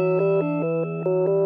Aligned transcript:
Thank 0.00 1.06
you. 1.06 1.39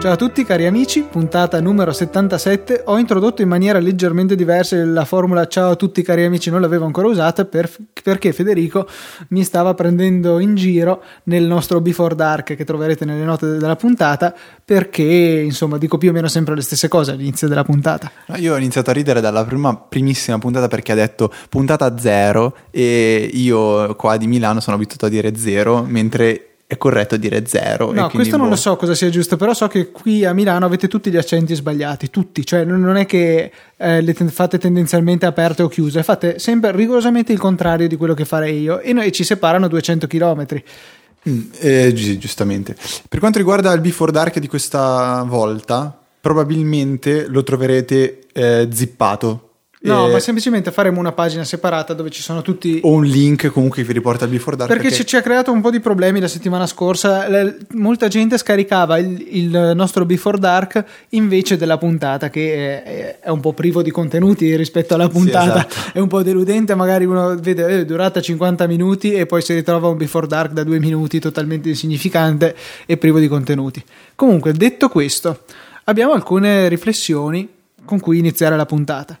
Ciao 0.00 0.12
a 0.12 0.16
tutti 0.16 0.44
cari 0.44 0.64
amici, 0.64 1.02
puntata 1.02 1.60
numero 1.60 1.92
77. 1.92 2.82
Ho 2.84 2.98
introdotto 2.98 3.42
in 3.42 3.48
maniera 3.48 3.80
leggermente 3.80 4.36
diversa 4.36 4.76
la 4.84 5.04
formula 5.04 5.48
ciao 5.48 5.72
a 5.72 5.74
tutti 5.74 6.02
cari 6.02 6.22
amici, 6.22 6.50
non 6.50 6.60
l'avevo 6.60 6.84
ancora 6.84 7.08
usata 7.08 7.44
per, 7.44 7.68
perché 8.00 8.32
Federico 8.32 8.86
mi 9.30 9.42
stava 9.42 9.74
prendendo 9.74 10.38
in 10.38 10.54
giro 10.54 11.02
nel 11.24 11.42
nostro 11.42 11.80
Before 11.80 12.14
Dark 12.14 12.54
che 12.54 12.64
troverete 12.64 13.04
nelle 13.04 13.24
note 13.24 13.58
della 13.58 13.74
puntata 13.74 14.32
perché 14.64 15.02
insomma 15.02 15.78
dico 15.78 15.98
più 15.98 16.10
o 16.10 16.12
meno 16.12 16.28
sempre 16.28 16.54
le 16.54 16.62
stesse 16.62 16.86
cose 16.86 17.10
all'inizio 17.10 17.48
della 17.48 17.64
puntata. 17.64 18.08
Io 18.36 18.54
ho 18.54 18.56
iniziato 18.56 18.90
a 18.90 18.92
ridere 18.92 19.20
dalla 19.20 19.44
prima, 19.44 19.76
primissima 19.76 20.38
puntata 20.38 20.68
perché 20.68 20.92
ha 20.92 20.94
detto 20.94 21.32
puntata 21.48 21.98
zero 21.98 22.56
e 22.70 23.28
io 23.32 23.96
qua 23.96 24.16
di 24.16 24.28
Milano 24.28 24.60
sono 24.60 24.76
abituato 24.76 25.06
a 25.06 25.08
dire 25.08 25.36
zero 25.36 25.82
mentre 25.82 26.47
è 26.68 26.76
corretto 26.76 27.16
dire 27.16 27.46
zero. 27.46 27.92
No, 27.92 28.10
questo 28.10 28.36
non 28.36 28.48
boh. 28.48 28.52
lo 28.52 28.60
so 28.60 28.76
cosa 28.76 28.94
sia 28.94 29.08
giusto, 29.08 29.38
però 29.38 29.54
so 29.54 29.68
che 29.68 29.90
qui 29.90 30.26
a 30.26 30.34
Milano 30.34 30.66
avete 30.66 30.86
tutti 30.86 31.10
gli 31.10 31.16
accenti 31.16 31.54
sbagliati, 31.54 32.10
tutti, 32.10 32.44
cioè 32.44 32.62
non 32.64 32.98
è 32.98 33.06
che 33.06 33.50
eh, 33.74 34.02
le 34.02 34.12
fate 34.12 34.58
tendenzialmente 34.58 35.24
aperte 35.24 35.62
o 35.62 35.68
chiuse, 35.68 36.02
fate 36.02 36.38
sempre 36.38 36.72
rigorosamente 36.72 37.32
il 37.32 37.38
contrario 37.38 37.88
di 37.88 37.96
quello 37.96 38.12
che 38.12 38.26
farei 38.26 38.60
io 38.60 38.80
e 38.80 38.92
noi 38.92 39.10
ci 39.12 39.24
separano 39.24 39.66
200 39.66 40.06
km. 40.06 40.46
Mm, 41.26 41.40
eh, 41.58 41.92
giustamente. 42.18 42.76
Per 43.08 43.18
quanto 43.18 43.38
riguarda 43.38 43.72
il 43.72 43.80
Before 43.80 44.12
Dark 44.12 44.38
di 44.38 44.46
questa 44.46 45.24
volta, 45.26 45.98
probabilmente 46.20 47.28
lo 47.28 47.42
troverete 47.44 48.26
eh, 48.30 48.68
zippato 48.70 49.47
No, 49.80 50.08
eh, 50.08 50.12
ma 50.12 50.18
semplicemente 50.18 50.72
faremo 50.72 50.98
una 50.98 51.12
pagina 51.12 51.44
separata 51.44 51.94
dove 51.94 52.10
ci 52.10 52.20
sono 52.20 52.42
tutti. 52.42 52.80
O 52.82 52.94
un 52.94 53.04
link 53.04 53.48
comunque 53.48 53.82
che 53.82 53.86
vi 53.86 53.92
riporta 53.92 54.24
al 54.24 54.30
Before 54.30 54.56
Dark. 54.56 54.68
Perché, 54.68 54.88
perché... 54.88 55.04
ci 55.04 55.14
ha 55.14 55.22
creato 55.22 55.52
un 55.52 55.60
po' 55.60 55.70
di 55.70 55.78
problemi 55.78 56.18
la 56.18 56.26
settimana 56.26 56.66
scorsa. 56.66 57.28
Le, 57.28 57.58
molta 57.74 58.08
gente 58.08 58.38
scaricava 58.38 58.98
il, 58.98 59.24
il, 59.30 59.72
nostro 59.76 60.04
Before 60.04 60.38
Dark 60.38 60.84
invece 61.10 61.56
della 61.56 61.78
puntata, 61.78 62.28
che 62.28 62.82
è, 62.82 63.18
è, 63.20 63.28
un 63.28 63.38
po' 63.38 63.52
privo 63.52 63.80
di 63.82 63.92
contenuti 63.92 64.56
rispetto 64.56 64.94
alla 64.94 65.08
puntata. 65.08 65.60
Sì, 65.60 65.66
esatto. 65.68 65.98
È 65.98 66.00
un 66.00 66.08
po' 66.08 66.22
deludente. 66.22 66.74
Magari 66.74 67.04
uno 67.04 67.36
vede 67.36 67.66
eh, 67.68 67.84
durata 67.84 68.20
50 68.20 68.66
minuti 68.66 69.12
e 69.12 69.26
poi 69.26 69.42
si 69.42 69.54
ritrova 69.54 69.86
un 69.86 69.96
Before 69.96 70.26
Dark 70.26 70.52
da 70.52 70.64
due 70.64 70.80
minuti 70.80 71.20
totalmente 71.20 71.68
insignificante 71.68 72.56
e 72.84 72.96
privo 72.96 73.20
di 73.20 73.28
contenuti. 73.28 73.84
Comunque, 74.16 74.52
detto 74.52 74.88
questo, 74.88 75.44
abbiamo 75.84 76.14
alcune 76.14 76.66
riflessioni 76.66 77.48
con 77.84 78.00
cui 78.00 78.18
iniziare 78.18 78.56
la 78.56 78.66
puntata. 78.66 79.18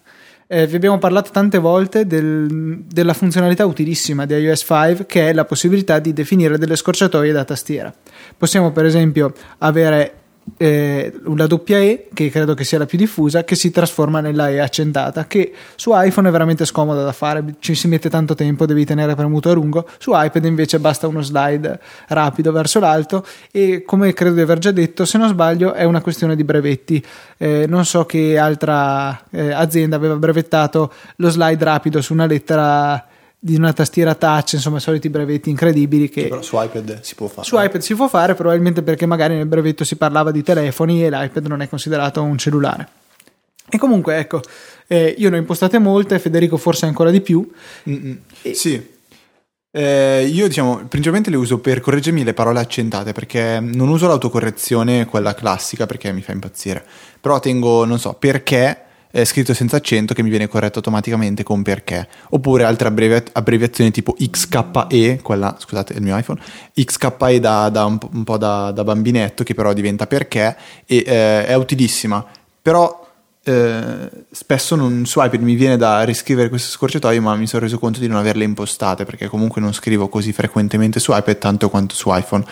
Eh, 0.50 0.66
vi 0.66 0.76
abbiamo 0.76 0.96
parlato 0.96 1.30
tante 1.30 1.58
volte 1.58 2.06
del, 2.06 2.82
della 2.86 3.12
funzionalità 3.12 3.66
utilissima 3.66 4.24
di 4.24 4.32
iOS 4.32 4.64
5 4.66 5.04
che 5.04 5.28
è 5.28 5.34
la 5.34 5.44
possibilità 5.44 5.98
di 5.98 6.14
definire 6.14 6.56
delle 6.56 6.74
scorciatoie 6.74 7.32
da 7.32 7.44
tastiera. 7.44 7.94
Possiamo 8.34 8.72
per 8.72 8.86
esempio 8.86 9.34
avere 9.58 10.14
eh, 10.56 11.12
la 11.34 11.46
doppia 11.46 11.78
E, 11.78 12.08
che 12.12 12.30
credo 12.30 12.54
che 12.54 12.64
sia 12.64 12.78
la 12.78 12.86
più 12.86 12.98
diffusa, 12.98 13.44
che 13.44 13.54
si 13.54 13.70
trasforma 13.70 14.20
nella 14.20 14.48
E 14.48 14.58
accentata, 14.58 15.26
che 15.26 15.52
su 15.76 15.90
iPhone 15.94 16.28
è 16.28 16.30
veramente 16.32 16.64
scomoda 16.64 17.02
da 17.02 17.12
fare, 17.12 17.56
ci 17.58 17.74
si 17.74 17.88
mette 17.88 18.08
tanto 18.08 18.34
tempo, 18.34 18.66
devi 18.66 18.84
tenere 18.84 19.14
premuto 19.14 19.50
a 19.50 19.54
lungo, 19.54 19.88
su 19.98 20.12
iPad 20.14 20.44
invece 20.44 20.78
basta 20.78 21.06
uno 21.06 21.22
slide 21.22 21.80
rapido 22.08 22.52
verso 22.52 22.80
l'alto 22.80 23.24
e 23.50 23.82
come 23.84 24.12
credo 24.12 24.34
di 24.34 24.40
aver 24.40 24.58
già 24.58 24.70
detto, 24.70 25.04
se 25.04 25.18
non 25.18 25.28
sbaglio 25.28 25.72
è 25.72 25.84
una 25.84 26.00
questione 26.00 26.36
di 26.36 26.44
brevetti, 26.44 27.04
eh, 27.36 27.66
non 27.68 27.84
so 27.84 28.04
che 28.06 28.38
altra 28.38 29.24
eh, 29.30 29.52
azienda 29.52 29.96
aveva 29.96 30.16
brevettato 30.16 30.92
lo 31.16 31.30
slide 31.30 31.64
rapido 31.64 32.00
su 32.00 32.12
una 32.12 32.26
lettera 32.26 33.07
di 33.40 33.54
una 33.54 33.72
tastiera 33.72 34.14
touch, 34.14 34.54
insomma, 34.54 34.80
soliti 34.80 35.08
brevetti 35.08 35.48
incredibili 35.48 36.08
che, 36.08 36.26
però 36.28 36.42
su 36.42 36.60
iPad 36.60 37.00
si 37.02 37.14
può 37.14 37.28
fare. 37.28 37.46
Su 37.46 37.56
iPad 37.56 37.80
si 37.80 37.94
può 37.94 38.08
fare, 38.08 38.34
probabilmente 38.34 38.82
perché 38.82 39.06
magari 39.06 39.36
nel 39.36 39.46
brevetto 39.46 39.84
si 39.84 39.96
parlava 39.96 40.32
di 40.32 40.42
telefoni 40.42 41.04
e 41.04 41.10
l'iPad 41.10 41.46
non 41.46 41.62
è 41.62 41.68
considerato 41.68 42.22
un 42.22 42.36
cellulare. 42.36 42.88
E 43.70 43.78
comunque, 43.78 44.16
ecco, 44.16 44.40
eh, 44.86 45.14
io 45.16 45.30
ne 45.30 45.36
ho 45.36 45.40
impostate 45.40 45.78
molte, 45.78 46.18
Federico 46.18 46.56
forse 46.56 46.86
ancora 46.86 47.10
di 47.10 47.20
più. 47.20 47.48
E... 47.84 48.54
Sì. 48.54 48.96
Eh, 49.70 50.26
io 50.32 50.48
diciamo 50.48 50.86
principalmente 50.88 51.28
le 51.28 51.36
uso 51.36 51.58
per 51.58 51.80
correggermi 51.80 52.24
le 52.24 52.32
parole 52.32 52.58
accentate 52.58 53.12
perché 53.12 53.60
non 53.60 53.90
uso 53.90 54.06
l'autocorrezione 54.06 55.04
quella 55.04 55.34
classica 55.34 55.84
perché 55.84 56.10
mi 56.10 56.22
fa 56.22 56.32
impazzire 56.32 56.82
però 57.20 57.38
tengo 57.38 57.84
non 57.84 57.98
so 57.98 58.14
perché 58.14 58.87
è 59.20 59.24
scritto 59.24 59.54
senza 59.54 59.76
accento 59.76 60.14
che 60.14 60.22
mi 60.22 60.30
viene 60.30 60.48
corretto 60.48 60.78
automaticamente 60.78 61.42
con 61.42 61.62
perché. 61.62 62.08
Oppure 62.30 62.64
altre 62.64 62.88
abbrevi- 62.88 63.30
abbreviazioni 63.32 63.90
tipo 63.90 64.14
XKE, 64.14 65.20
quella, 65.22 65.56
scusate, 65.58 65.94
è 65.94 65.96
il 65.96 66.02
mio 66.02 66.16
iPhone, 66.16 66.40
XKE 66.74 67.40
da, 67.40 67.68
da 67.68 67.84
un, 67.84 67.98
un 68.12 68.24
po 68.24 68.36
da, 68.36 68.70
da, 68.70 68.84
bambinetto 68.84 69.44
che 69.44 69.54
però 69.54 69.72
diventa 69.72 70.06
perché 70.06 70.56
e 70.86 71.04
eh, 71.06 71.46
è 71.46 71.54
utilissima. 71.54 72.24
Però 72.60 73.06
eh, 73.42 74.10
spesso 74.30 74.76
non, 74.76 75.06
su 75.06 75.22
iPad 75.22 75.40
mi 75.40 75.54
viene 75.54 75.76
da 75.76 76.02
riscrivere 76.04 76.48
queste 76.48 76.70
scorciatoie, 76.70 77.18
ma 77.20 77.34
mi 77.34 77.46
sono 77.46 77.62
reso 77.62 77.78
conto 77.78 77.98
di 77.98 78.06
non 78.06 78.18
averle 78.18 78.44
impostate 78.44 79.04
perché 79.04 79.26
comunque 79.26 79.60
non 79.60 79.72
scrivo 79.72 80.08
così 80.08 80.32
frequentemente 80.32 81.00
su 81.00 81.12
iPad 81.14 81.38
tanto 81.38 81.68
quanto 81.70 81.94
su 81.94 82.14
iPhone 82.14 82.44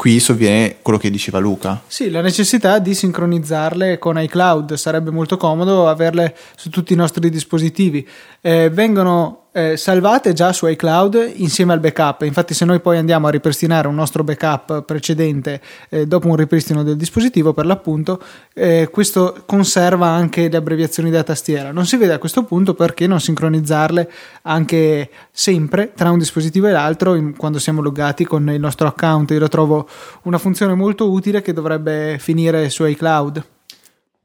qui 0.00 0.18
sovviene 0.18 0.76
quello 0.80 0.98
che 0.98 1.10
diceva 1.10 1.38
Luca. 1.40 1.82
Sì, 1.86 2.08
la 2.08 2.22
necessità 2.22 2.78
di 2.78 2.94
sincronizzarle 2.94 3.98
con 3.98 4.18
iCloud 4.18 4.72
sarebbe 4.72 5.10
molto 5.10 5.36
comodo 5.36 5.88
averle 5.88 6.34
su 6.56 6.70
tutti 6.70 6.94
i 6.94 6.96
nostri 6.96 7.28
dispositivi. 7.28 8.08
Eh, 8.40 8.70
vengono 8.70 9.49
eh, 9.52 9.76
salvate 9.76 10.32
già 10.32 10.52
su 10.52 10.66
iCloud 10.66 11.32
insieme 11.36 11.72
al 11.72 11.80
backup. 11.80 12.22
Infatti, 12.22 12.54
se 12.54 12.64
noi 12.64 12.80
poi 12.80 12.98
andiamo 12.98 13.26
a 13.26 13.30
ripristinare 13.30 13.88
un 13.88 13.94
nostro 13.94 14.22
backup 14.22 14.82
precedente 14.82 15.60
eh, 15.88 16.06
dopo 16.06 16.28
un 16.28 16.36
ripristino 16.36 16.82
del 16.82 16.96
dispositivo, 16.96 17.52
per 17.52 17.66
l'appunto, 17.66 18.22
eh, 18.54 18.88
questo 18.90 19.42
conserva 19.46 20.06
anche 20.06 20.48
le 20.48 20.56
abbreviazioni 20.56 21.10
della 21.10 21.22
tastiera. 21.22 21.72
Non 21.72 21.86
si 21.86 21.96
vede 21.96 22.12
a 22.12 22.18
questo 22.18 22.44
punto 22.44 22.74
perché 22.74 23.06
non 23.06 23.20
sincronizzarle 23.20 24.10
anche 24.42 25.10
sempre 25.30 25.92
tra 25.94 26.10
un 26.10 26.18
dispositivo 26.18 26.66
e 26.66 26.72
l'altro 26.72 27.14
in, 27.14 27.36
quando 27.36 27.58
siamo 27.58 27.80
loggati 27.80 28.24
con 28.24 28.48
il 28.50 28.60
nostro 28.60 28.86
account. 28.86 29.30
Io 29.32 29.38
lo 29.38 29.48
trovo 29.48 29.88
una 30.22 30.38
funzione 30.38 30.74
molto 30.74 31.10
utile 31.10 31.42
che 31.42 31.52
dovrebbe 31.52 32.16
finire 32.18 32.68
su 32.70 32.84
iCloud. 32.84 33.44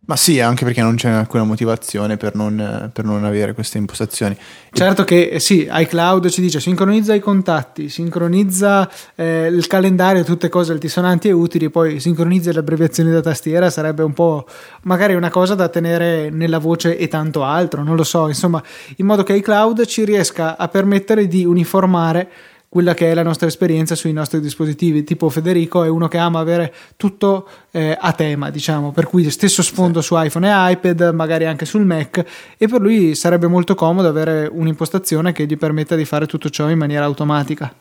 Ma 0.08 0.16
sì, 0.16 0.40
anche 0.40 0.66
perché 0.66 0.82
non 0.82 0.96
c'è 0.96 1.10
alcuna 1.10 1.44
motivazione 1.44 2.16
per 2.16 2.36
non, 2.36 2.92
per 2.94 3.06
non 3.06 3.24
avere 3.26 3.54
queste 3.54 3.80
impostazioni. 3.80 4.38
Certo 4.72 5.04
che 5.04 5.30
eh, 5.30 5.40
sì, 5.40 5.68
iCloud 5.70 6.30
ci 6.30 6.42
dice 6.42 6.60
sincronizza 6.60 7.16
i 7.16 7.20
contatti, 7.20 7.90
sincronizza 7.90 8.88
eh, 9.16 9.48
il 9.48 9.66
calendario, 9.66 10.24
tutte 10.24 10.48
cose 10.48 10.74
altisonanti 10.74 11.30
e 11.30 11.32
utili, 11.32 11.72
poi 11.72 12.00
sincronizza 12.00 12.52
le 12.52 12.60
abbreviazioni 12.60 13.12
da 13.12 13.22
tastiera, 13.22 13.72
sarebbe 13.72 14.04
un 14.04 14.14
po' 14.14 14.46
magari 14.84 15.16
una 15.16 15.32
cosa 15.32 15.56
da 15.56 15.70
tenere 15.70 16.30
nella 16.30 16.60
voce 16.60 16.98
e 16.98 17.08
tanto 17.08 17.44
altro, 17.44 17.82
non 17.82 17.96
lo 17.96 18.04
so, 18.04 18.28
insomma, 18.28 18.62
in 18.98 19.08
modo 19.08 19.24
che 19.24 19.34
iCloud 19.34 19.86
ci 19.86 20.06
riesca 20.06 20.56
a 20.56 20.68
permettere 20.68 21.28
di 21.28 21.46
uniformare 21.46 22.30
quella 22.76 22.94
che 22.94 23.10
è 23.10 23.14
la 23.14 23.24
nostra 23.24 23.48
esperienza 23.48 23.96
sui 23.96 24.12
nostri 24.12 24.42
dispositivi. 24.42 25.06
Tipo 25.06 25.30
Federico 25.30 25.86
è 25.86 25.88
uno 25.88 26.10
che 26.10 26.18
ama 26.18 26.40
avere 26.40 26.74
tutto 26.98 27.48
eh, 27.72 27.98
a 27.98 28.12
tema, 28.12 28.50
diciamo, 28.50 28.92
per 28.92 29.06
cui 29.08 29.32
stesso 29.32 29.64
sfondo 29.64 30.02
sì. 30.02 30.08
su 30.08 30.22
iPhone 30.22 30.50
e 30.50 30.72
iPad, 30.74 31.14
magari 31.14 31.46
anche 31.46 31.64
sul 31.64 31.86
Mac, 31.86 32.26
e 32.58 32.68
per 32.68 32.82
lui 32.82 33.16
sarebbe 33.16 33.48
molto 33.48 33.76
comodo 33.76 34.10
avere 34.10 34.50
un'impostazione 34.52 35.32
che 35.32 35.46
gli 35.46 35.56
permetta 35.56 35.96
di 35.96 36.04
fare 36.04 36.26
tutto 36.26 36.50
ciò 36.50 36.70
in 36.70 36.78
maniera 36.78 37.06
automatica. 37.06 37.74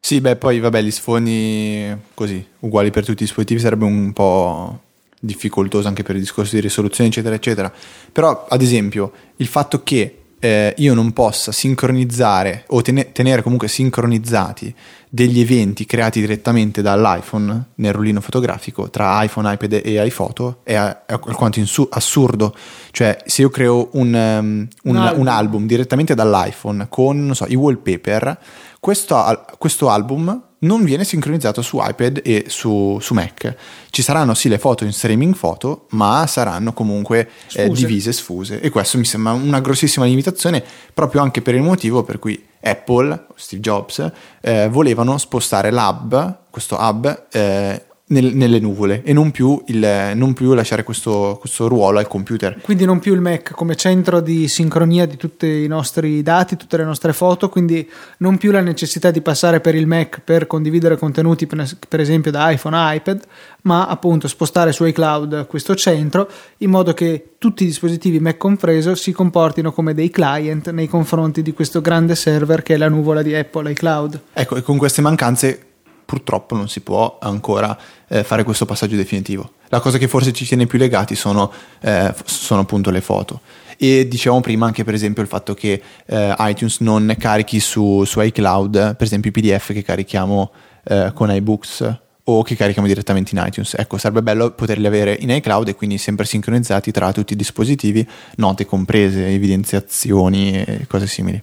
Sì, 0.00 0.20
beh, 0.20 0.34
poi 0.34 0.58
vabbè, 0.58 0.82
gli 0.82 0.90
sfondi 0.90 1.96
così, 2.12 2.44
uguali 2.58 2.90
per 2.90 3.04
tutti 3.04 3.22
i 3.22 3.26
dispositivi, 3.26 3.60
sarebbe 3.60 3.84
un 3.84 4.12
po' 4.12 4.80
difficoltoso 5.16 5.86
anche 5.86 6.02
per 6.02 6.16
il 6.16 6.22
discorso 6.22 6.56
di 6.56 6.60
risoluzione, 6.60 7.08
eccetera, 7.08 7.36
eccetera. 7.36 7.72
Però, 8.10 8.46
ad 8.48 8.62
esempio, 8.62 9.12
il 9.36 9.46
fatto 9.46 9.84
che 9.84 10.22
eh, 10.44 10.74
io 10.76 10.92
non 10.92 11.14
possa 11.14 11.52
sincronizzare 11.52 12.64
o 12.66 12.82
ten- 12.82 13.12
tenere 13.12 13.40
comunque 13.40 13.66
sincronizzati 13.66 14.74
degli 15.08 15.40
eventi 15.40 15.86
creati 15.86 16.20
direttamente 16.20 16.82
dall'iPhone 16.82 17.68
nel 17.76 17.94
rullino 17.94 18.20
fotografico 18.20 18.90
tra 18.90 19.22
iPhone, 19.22 19.50
iPad 19.50 19.80
e 19.82 20.04
iPhoto 20.04 20.60
è, 20.62 20.74
è 20.74 21.12
alquanto 21.12 21.60
insu- 21.60 21.88
assurdo. 21.90 22.54
Cioè, 22.90 23.22
se 23.24 23.40
io 23.40 23.48
creo 23.48 23.88
un, 23.92 24.12
um, 24.12 24.68
un, 24.82 24.96
album. 24.96 25.20
un, 25.20 25.28
album. 25.28 25.66
direttamente 25.66 26.14
dall'iPhone 26.14 26.88
con 26.90 27.30
so, 27.34 27.46
i 27.48 27.54
wallpaper, 27.54 28.38
questo, 28.80 29.46
questo 29.56 29.88
album 29.88 30.42
non 30.64 30.84
viene 30.84 31.04
sincronizzato 31.04 31.62
su 31.62 31.78
iPad 31.80 32.20
e 32.24 32.46
su, 32.48 32.98
su, 33.00 33.14
Mac. 33.14 33.54
Ci 33.90 34.02
saranno 34.02 34.34
sì 34.34 34.48
le 34.48 34.58
foto 34.58 34.84
in 34.84 34.92
streaming 34.92 35.34
foto, 35.34 35.86
ma 35.90 36.26
saranno 36.26 36.72
comunque 36.72 37.28
eh, 37.52 37.68
divise, 37.68 38.12
sfuse. 38.12 38.60
E 38.60 38.70
questo 38.70 38.98
mi 38.98 39.04
sembra 39.04 39.32
una 39.32 39.60
grossissima 39.60 40.04
limitazione, 40.04 40.62
proprio 40.92 41.22
anche 41.22 41.42
per 41.42 41.54
il 41.54 41.62
motivo 41.62 42.02
per 42.02 42.18
cui 42.18 42.44
Apple, 42.60 43.26
Steve 43.36 43.62
Jobs, 43.62 44.10
eh, 44.40 44.68
volevano 44.68 45.18
spostare 45.18 45.70
l'hub, 45.70 46.38
questo 46.50 46.76
hub, 46.76 47.26
eh, 47.30 47.82
nel, 48.06 48.36
nelle 48.36 48.58
nuvole 48.58 49.02
e 49.02 49.14
non 49.14 49.30
più, 49.30 49.62
il, 49.68 50.12
non 50.14 50.34
più 50.34 50.52
lasciare 50.52 50.82
questo, 50.82 51.38
questo, 51.40 51.68
ruolo 51.68 51.98
al 51.98 52.06
computer. 52.06 52.60
Quindi 52.60 52.84
non 52.84 52.98
più 52.98 53.14
il 53.14 53.20
Mac 53.20 53.52
come 53.52 53.76
centro 53.76 54.20
di 54.20 54.46
sincronia 54.46 55.06
di 55.06 55.16
tutti 55.16 55.46
i 55.46 55.66
nostri 55.66 56.22
dati, 56.22 56.56
tutte 56.56 56.76
le 56.76 56.84
nostre 56.84 57.14
foto, 57.14 57.48
quindi 57.48 57.88
non 58.18 58.36
più 58.36 58.50
la 58.50 58.60
necessità 58.60 59.10
di 59.10 59.22
passare 59.22 59.60
per 59.60 59.74
il 59.74 59.86
Mac 59.86 60.20
per 60.20 60.46
condividere 60.46 60.98
contenuti 60.98 61.46
per, 61.46 61.66
per 61.88 62.00
esempio 62.00 62.30
da 62.30 62.50
iPhone 62.50 62.76
a 62.76 62.92
iPad, 62.92 63.22
ma 63.62 63.86
appunto 63.86 64.28
spostare 64.28 64.72
su 64.72 64.84
iCloud 64.84 65.46
questo 65.46 65.74
centro 65.74 66.28
in 66.58 66.68
modo 66.68 66.92
che 66.92 67.30
tutti 67.38 67.62
i 67.62 67.66
dispositivi 67.66 68.20
Mac 68.20 68.36
compreso 68.36 68.94
si 68.94 69.12
comportino 69.12 69.72
come 69.72 69.94
dei 69.94 70.10
client 70.10 70.70
nei 70.70 70.88
confronti 70.88 71.40
di 71.40 71.54
questo 71.54 71.80
grande 71.80 72.14
server 72.14 72.62
che 72.62 72.74
è 72.74 72.76
la 72.76 72.88
nuvola 72.88 73.22
di 73.22 73.34
Apple 73.34 73.70
iCloud. 73.70 74.20
Ecco, 74.34 74.56
e 74.56 74.62
con 74.62 74.76
queste 74.76 75.00
mancanze 75.00 75.72
purtroppo 76.14 76.54
non 76.54 76.68
si 76.68 76.80
può 76.80 77.18
ancora 77.20 77.76
eh, 78.06 78.22
fare 78.22 78.44
questo 78.44 78.66
passaggio 78.66 78.94
definitivo. 78.94 79.54
La 79.68 79.80
cosa 79.80 79.98
che 79.98 80.06
forse 80.06 80.32
ci 80.32 80.46
tiene 80.46 80.66
più 80.66 80.78
legati 80.78 81.16
sono, 81.16 81.50
eh, 81.80 82.14
sono 82.24 82.60
appunto 82.60 82.90
le 82.90 83.00
foto. 83.00 83.40
E 83.76 84.06
dicevamo 84.06 84.40
prima 84.40 84.66
anche 84.66 84.84
per 84.84 84.94
esempio 84.94 85.22
il 85.22 85.28
fatto 85.28 85.54
che 85.54 85.82
eh, 86.06 86.34
iTunes 86.38 86.78
non 86.78 87.12
carichi 87.18 87.58
su, 87.58 88.04
su, 88.04 88.20
iCloud 88.20 88.94
per 88.94 89.04
esempio 89.04 89.30
i 89.30 89.32
PDF 89.32 89.72
che 89.72 89.82
carichiamo 89.82 90.52
eh, 90.84 91.10
con 91.12 91.34
iBooks 91.34 91.98
o 92.26 92.42
che 92.44 92.54
carichiamo 92.54 92.86
direttamente 92.86 93.34
in 93.34 93.42
iTunes. 93.44 93.74
Ecco, 93.76 93.98
sarebbe 93.98 94.22
bello 94.22 94.52
poterli 94.52 94.86
avere 94.86 95.16
in 95.18 95.30
iCloud 95.30 95.66
e 95.66 95.74
quindi 95.74 95.98
sempre 95.98 96.24
sincronizzati 96.24 96.92
tra 96.92 97.12
tutti 97.12 97.32
i 97.32 97.36
dispositivi, 97.36 98.06
note 98.36 98.64
comprese, 98.64 99.26
evidenziazioni 99.26 100.62
e 100.62 100.86
cose 100.86 101.08
simili. 101.08 101.42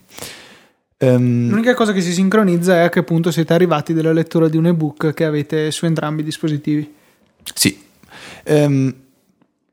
Um, 1.01 1.49
L'unica 1.49 1.73
cosa 1.73 1.93
che 1.93 2.01
si 2.01 2.13
sincronizza 2.13 2.75
è 2.75 2.79
a 2.81 2.89
che 2.89 3.01
punto 3.01 3.31
siete 3.31 3.53
arrivati 3.53 3.93
dalla 3.93 4.13
lettura 4.13 4.47
di 4.47 4.57
un 4.57 4.67
ebook 4.67 5.13
che 5.13 5.25
avete 5.25 5.71
su 5.71 5.85
entrambi 5.85 6.21
i 6.21 6.25
dispositivi. 6.25 6.93
Sì. 7.55 7.83
Um, 8.45 8.93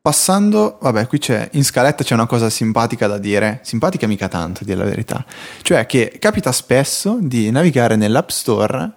passando, 0.00 0.78
vabbè, 0.80 1.06
qui 1.06 1.19
c'è 1.19 1.50
in 1.52 1.64
scaletta 1.64 2.02
c'è 2.02 2.14
una 2.14 2.26
cosa 2.26 2.48
simpatica 2.48 3.06
da 3.06 3.19
dire, 3.19 3.60
simpatica 3.62 4.06
mica 4.06 4.28
tanto, 4.28 4.60
a 4.62 4.64
dire 4.64 4.78
la 4.78 4.84
verità. 4.84 5.22
Cioè 5.60 5.84
che 5.84 6.16
capita 6.19 6.50
spesso 6.50 7.19
di 7.20 7.50
navigare 7.50 7.96
nell'App 7.96 8.30
Store 8.30 8.92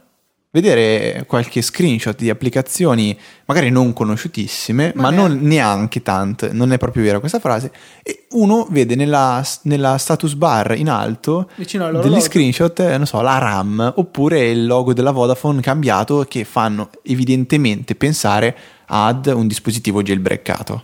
vedere 0.52 1.24
qualche 1.28 1.62
screenshot 1.62 2.18
di 2.18 2.30
applicazioni 2.30 3.18
magari 3.46 3.70
non 3.70 3.94
conosciutissime, 3.94 4.92
ma, 4.96 5.04
ma 5.04 5.10
non 5.10 5.40
neanche 5.42 6.02
tante, 6.02 6.52
non 6.52 6.74
è 6.74 6.78
proprio 6.78 7.04
vera 7.04 7.20
questa 7.20 7.40
frase, 7.40 7.72
e 8.04 8.26
uno 8.32 8.68
vede 8.70 8.96
nella, 8.96 9.44
nella 9.64 9.98
status 9.98 10.34
bar 10.34 10.78
in 10.78 10.90
alto 10.90 11.50
degli 11.56 12.20
screenshot, 12.20 12.78
eh, 12.82 12.98
non 12.98 13.06
so, 13.06 13.22
la 13.22 13.38
RAM 13.38 13.94
oppure 13.96 14.50
il 14.50 14.66
logo 14.66 14.94
della 14.94 15.12
Vodafone 15.12 15.62
cambiato 15.62 16.26
che 16.28 16.44
fanno 16.44 16.90
evidentemente 17.04 17.96
pensare 17.96 18.56
ad 18.88 19.28
un 19.28 19.48
dispositivo 19.48 20.02
jailbreakato. 20.02 20.82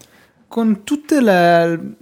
Con 0.47 0.85
tutte 0.85 1.19
le 1.19 1.95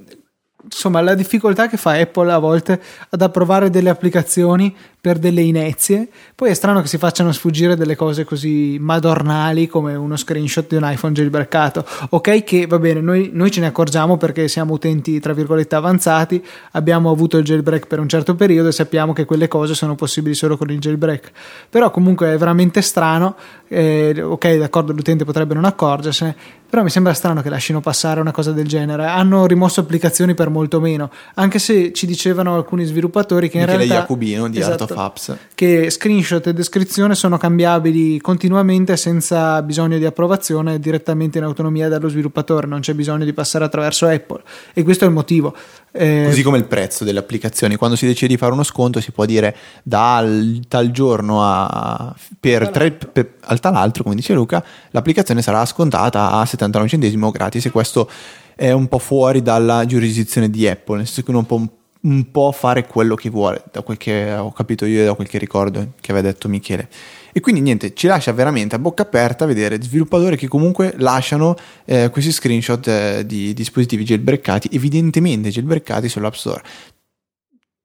insomma 0.66 1.02
la 1.02 1.14
difficoltà 1.14 1.68
che 1.68 1.78
fa 1.78 1.92
Apple 1.92 2.32
a 2.32 2.38
volte 2.38 2.82
ad 3.10 3.22
approvare 3.22 3.70
delle 3.70 3.90
applicazioni 3.90 4.76
per 5.06 5.20
delle 5.20 5.42
inezie. 5.42 6.08
Poi 6.34 6.50
è 6.50 6.54
strano 6.56 6.82
che 6.82 6.88
si 6.88 6.98
facciano 6.98 7.32
sfuggire 7.32 7.76
delle 7.76 7.96
cose 7.96 8.24
così 8.24 8.78
madornali 8.80 9.68
come 9.68 9.94
uno 9.94 10.18
screenshot 10.18 10.68
di 10.68 10.78
un 10.78 10.90
iPhone 10.92 11.14
jailbreakato. 11.14 11.86
Ok, 12.10 12.44
che 12.44 12.66
va 12.66 12.80
bene, 12.80 13.02
noi, 13.02 13.30
noi, 13.32 13.52
ce 13.52 13.60
ne 13.60 13.68
accorgiamo 13.68 14.18
perché 14.18 14.48
siamo 14.48 14.74
utenti 14.74 15.20
tra 15.20 15.34
virgolette 15.34 15.76
avanzati, 15.76 16.44
abbiamo 16.72 17.12
avuto 17.12 17.38
il 17.38 17.44
jailbreak 17.44 17.86
per 17.86 18.00
un 18.00 18.10
certo 18.10 18.34
periodo 18.34 18.70
e 18.70 18.72
sappiamo 18.72 19.14
che 19.14 19.26
quelle 19.26 19.48
cose 19.48 19.76
sono 19.76 19.94
possibili 19.94 20.34
solo 20.34 20.58
con 20.58 20.72
il 20.72 20.80
jailbreak. 20.80 21.32
Però 21.70 21.92
comunque 21.92 22.34
è 22.34 22.38
veramente 22.40 22.82
strano. 22.82 23.36
Eh, 23.68 24.20
ok, 24.20 24.56
d'accordo, 24.56 24.92
l'utente 24.92 25.24
potrebbe 25.24 25.54
non 25.54 25.66
accorgersene, 25.66 26.36
però 26.76 26.88
mi 26.88 26.94
sembra 26.94 27.14
strano 27.14 27.42
che 27.42 27.48
lasciano 27.48 27.80
passare 27.80 28.20
una 28.20 28.34
cosa 28.34 28.52
del 28.52 28.68
genere. 28.68 29.06
Hanno 29.06 29.46
rimosso 29.46 29.80
applicazioni 29.80 30.34
per 30.34 30.50
molto 30.50 30.82
meno, 30.82 31.10
anche 31.36 31.58
se 31.58 31.94
ci 31.94 32.06
dicevano 32.06 32.54
alcuni 32.54 32.84
sviluppatori 32.84 33.48
che 33.50 33.60
in 33.60 33.64
Michele 33.64 33.86
realtà 33.86 34.02
Jacobino 34.02 34.50
di 34.50 34.60
esatto, 34.60 34.86
Fabs. 34.86 35.38
Che 35.56 35.90
screenshot 35.90 36.46
e 36.48 36.54
descrizione 36.54 37.16
sono 37.16 37.38
cambiabili 37.38 38.20
continuamente 38.20 38.98
senza 38.98 39.62
bisogno 39.62 39.98
di 39.98 40.04
approvazione 40.04 40.78
direttamente 40.78 41.38
in 41.38 41.46
autonomia 41.46 41.88
dallo 41.88 42.10
sviluppatore, 42.10 42.68
non 42.68 42.82
c'è 42.82 42.94
bisogno 42.94 43.24
di 43.24 43.32
passare 43.32 43.64
attraverso 43.64 44.06
Apple 44.08 44.42
e 44.74 44.84
questo 44.84 45.06
è 45.06 45.08
il 45.08 45.14
motivo. 45.14 45.56
Eh, 45.98 46.26
Così 46.26 46.44
come 46.44 46.58
il 46.58 46.66
prezzo 46.66 47.06
delle 47.06 47.20
applicazioni, 47.20 47.78
quando 47.78 47.96
si 47.96 48.06
decide 48.06 48.34
di 48.34 48.38
fare 48.38 48.52
uno 48.52 48.64
sconto 48.64 49.00
si 49.00 49.14
può 49.14 49.24
dire 49.24 49.56
dal 49.82 50.60
tal 50.68 50.92
giorno 50.92 51.42
a, 51.42 52.14
per 52.38 52.68
tre, 52.68 52.92
per, 52.92 53.36
al 53.40 53.62
tal 53.62 53.76
altro, 53.76 54.04
come 54.04 54.16
dice 54.16 54.34
Luca, 54.34 54.62
l'applicazione 54.92 55.42
sarà 55.42 55.66
scontata 55.66 56.32
a 56.32 56.46
79 56.66 56.88
centesimi 56.88 57.32
gratis 57.32 57.66
e 57.66 57.72
questo 57.72 58.10
è 58.56 58.72
un 58.72 58.88
po' 58.88 59.00
fuori 59.00 59.42
dalla 59.42 59.86
giurisdizione 59.86 60.50
di 60.50 60.68
Apple, 60.68 60.98
nel 60.98 61.06
senso 61.06 61.24
che 61.24 61.32
uno 61.32 61.44
può 61.44 61.62
un 62.06 62.32
po' 62.32 62.52
fare 62.52 62.86
quello 62.86 63.16
che 63.16 63.30
vuole, 63.30 63.64
da 63.72 63.82
quel 63.82 63.98
che 63.98 64.32
ho 64.34 64.52
capito 64.52 64.86
io 64.86 65.02
e 65.02 65.06
da 65.06 65.14
quel 65.14 65.28
che 65.28 65.40
ricordo 65.40 65.94
che 66.00 66.12
aveva 66.12 66.28
detto 66.28 66.48
Michele. 66.48 66.88
E 67.34 67.42
quindi 67.42 67.60
niente, 67.60 67.94
ci 67.94 68.08
lascia 68.08 68.32
veramente 68.32 68.76
a 68.76 68.80
bocca 68.80 69.02
aperta 69.02 69.46
vedere 69.46 69.82
sviluppatori 69.82 70.38
che 70.38 70.48
comunque 70.48 70.94
lasciano 70.98 71.56
eh, 71.84 72.10
questi 72.10 72.32
screenshot 72.32 72.88
eh, 72.88 73.26
di 73.26 73.54
dispositivi 73.54 74.06
jailbreakati, 74.06 74.70
evidentemente 74.72 75.50
jailbreakati 75.50 76.08
sull'App 76.08 76.34
Store. 76.34 76.62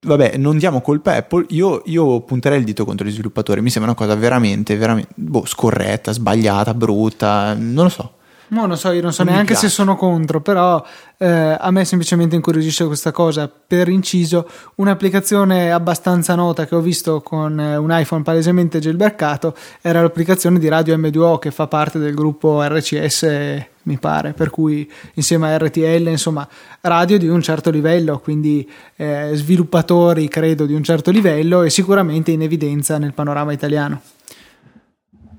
Vabbè, 0.03 0.37
non 0.37 0.57
diamo 0.57 0.81
colpa 0.81 1.13
a 1.13 1.17
Apple, 1.17 1.47
io, 1.49 1.83
io, 1.87 2.21
punterei 2.23 2.59
il 2.59 2.65
dito 2.65 2.85
contro 2.85 3.07
gli 3.07 3.11
sviluppatori, 3.11 3.61
mi 3.61 3.71
sembra 3.71 3.91
una 3.91 4.01
cosa 4.01 4.15
veramente, 4.15 4.77
veramente 4.77 5.13
boh, 5.17 5.45
scorretta, 5.45 6.13
sbagliata, 6.13 6.73
brutta, 6.73 7.55
non 7.55 7.85
lo 7.85 7.91
so. 7.91 8.15
No, 8.51 8.67
non 8.67 8.77
so, 8.77 8.91
io 8.91 9.01
non 9.01 9.13
so 9.13 9.23
non 9.23 9.35
neanche 9.35 9.55
se 9.55 9.69
sono 9.69 9.95
contro, 9.95 10.41
però 10.41 10.85
eh, 11.19 11.57
a 11.59 11.71
me 11.71 11.85
semplicemente 11.85 12.35
incuriosisce 12.35 12.85
questa 12.85 13.13
cosa. 13.13 13.49
Per 13.49 13.89
inciso, 13.89 14.49
un'applicazione 14.77 15.71
abbastanza 15.71 16.35
nota 16.35 16.67
che 16.67 16.75
ho 16.75 16.81
visto 16.81 17.21
con 17.21 17.61
eh, 17.61 17.77
un 17.77 17.91
iPhone 17.93 18.23
palesemente 18.23 18.81
jailbreakato 18.81 19.55
era 19.81 20.03
l'applicazione 20.03 20.59
di 20.59 20.67
Radio 20.67 20.97
M2O 20.97 21.39
che 21.39 21.53
fa 21.53 21.69
parte 21.69 22.01
del 22.01 22.13
gruppo 22.13 22.61
RCS, 22.61 23.67
mi 23.83 23.99
pare, 23.99 24.33
per 24.33 24.51
cui 24.51 24.91
insieme 25.15 25.53
a 25.53 25.57
RTL, 25.57 26.09
insomma, 26.09 26.47
radio 26.81 27.19
di 27.19 27.29
un 27.29 27.41
certo 27.43 27.71
livello, 27.71 28.19
quindi 28.19 28.69
eh, 28.97 29.31
sviluppatori, 29.35 30.27
credo, 30.27 30.67
di 30.67 30.75
un 30.75 30.83
certo 30.83 31.13
livello 31.13 31.63
e 31.63 31.71
sicuramente 31.71 32.33
in 32.33 32.43
evidenza 32.43 32.99
nel 32.99 33.15
panorama 33.15 33.53
italiano. 33.53 34.01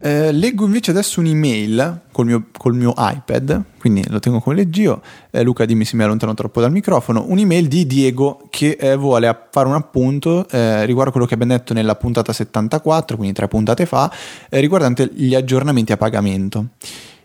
Eh, 0.04 0.32
leggo 0.32 0.66
invece 0.66 0.90
adesso 0.90 1.20
un'email 1.20 2.02
col 2.12 2.26
mio, 2.26 2.48
col 2.58 2.74
mio 2.74 2.92
iPad, 2.98 3.64
quindi 3.78 4.04
lo 4.10 4.20
tengo 4.20 4.40
come 4.40 4.56
leggio. 4.56 5.00
Eh, 5.30 5.44
Luca, 5.44 5.64
dimmi 5.66 5.86
se 5.86 5.96
mi 5.96 6.02
allontano 6.02 6.34
troppo 6.34 6.60
dal 6.60 6.72
microfono. 6.72 7.26
Un'email 7.28 7.68
di 7.68 7.86
Diego 7.86 8.48
che 8.50 8.78
eh, 8.80 8.96
vuole 8.96 9.48
fare 9.52 9.68
un 9.68 9.76
appunto 9.76 10.48
eh, 10.50 10.86
riguardo 10.86 11.12
quello 11.12 11.28
che 11.28 11.36
abbiamo 11.36 11.54
detto 11.54 11.74
nella 11.74 11.96
puntata 11.96 12.34
74, 12.34 13.16
quindi 13.16 13.36
tre 13.36 13.48
puntate 13.48 13.86
fa, 13.86 14.12
eh, 14.50 14.60
riguardante 14.60 15.08
gli 15.14 15.36
aggiornamenti 15.36 15.92
a 15.92 15.98
pagamento. 15.98 16.70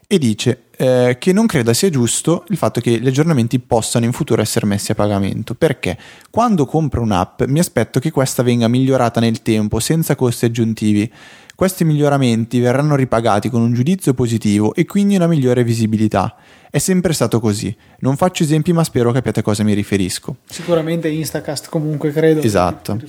E 0.08 0.18
dice 0.18 0.66
eh, 0.76 1.16
che 1.18 1.32
non 1.32 1.46
creda 1.46 1.72
sia 1.72 1.90
giusto 1.90 2.44
il 2.48 2.56
fatto 2.56 2.80
che 2.80 3.00
gli 3.00 3.08
aggiornamenti 3.08 3.58
possano 3.58 4.04
in 4.04 4.12
futuro 4.12 4.42
essere 4.42 4.66
messi 4.66 4.92
a 4.92 4.94
pagamento. 4.94 5.54
Perché 5.54 5.98
quando 6.30 6.66
compro 6.66 7.00
un'app 7.00 7.42
mi 7.44 7.58
aspetto 7.58 7.98
che 7.98 8.10
questa 8.10 8.42
venga 8.42 8.68
migliorata 8.68 9.18
nel 9.18 9.40
tempo 9.40 9.80
senza 9.80 10.14
costi 10.14 10.44
aggiuntivi. 10.44 11.10
Questi 11.56 11.86
miglioramenti 11.86 12.60
verranno 12.60 12.96
ripagati 12.96 13.48
con 13.48 13.62
un 13.62 13.72
giudizio 13.72 14.12
positivo 14.12 14.74
e 14.74 14.84
quindi 14.84 15.16
una 15.16 15.26
migliore 15.26 15.64
visibilità. 15.64 16.36
È 16.70 16.76
sempre 16.76 17.14
stato 17.14 17.40
così. 17.40 17.74
Non 18.00 18.18
faccio 18.18 18.42
esempi, 18.42 18.74
ma 18.74 18.84
spero 18.84 19.10
capiate 19.10 19.40
a 19.40 19.42
cosa 19.42 19.62
mi 19.62 19.72
riferisco. 19.72 20.36
Sicuramente 20.50 21.08
Instacast, 21.08 21.70
comunque 21.70 22.12
credo. 22.12 22.42
Esatto. 22.42 23.00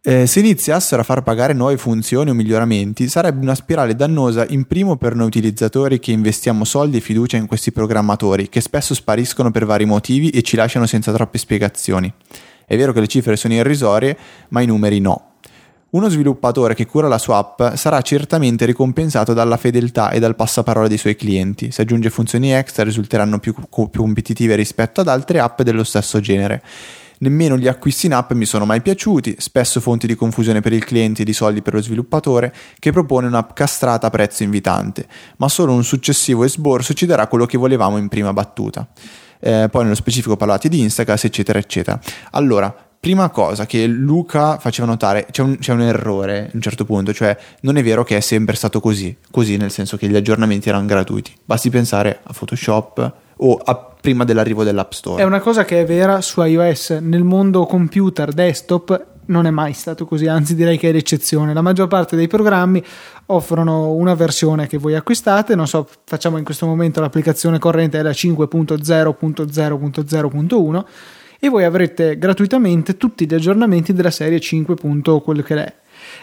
Eh, 0.00 0.26
se 0.26 0.40
iniziassero 0.40 1.02
a 1.02 1.04
far 1.04 1.22
pagare 1.22 1.52
nuove 1.52 1.76
funzioni 1.76 2.30
o 2.30 2.32
miglioramenti, 2.32 3.06
sarebbe 3.10 3.42
una 3.42 3.54
spirale 3.54 3.94
dannosa 3.94 4.46
in 4.48 4.64
primo 4.64 4.96
per 4.96 5.14
noi 5.14 5.26
utilizzatori 5.26 5.98
che 5.98 6.12
investiamo 6.12 6.64
soldi 6.64 6.96
e 6.96 7.00
fiducia 7.00 7.36
in 7.36 7.46
questi 7.46 7.72
programmatori, 7.72 8.48
che 8.48 8.62
spesso 8.62 8.94
spariscono 8.94 9.50
per 9.50 9.66
vari 9.66 9.84
motivi 9.84 10.30
e 10.30 10.40
ci 10.40 10.56
lasciano 10.56 10.86
senza 10.86 11.12
troppe 11.12 11.36
spiegazioni. 11.36 12.10
È 12.64 12.74
vero 12.74 12.94
che 12.94 13.00
le 13.00 13.06
cifre 13.06 13.36
sono 13.36 13.52
irrisorie, 13.52 14.16
ma 14.48 14.62
i 14.62 14.66
numeri 14.66 14.98
no. 14.98 15.29
Uno 15.92 16.08
sviluppatore 16.08 16.74
che 16.74 16.86
cura 16.86 17.08
la 17.08 17.18
sua 17.18 17.38
app 17.38 17.74
sarà 17.74 18.00
certamente 18.00 18.64
ricompensato 18.64 19.32
dalla 19.32 19.56
fedeltà 19.56 20.10
e 20.10 20.20
dal 20.20 20.36
passaparola 20.36 20.86
dei 20.86 20.98
suoi 20.98 21.16
clienti. 21.16 21.72
Se 21.72 21.82
aggiunge 21.82 22.10
funzioni 22.10 22.52
extra 22.52 22.84
risulteranno 22.84 23.40
più, 23.40 23.52
più 23.52 24.00
competitive 24.00 24.54
rispetto 24.54 25.00
ad 25.00 25.08
altre 25.08 25.40
app 25.40 25.62
dello 25.62 25.82
stesso 25.82 26.20
genere. 26.20 26.62
Nemmeno 27.18 27.58
gli 27.58 27.66
acquisti 27.66 28.06
in 28.06 28.14
app 28.14 28.30
mi 28.32 28.44
sono 28.44 28.64
mai 28.66 28.82
piaciuti, 28.82 29.34
spesso 29.38 29.80
fonti 29.80 30.06
di 30.06 30.14
confusione 30.14 30.60
per 30.60 30.72
il 30.72 30.84
cliente 30.84 31.22
e 31.22 31.24
di 31.24 31.32
soldi 31.32 31.60
per 31.60 31.74
lo 31.74 31.82
sviluppatore, 31.82 32.54
che 32.78 32.92
propone 32.92 33.26
un'app 33.26 33.50
castrata 33.52 34.06
a 34.06 34.10
prezzo 34.10 34.44
invitante, 34.44 35.08
ma 35.38 35.48
solo 35.48 35.72
un 35.72 35.82
successivo 35.82 36.44
esborso 36.44 36.94
ci 36.94 37.04
darà 37.04 37.26
quello 37.26 37.46
che 37.46 37.58
volevamo 37.58 37.98
in 37.98 38.06
prima 38.06 38.32
battuta. 38.32 38.86
Eh, 39.40 39.66
poi 39.68 39.82
nello 39.82 39.96
specifico 39.96 40.36
parlati 40.36 40.68
di 40.68 40.80
Instagram, 40.80 41.16
eccetera, 41.20 41.58
eccetera. 41.58 41.98
Allora, 42.30 42.89
prima 43.00 43.30
cosa 43.30 43.64
che 43.64 43.86
Luca 43.86 44.58
faceva 44.58 44.86
notare, 44.86 45.26
c'è 45.30 45.42
un, 45.42 45.56
c'è 45.58 45.72
un, 45.72 45.80
errore 45.80 46.46
a 46.46 46.50
un 46.52 46.60
certo 46.60 46.84
punto, 46.84 47.14
cioè 47.14 47.34
non 47.62 47.78
è 47.78 47.82
vero 47.82 48.04
che 48.04 48.18
è 48.18 48.20
sempre 48.20 48.54
stato 48.54 48.78
così, 48.78 49.16
così 49.30 49.56
nel 49.56 49.70
senso 49.70 49.96
che 49.96 50.06
gli 50.06 50.14
aggiornamenti 50.14 50.68
erano 50.68 50.84
gratuiti, 50.84 51.34
basti 51.42 51.70
pensare 51.70 52.20
a 52.22 52.34
Photoshop 52.34 53.12
o 53.36 53.56
a 53.56 53.94
prima 54.00 54.24
dell'arrivo 54.24 54.64
dell'App 54.64 54.92
Store. 54.92 55.22
È 55.22 55.24
una 55.24 55.40
cosa 55.40 55.64
che 55.64 55.80
è 55.80 55.86
vera 55.86 56.20
su 56.20 56.42
iOS, 56.42 56.98
nel 57.00 57.24
mondo 57.24 57.64
computer, 57.64 58.32
desktop 58.32 59.06
non 59.26 59.46
è 59.46 59.50
mai 59.50 59.72
stato 59.72 60.04
così, 60.04 60.26
anzi 60.26 60.54
direi 60.54 60.76
che 60.76 60.90
è 60.90 60.92
l'eccezione. 60.92 61.54
La 61.54 61.62
maggior 61.62 61.88
parte 61.88 62.16
dei 62.16 62.26
programmi 62.26 62.84
offrono 63.26 63.92
una 63.92 64.14
versione 64.14 64.66
che 64.66 64.76
voi 64.76 64.94
acquistate, 64.94 65.54
non 65.54 65.66
so, 65.66 65.88
facciamo 66.04 66.36
in 66.36 66.44
questo 66.44 66.66
momento 66.66 67.00
l'applicazione 67.00 67.58
corrente 67.58 67.98
è 67.98 68.02
la 68.02 68.10
5.0.0.0.1 68.10 70.84
e 71.40 71.48
voi 71.48 71.64
avrete 71.64 72.18
gratuitamente 72.18 72.96
tutti 72.96 73.26
gli 73.26 73.34
aggiornamenti 73.34 73.92
della 73.92 74.10
serie 74.10 74.38
5. 74.38 74.76
quello 75.22 75.42
che 75.42 75.54
è. 75.56 75.74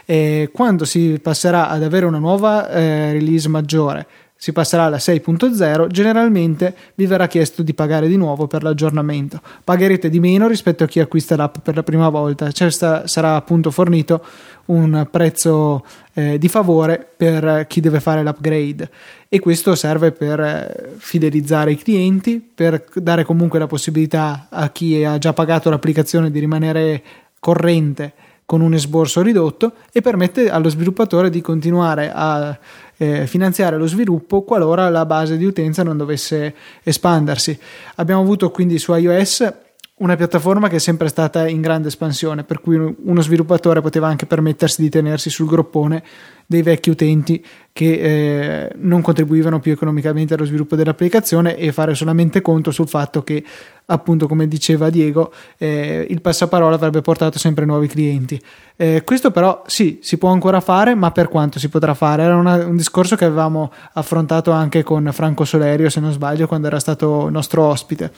E 0.05 0.50
quando 0.53 0.86
si 0.86 1.19
passerà 1.21 1.69
ad 1.69 1.83
avere 1.83 2.05
una 2.05 2.19
nuova 2.19 2.69
eh, 2.69 3.12
release 3.13 3.50
maggiore 3.50 4.07
si 4.38 4.51
passerà 4.51 4.84
alla 4.84 4.98
6.0, 4.98 5.88
generalmente 5.88 6.75
vi 6.96 7.08
verrà 7.08 7.27
chiesto 7.27 7.63
di 7.63 7.74
pagare 7.74 8.08
di 8.08 8.15
nuovo 8.17 8.48
per 8.48 8.63
l'aggiornamento. 8.63 9.41
Pagherete 9.63 10.10
di 10.10 10.20
meno 10.20 10.48
rispetto 10.48 10.84
a 10.84 10.88
chi 10.88 11.00
acquista 11.00 11.36
l'app 11.36 11.58
per 11.63 11.75
la 11.75 11.84
prima 11.84 12.08
volta, 12.10 12.51
cioè 12.51 12.70
sarà 12.70 13.36
appunto 13.36 13.72
fornito 13.72 14.24
un 14.65 15.08
prezzo 15.10 15.84
eh, 16.13 16.38
di 16.38 16.48
favore 16.50 17.08
per 17.17 17.65
chi 17.67 17.79
deve 17.79 18.00
fare 18.00 18.22
l'upgrade 18.22 18.89
e 19.29 19.39
questo 19.39 19.75
serve 19.75 20.12
per 20.12 20.39
eh, 20.39 20.94
fidelizzare 20.98 21.72
i 21.72 21.77
clienti, 21.77 22.39
per 22.39 22.86
dare 22.96 23.24
comunque 23.24 23.60
la 23.60 23.67
possibilità 23.67 24.48
a 24.50 24.70
chi 24.70 25.03
ha 25.03 25.17
già 25.17 25.34
pagato 25.34 25.70
l'applicazione 25.70 26.29
di 26.29 26.39
rimanere 26.39 27.03
corrente 27.39 28.13
con 28.48 28.62
un 28.62 28.74
esborso 28.74 29.22
ridotto 29.22 29.74
e 29.91 30.00
permette 30.00 30.50
allo 30.50 30.70
sviluppatore 30.70 31.29
di 31.29 31.41
continuare 31.41 32.10
a 32.13 32.58
eh, 32.98 33.27
finanziare 33.27 33.77
lo 33.77 33.88
sviluppo 33.88 34.44
qualora 34.44 34.89
la 34.89 35.06
base 35.06 35.38
di 35.38 35.46
utenza 35.46 35.84
non 35.84 35.98
dovesse 35.98 36.56
espandersi. 36.84 37.58
Abbiamo 37.96 38.22
avuto 38.22 38.50
quindi 38.51 38.77
su 38.80 38.94
iOS 38.94 39.54
una 40.00 40.16
piattaforma 40.16 40.68
che 40.68 40.75
è 40.75 40.80
sempre 40.80 41.08
stata 41.08 41.48
in 41.48 41.60
grande 41.60 41.88
espansione, 41.88 42.44
per 42.44 42.62
cui 42.62 42.75
uno 42.75 43.22
sviluppatore 43.22 43.82
poteva 43.82 44.08
anche 44.08 44.27
permettersi 44.27 44.82
di 44.82 44.89
tenersi 44.89 45.32
sul 45.32 45.48
groppone 45.48 46.04
dei 46.50 46.62
vecchi 46.62 46.89
utenti 46.89 47.46
che 47.74 47.92
eh, 47.92 48.72
non 48.77 49.01
contribuivano 49.01 49.60
più 49.60 49.74
economicamente 49.74 50.34
allo 50.34 50.46
sviluppo 50.46 50.77
dell'applicazione 50.77 51.58
e 51.58 51.74
fare 51.74 51.94
solamente 51.94 52.42
conto 52.42 52.72
sul 52.72 52.88
fatto 52.88 53.22
che, 53.22 53.44
appunto, 53.86 54.27
come 54.27 54.48
diceva 54.48 54.89
Diego, 54.89 55.32
eh, 55.58 56.08
il 56.10 56.22
passaparola 56.22 56.74
avrebbe 56.74 57.01
portato 57.01 57.38
sempre 57.38 57.66
nuovi 57.66 57.88
clienti. 57.88 58.42
Eh, 58.77 59.04
questo 59.04 59.30
però 59.30 59.62
sì, 59.68 60.00
si 60.01 60.18
può 60.18 60.30
ancora 60.30 60.62
fare, 60.62 60.96
ma 60.96 61.12
per 61.12 61.27
quanto 61.27 61.60
si 61.60 61.68
potrà 61.68 61.94
fare? 61.94 62.24
Era 62.24 62.38
una, 62.38 62.66
un 62.66 62.77
discorso 62.77 63.18
che 63.18 63.25
avevamo 63.25 63.72
affrontato 63.94 64.51
anche 64.51 64.84
con 64.84 65.10
Franco 65.12 65.44
Solerio, 65.44 65.89
se 65.89 66.00
non 66.00 66.13
sbaglio, 66.13 66.48
quando 66.48 66.68
era 66.68 66.80
stato 66.80 67.30
nostro 67.30 67.63
ospite. 67.63 68.12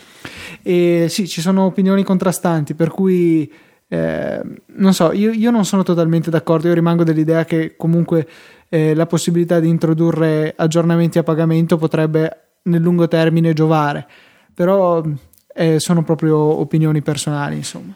E 0.62 1.08
sì, 1.10 1.28
ci 1.28 1.42
sono 1.42 1.66
opinioni 1.66 2.04
contrastanti, 2.04 2.76
per 2.76 2.90
cui 2.92 3.52
eh, 3.92 4.42
non 4.76 4.94
so, 4.94 5.12
io, 5.12 5.32
io, 5.32 5.50
non 5.50 5.66
sono 5.66 5.82
totalmente 5.82 6.30
d'accordo, 6.30 6.68
io 6.68 6.76
rimango 6.76 7.04
dell'idea 7.04 7.44
che 7.44 7.76
comunque 7.76 8.28
eh, 8.70 8.94
la 8.94 9.08
possibilità 9.08 9.60
di 9.60 9.68
introdurre 9.68 10.54
aggiornamenti 10.56 11.18
a 11.18 11.24
pagamento 11.24 11.78
potrebbe 11.78 12.38
nel 12.64 12.82
lungo 12.82 13.08
termine 13.08 13.54
giovare, 13.54 14.08
però 14.54 15.04
eh, 15.56 15.80
sono 15.80 16.04
proprio 16.04 16.38
opinioni 16.38 17.02
personali, 17.02 17.56
insomma. 17.56 17.96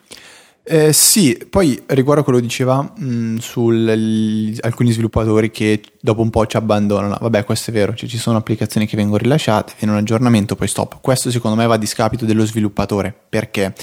Eh, 0.66 0.94
sì, 0.94 1.46
poi 1.50 1.84
riguardo 1.88 2.22
a 2.22 2.24
quello 2.24 2.40
che 2.40 2.46
diceva 2.46 2.82
mh, 2.82 3.36
su 3.38 3.68
alcuni 3.68 4.92
sviluppatori 4.92 5.52
che 5.52 5.82
dopo 6.00 6.22
un 6.22 6.30
po' 6.30 6.46
ci 6.48 6.56
abbandonano. 6.56 7.18
Vabbè, 7.20 7.44
questo 7.44 7.70
è 7.70 7.74
vero, 7.74 7.94
cioè, 7.94 8.10
ci 8.10 8.18
sono 8.18 8.38
applicazioni 8.38 8.88
che 8.88 8.96
vengono 8.96 9.18
rilasciate, 9.22 9.74
viene 9.78 9.94
un 9.94 10.00
aggiornamento, 10.00 10.56
poi 10.56 10.68
stop. 10.68 11.00
Questo 11.02 11.30
secondo 11.30 11.58
me 11.58 11.68
va 11.68 11.74
a 11.74 11.78
discapito 11.78 12.26
dello 12.26 12.46
sviluppatore, 12.46 13.14
perché 13.30 13.74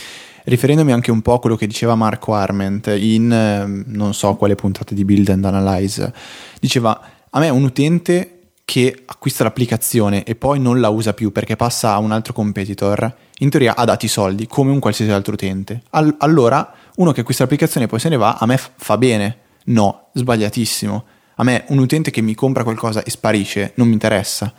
riferendomi 0.44 0.92
anche 0.92 1.10
un 1.10 1.22
po' 1.22 1.34
a 1.34 1.40
quello 1.40 1.56
che 1.56 1.66
diceva 1.66 1.94
Marco 1.94 2.34
Arment 2.34 2.86
in 2.96 3.32
ehm, 3.32 3.84
non 3.86 4.14
so 4.14 4.34
quale 4.34 4.54
puntata 4.54 4.94
di 4.94 5.04
Build 5.04 5.28
and 5.28 5.44
Analyze, 5.44 6.12
diceva 6.60 7.00
a 7.30 7.38
me 7.38 7.48
un 7.48 7.64
utente 7.64 8.40
che 8.70 9.02
acquista 9.04 9.42
l'applicazione 9.42 10.22
e 10.22 10.36
poi 10.36 10.60
non 10.60 10.78
la 10.78 10.90
usa 10.90 11.12
più 11.12 11.32
perché 11.32 11.56
passa 11.56 11.92
a 11.92 11.98
un 11.98 12.12
altro 12.12 12.32
competitor, 12.32 13.12
in 13.38 13.50
teoria 13.50 13.74
ha 13.74 13.84
dato 13.84 14.04
i 14.04 14.08
soldi 14.08 14.46
come 14.46 14.70
un 14.70 14.78
qualsiasi 14.78 15.10
altro 15.10 15.32
utente. 15.32 15.82
All- 15.90 16.14
allora 16.18 16.72
uno 16.96 17.10
che 17.10 17.20
acquista 17.20 17.42
l'applicazione 17.42 17.86
e 17.86 17.88
poi 17.88 17.98
se 17.98 18.08
ne 18.08 18.16
va, 18.16 18.36
a 18.38 18.46
me 18.46 18.56
f- 18.56 18.70
fa 18.76 18.96
bene. 18.96 19.38
No, 19.64 20.10
sbagliatissimo. 20.12 21.04
A 21.34 21.42
me 21.42 21.64
un 21.68 21.78
utente 21.78 22.12
che 22.12 22.20
mi 22.20 22.34
compra 22.34 22.62
qualcosa 22.62 23.02
e 23.02 23.10
sparisce 23.10 23.72
non 23.74 23.88
mi 23.88 23.94
interessa. 23.94 24.52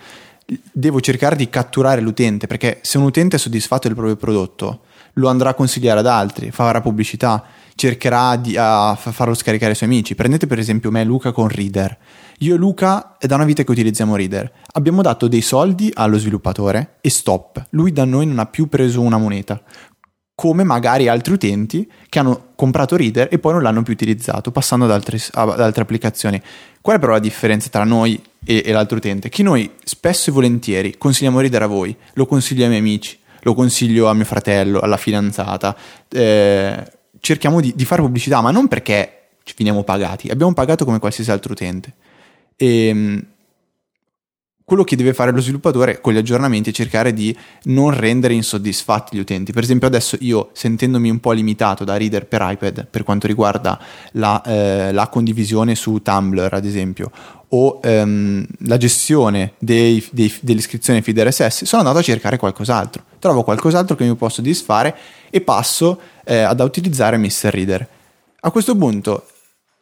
Devo 0.71 0.99
cercare 0.99 1.37
di 1.37 1.49
catturare 1.49 2.01
l'utente 2.01 2.47
perché 2.47 2.79
se 2.81 2.97
un 2.97 3.05
utente 3.05 3.37
è 3.37 3.39
soddisfatto 3.39 3.87
del 3.87 3.95
proprio 3.95 4.17
prodotto, 4.17 4.81
lo 5.13 5.29
andrà 5.29 5.49
a 5.49 5.53
consigliare 5.53 5.99
ad 5.99 6.07
altri, 6.07 6.51
farà 6.51 6.81
pubblicità, 6.81 7.43
cercherà 7.75 8.35
di 8.35 8.55
a 8.57 8.95
farlo 8.95 9.33
scaricare 9.33 9.71
ai 9.71 9.77
suoi 9.77 9.89
amici. 9.89 10.15
Prendete 10.15 10.47
per 10.47 10.59
esempio 10.59 10.91
me 10.91 11.01
e 11.01 11.05
Luca 11.05 11.31
con 11.31 11.47
Reader. 11.47 11.97
Io 12.39 12.55
e 12.55 12.57
Luca 12.57 13.17
è 13.17 13.27
da 13.27 13.35
una 13.35 13.45
vita 13.45 13.63
che 13.63 13.71
utilizziamo 13.71 14.15
Reader. 14.15 14.51
Abbiamo 14.73 15.01
dato 15.01 15.27
dei 15.27 15.41
soldi 15.41 15.91
allo 15.93 16.17
sviluppatore 16.17 16.97
e 17.01 17.09
stop. 17.09 17.65
Lui 17.71 17.91
da 17.91 18.05
noi 18.05 18.25
non 18.25 18.39
ha 18.39 18.45
più 18.45 18.67
preso 18.67 19.01
una 19.01 19.17
moneta. 19.17 19.61
Come 20.33 20.63
magari 20.63 21.07
altri 21.07 21.33
utenti 21.33 21.89
che 22.09 22.17
hanno 22.17 22.49
comprato 22.55 22.95
Reader 22.95 23.27
e 23.31 23.37
poi 23.37 23.53
non 23.53 23.61
l'hanno 23.61 23.83
più 23.83 23.93
utilizzato, 23.93 24.51
passando 24.51 24.85
ad, 24.85 24.91
altri, 24.91 25.21
ad 25.33 25.59
altre 25.59 25.83
applicazioni. 25.83 26.41
Qual 26.81 26.97
è 26.97 26.99
però 26.99 27.11
la 27.11 27.19
differenza 27.19 27.69
tra 27.69 27.83
noi 27.83 28.19
e, 28.43 28.63
e 28.65 28.71
l'altro 28.71 28.97
utente? 28.97 29.29
Che 29.29 29.43
noi 29.43 29.71
spesso 29.83 30.31
e 30.31 30.33
volentieri 30.33 30.97
consigliamo 30.97 31.39
Reader 31.39 31.61
a 31.61 31.67
voi, 31.67 31.95
lo 32.13 32.25
consiglio 32.25 32.63
ai 32.63 32.69
miei 32.69 32.81
amici, 32.81 33.19
lo 33.41 33.53
consiglio 33.53 34.07
a 34.07 34.13
mio 34.13 34.25
fratello, 34.25 34.79
alla 34.79 34.97
fidanzata. 34.97 35.75
Eh, 36.09 36.91
cerchiamo 37.19 37.61
di, 37.61 37.73
di, 37.75 37.85
fare 37.85 38.01
pubblicità, 38.01 38.41
ma 38.41 38.51
non 38.51 38.67
perché 38.67 39.29
ci 39.43 39.53
finiamo 39.55 39.83
pagati, 39.83 40.29
abbiamo 40.29 40.53
pagato 40.53 40.85
come 40.85 40.99
qualsiasi 40.99 41.31
altro 41.31 41.53
utente. 41.53 41.93
E 42.55 42.87
ehm, 42.87 43.25
quello 44.71 44.85
che 44.85 44.95
deve 44.95 45.13
fare 45.13 45.31
lo 45.31 45.41
sviluppatore 45.41 45.99
con 45.99 46.13
gli 46.13 46.17
aggiornamenti 46.17 46.69
è 46.69 46.73
cercare 46.73 47.11
di 47.11 47.35
non 47.63 47.91
rendere 47.93 48.33
insoddisfatti 48.35 49.17
gli 49.17 49.19
utenti. 49.19 49.51
Per 49.51 49.63
esempio, 49.63 49.85
adesso 49.85 50.15
io 50.21 50.51
sentendomi 50.53 51.09
un 51.09 51.19
po' 51.19 51.33
limitato 51.33 51.83
da 51.83 51.97
reader 51.97 52.25
per 52.25 52.39
iPad 52.41 52.87
per 52.87 53.03
quanto 53.03 53.27
riguarda 53.27 53.77
la, 54.13 54.41
eh, 54.43 54.93
la 54.93 55.09
condivisione 55.09 55.75
su 55.75 56.01
Tumblr, 56.01 56.53
ad 56.53 56.63
esempio, 56.63 57.11
o 57.53 57.79
ehm, 57.83 58.45
la 58.65 58.77
gestione 58.77 59.53
dei, 59.57 60.05
dei, 60.11 60.33
dell'iscrizione 60.41 61.01
feed 61.01 61.19
RSS, 61.19 61.63
sono 61.63 61.81
andato 61.81 61.99
a 61.99 62.03
cercare 62.03 62.37
qualcos'altro. 62.37 63.03
Trovo 63.19 63.43
qualcos'altro 63.43 63.95
che 63.95 64.05
mi 64.05 64.15
può 64.15 64.29
soddisfare 64.29 64.95
e 65.29 65.41
passo 65.41 65.99
eh, 66.23 66.39
ad 66.39 66.59
utilizzare 66.59 67.17
Mr. 67.17 67.49
Reader. 67.49 67.87
A 68.41 68.51
questo 68.51 68.75
punto 68.75 69.27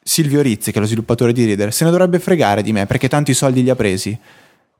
Silvio 0.01 0.41
Rizzi, 0.41 0.71
che 0.71 0.77
è 0.77 0.81
lo 0.81 0.87
sviluppatore 0.87 1.31
di 1.31 1.45
Reader, 1.45 1.71
se 1.71 1.85
ne 1.85 1.91
dovrebbe 1.91 2.19
fregare 2.19 2.63
di 2.63 2.71
me 2.71 2.85
perché 2.87 3.07
tanti 3.07 3.33
soldi 3.33 3.61
li 3.61 3.69
ha 3.69 3.75
presi 3.75 4.17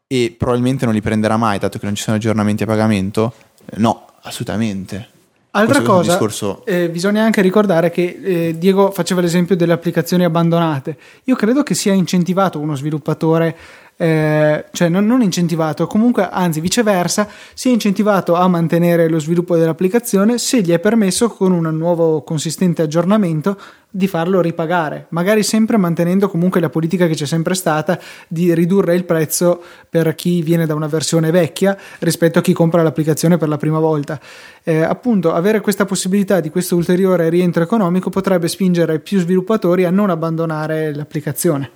e 0.08 0.36
probabilmente 0.36 0.86
non 0.86 0.96
li 0.96 1.02
prenderà 1.02 1.38
mai 1.38 1.60
dato 1.60 1.78
che 1.78 1.86
non 1.86 1.94
ci 1.94 2.02
sono 2.02 2.18
aggiornamenti 2.18 2.64
a 2.64 2.66
pagamento. 2.66 3.34
No, 3.76 4.08
assolutamente. 4.24 5.18
Altra 5.52 5.82
cosa, 5.82 6.12
discorso... 6.12 6.64
eh, 6.66 6.90
bisogna 6.90 7.24
anche 7.24 7.42
ricordare 7.42 7.90
che 7.90 8.20
eh, 8.22 8.56
Diego 8.58 8.92
faceva 8.92 9.20
l'esempio 9.20 9.56
delle 9.56 9.74
applicazioni 9.74 10.24
abbandonate. 10.24 10.96
Io 11.24 11.36
credo 11.36 11.64
che 11.64 11.74
sia 11.74 11.94
incentivato 11.94 12.60
uno 12.60 12.76
sviluppatore 12.76 13.58
eh, 14.02 14.64
cioè 14.72 14.88
non, 14.88 15.06
non, 15.06 15.22
incentivato, 15.22 15.86
comunque 15.86 16.30
anzi 16.32 16.62
viceversa, 16.62 17.28
si 17.54 17.68
è 17.68 17.74
incentivato 17.74 18.34
a 18.34 18.48
mantenere 18.48 19.10
lo 19.10 19.20
sviluppo 19.20 19.58
dell'applicazione 19.58 20.38
se 20.38 20.62
gli 20.62 20.72
è 20.72 20.80
permesso 20.80 21.28
con 21.28 21.52
un 21.52 21.66
nuovo 21.76 22.24
consistente 22.24 22.82
aggiornamento 22.82 23.60
di 23.90 24.08
farlo 24.08 24.40
ripagare, 24.40 25.08
magari 25.10 25.44
sempre 25.44 25.76
mantenendo 25.76 26.30
comunque 26.30 26.62
la 26.62 26.70
politica 26.70 27.08
che 27.08 27.14
c'è 27.14 27.26
sempre 27.26 27.56
stata 27.56 28.00
di 28.30 28.54
ridurre 28.54 28.96
il 28.96 29.04
prezzo 29.04 29.62
per 29.90 30.16
chi 30.16 30.42
viene 30.44 30.66
da 30.66 30.76
una 30.76 30.88
versione 30.88 31.30
vecchia 31.30 31.78
rispetto 32.00 32.40
a 32.40 32.42
chi 32.42 32.54
compra 32.54 32.82
l'applicazione 32.82 33.36
per 33.36 33.50
la 33.50 33.58
prima 33.58 33.80
volta. 33.80 34.18
Eh, 34.64 34.80
appunto, 34.80 35.34
avere 35.34 35.60
questa 35.60 35.84
possibilità 35.84 36.40
di 36.40 36.50
questo 36.50 36.78
ulteriore 36.78 37.28
rientro 37.28 37.64
economico 37.64 38.10
potrebbe 38.10 38.48
spingere 38.48 39.00
più 39.00 39.20
sviluppatori 39.20 39.84
a 39.84 39.90
non 39.90 40.10
abbandonare 40.10 40.96
l'applicazione. 40.96 41.72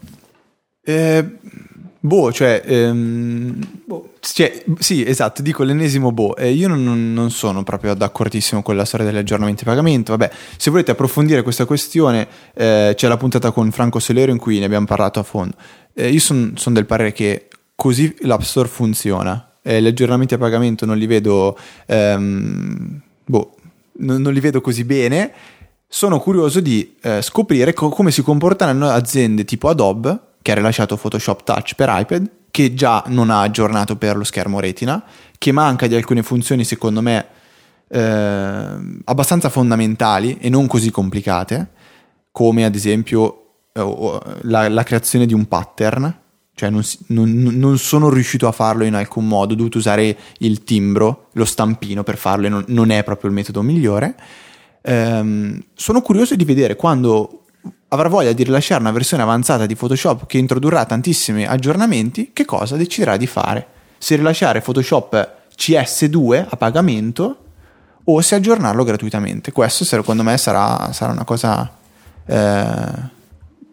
Eh, 0.85 1.37
Boh, 2.05 2.33
cioè, 2.33 2.61
ehm, 2.65 3.57
boh. 3.85 4.15
cioè, 4.19 4.65
sì, 4.77 5.05
esatto, 5.07 5.41
dico 5.41 5.63
l'ennesimo 5.63 6.11
boh. 6.11 6.35
Eh, 6.35 6.51
io 6.51 6.67
non, 6.67 7.13
non, 7.13 7.31
sono 7.31 7.63
proprio 7.63 7.93
d'accordissimo 7.93 8.61
con 8.61 8.75
la 8.75 8.83
storia 8.83 9.05
degli 9.05 9.15
aggiornamenti 9.15 9.63
di 9.63 9.69
pagamento. 9.69 10.11
Vabbè, 10.11 10.29
se 10.57 10.69
volete 10.69 10.91
approfondire 10.91 11.43
questa 11.43 11.63
questione, 11.63 12.27
eh, 12.55 12.91
c'è 12.93 13.07
la 13.07 13.15
puntata 13.15 13.51
con 13.51 13.71
Franco 13.71 13.99
Solero 13.99 14.33
in 14.33 14.37
cui 14.37 14.59
ne 14.59 14.65
abbiamo 14.65 14.85
parlato 14.85 15.21
a 15.21 15.23
fondo. 15.23 15.55
Eh, 15.93 16.09
io 16.09 16.19
sono 16.19 16.51
son 16.55 16.73
del 16.73 16.85
parere 16.85 17.13
che 17.13 17.47
così 17.73 18.13
l'App 18.23 18.41
Store 18.41 18.67
funziona. 18.67 19.53
Eh, 19.61 19.81
gli 19.81 19.87
aggiornamenti 19.87 20.33
a 20.33 20.37
pagamento 20.37 20.85
non 20.85 20.97
li 20.97 21.05
vedo, 21.05 21.57
ehm, 21.85 22.99
boh, 23.23 23.55
non, 23.99 24.21
non 24.21 24.33
li 24.33 24.41
vedo 24.41 24.59
così 24.59 24.83
bene 24.83 25.31
sono 25.93 26.19
curioso 26.19 26.59
di 26.59 26.95
eh, 27.03 27.21
scoprire 27.21 27.71
co- 27.73 27.89
come 27.89 28.09
si 28.09 28.23
comporteranno 28.23 28.89
aziende 28.89 29.45
tipo 29.45 29.69
Adobe, 29.69 30.19
che 30.43 30.51
ha 30.51 30.55
rilasciato 30.55 30.95
Photoshop 30.95 31.43
Touch 31.43 31.73
per 31.73 31.89
iPad, 31.91 32.29
che 32.51 32.75
già 32.75 33.03
non 33.07 33.31
ha 33.31 33.41
aggiornato 33.41 33.95
per 33.95 34.15
lo 34.15 34.23
schermo 34.23 34.59
Retina, 34.59 35.03
che 35.39 35.51
manca 35.51 35.87
di 35.87 35.95
alcune 35.95 36.21
funzioni 36.21 36.63
secondo 36.63 37.01
me 37.01 37.25
eh, 37.87 38.77
abbastanza 39.05 39.49
fondamentali 39.49 40.37
e 40.37 40.49
non 40.49 40.67
così 40.67 40.91
complicate, 40.91 41.71
come 42.31 42.63
ad 42.65 42.75
esempio 42.75 43.55
eh, 43.73 44.19
la, 44.41 44.69
la 44.69 44.83
creazione 44.83 45.25
di 45.25 45.33
un 45.33 45.47
pattern 45.47 46.21
cioè 46.55 46.69
non, 46.69 46.83
non, 47.07 47.31
non, 47.31 47.77
sono 47.79 48.09
riuscito 48.09 48.47
a 48.47 48.51
farlo 48.51 48.83
in 48.83 48.93
alcun 48.93 49.27
modo, 49.27 49.53
ho 49.53 49.55
dovuto 49.55 49.79
usare 49.79 50.15
il 50.39 50.63
timbro, 50.63 51.29
lo 51.33 51.45
stampino 51.45 52.03
per 52.03 52.17
farlo 52.17 52.45
e 52.45 52.49
non, 52.49 52.63
non 52.67 52.91
è 52.91 53.03
proprio 53.03 53.29
il 53.29 53.35
metodo 53.35 53.63
migliore. 53.63 54.15
Ehm, 54.83 55.63
sono 55.73 56.01
curioso 56.01 56.35
di 56.35 56.45
vedere 56.45 56.75
quando 56.75 57.42
avrà 57.93 58.09
voglia 58.09 58.33
di 58.33 58.43
rilasciare 58.43 58.81
una 58.81 58.91
versione 58.91 59.21
avanzata 59.21 59.67
di 59.67 59.75
Photoshop 59.75 60.25
che 60.25 60.39
introdurrà 60.39 60.83
tantissimi 60.85 61.45
aggiornamenti, 61.45 62.31
che 62.33 62.43
cosa 62.43 62.75
deciderà 62.75 63.17
di 63.17 63.27
fare. 63.27 63.67
Se 63.99 64.15
rilasciare 64.15 64.61
Photoshop 64.61 65.31
CS2 65.55 66.45
a 66.49 66.57
pagamento 66.57 67.37
o 68.03 68.19
se 68.21 68.35
aggiornarlo 68.35 68.83
gratuitamente. 68.83 69.51
Questo 69.51 69.85
secondo 69.85 70.23
me 70.23 70.37
sarà, 70.37 70.91
sarà 70.91 71.11
una 71.11 71.23
cosa 71.23 71.71
eh, 72.25 72.75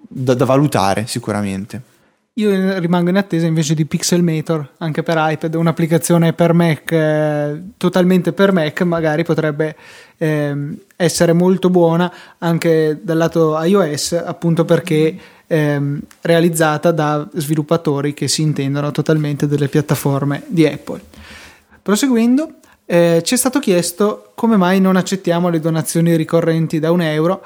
da, 0.08 0.34
da 0.34 0.44
valutare 0.44 1.06
sicuramente. 1.06 1.88
Io 2.34 2.78
rimango 2.78 3.10
in 3.10 3.16
attesa 3.16 3.46
invece 3.46 3.74
di 3.74 3.86
Pixelmator 3.86 4.74
anche 4.78 5.02
per 5.02 5.16
iPad, 5.18 5.54
un'applicazione 5.54 6.32
per 6.34 6.52
Mac, 6.52 6.92
eh, 6.92 7.62
totalmente 7.76 8.32
per 8.32 8.52
Mac, 8.52 8.82
magari 8.82 9.24
potrebbe 9.24 9.76
eh, 10.16 10.54
essere 11.00 11.32
molto 11.32 11.70
buona 11.70 12.12
anche 12.38 12.98
dal 13.02 13.16
lato 13.16 13.58
iOS, 13.62 14.12
appunto 14.12 14.66
perché 14.66 15.16
eh, 15.46 16.00
realizzata 16.20 16.90
da 16.90 17.26
sviluppatori 17.32 18.12
che 18.12 18.28
si 18.28 18.42
intendono 18.42 18.90
totalmente 18.90 19.46
delle 19.46 19.68
piattaforme 19.68 20.42
di 20.46 20.66
Apple. 20.66 21.00
Proseguendo, 21.80 22.56
eh, 22.84 23.22
ci 23.24 23.34
è 23.34 23.36
stato 23.38 23.60
chiesto 23.60 24.32
come 24.34 24.58
mai 24.58 24.78
non 24.78 24.96
accettiamo 24.96 25.48
le 25.48 25.58
donazioni 25.58 26.14
ricorrenti 26.16 26.78
da 26.78 26.90
un 26.90 27.00
euro 27.00 27.42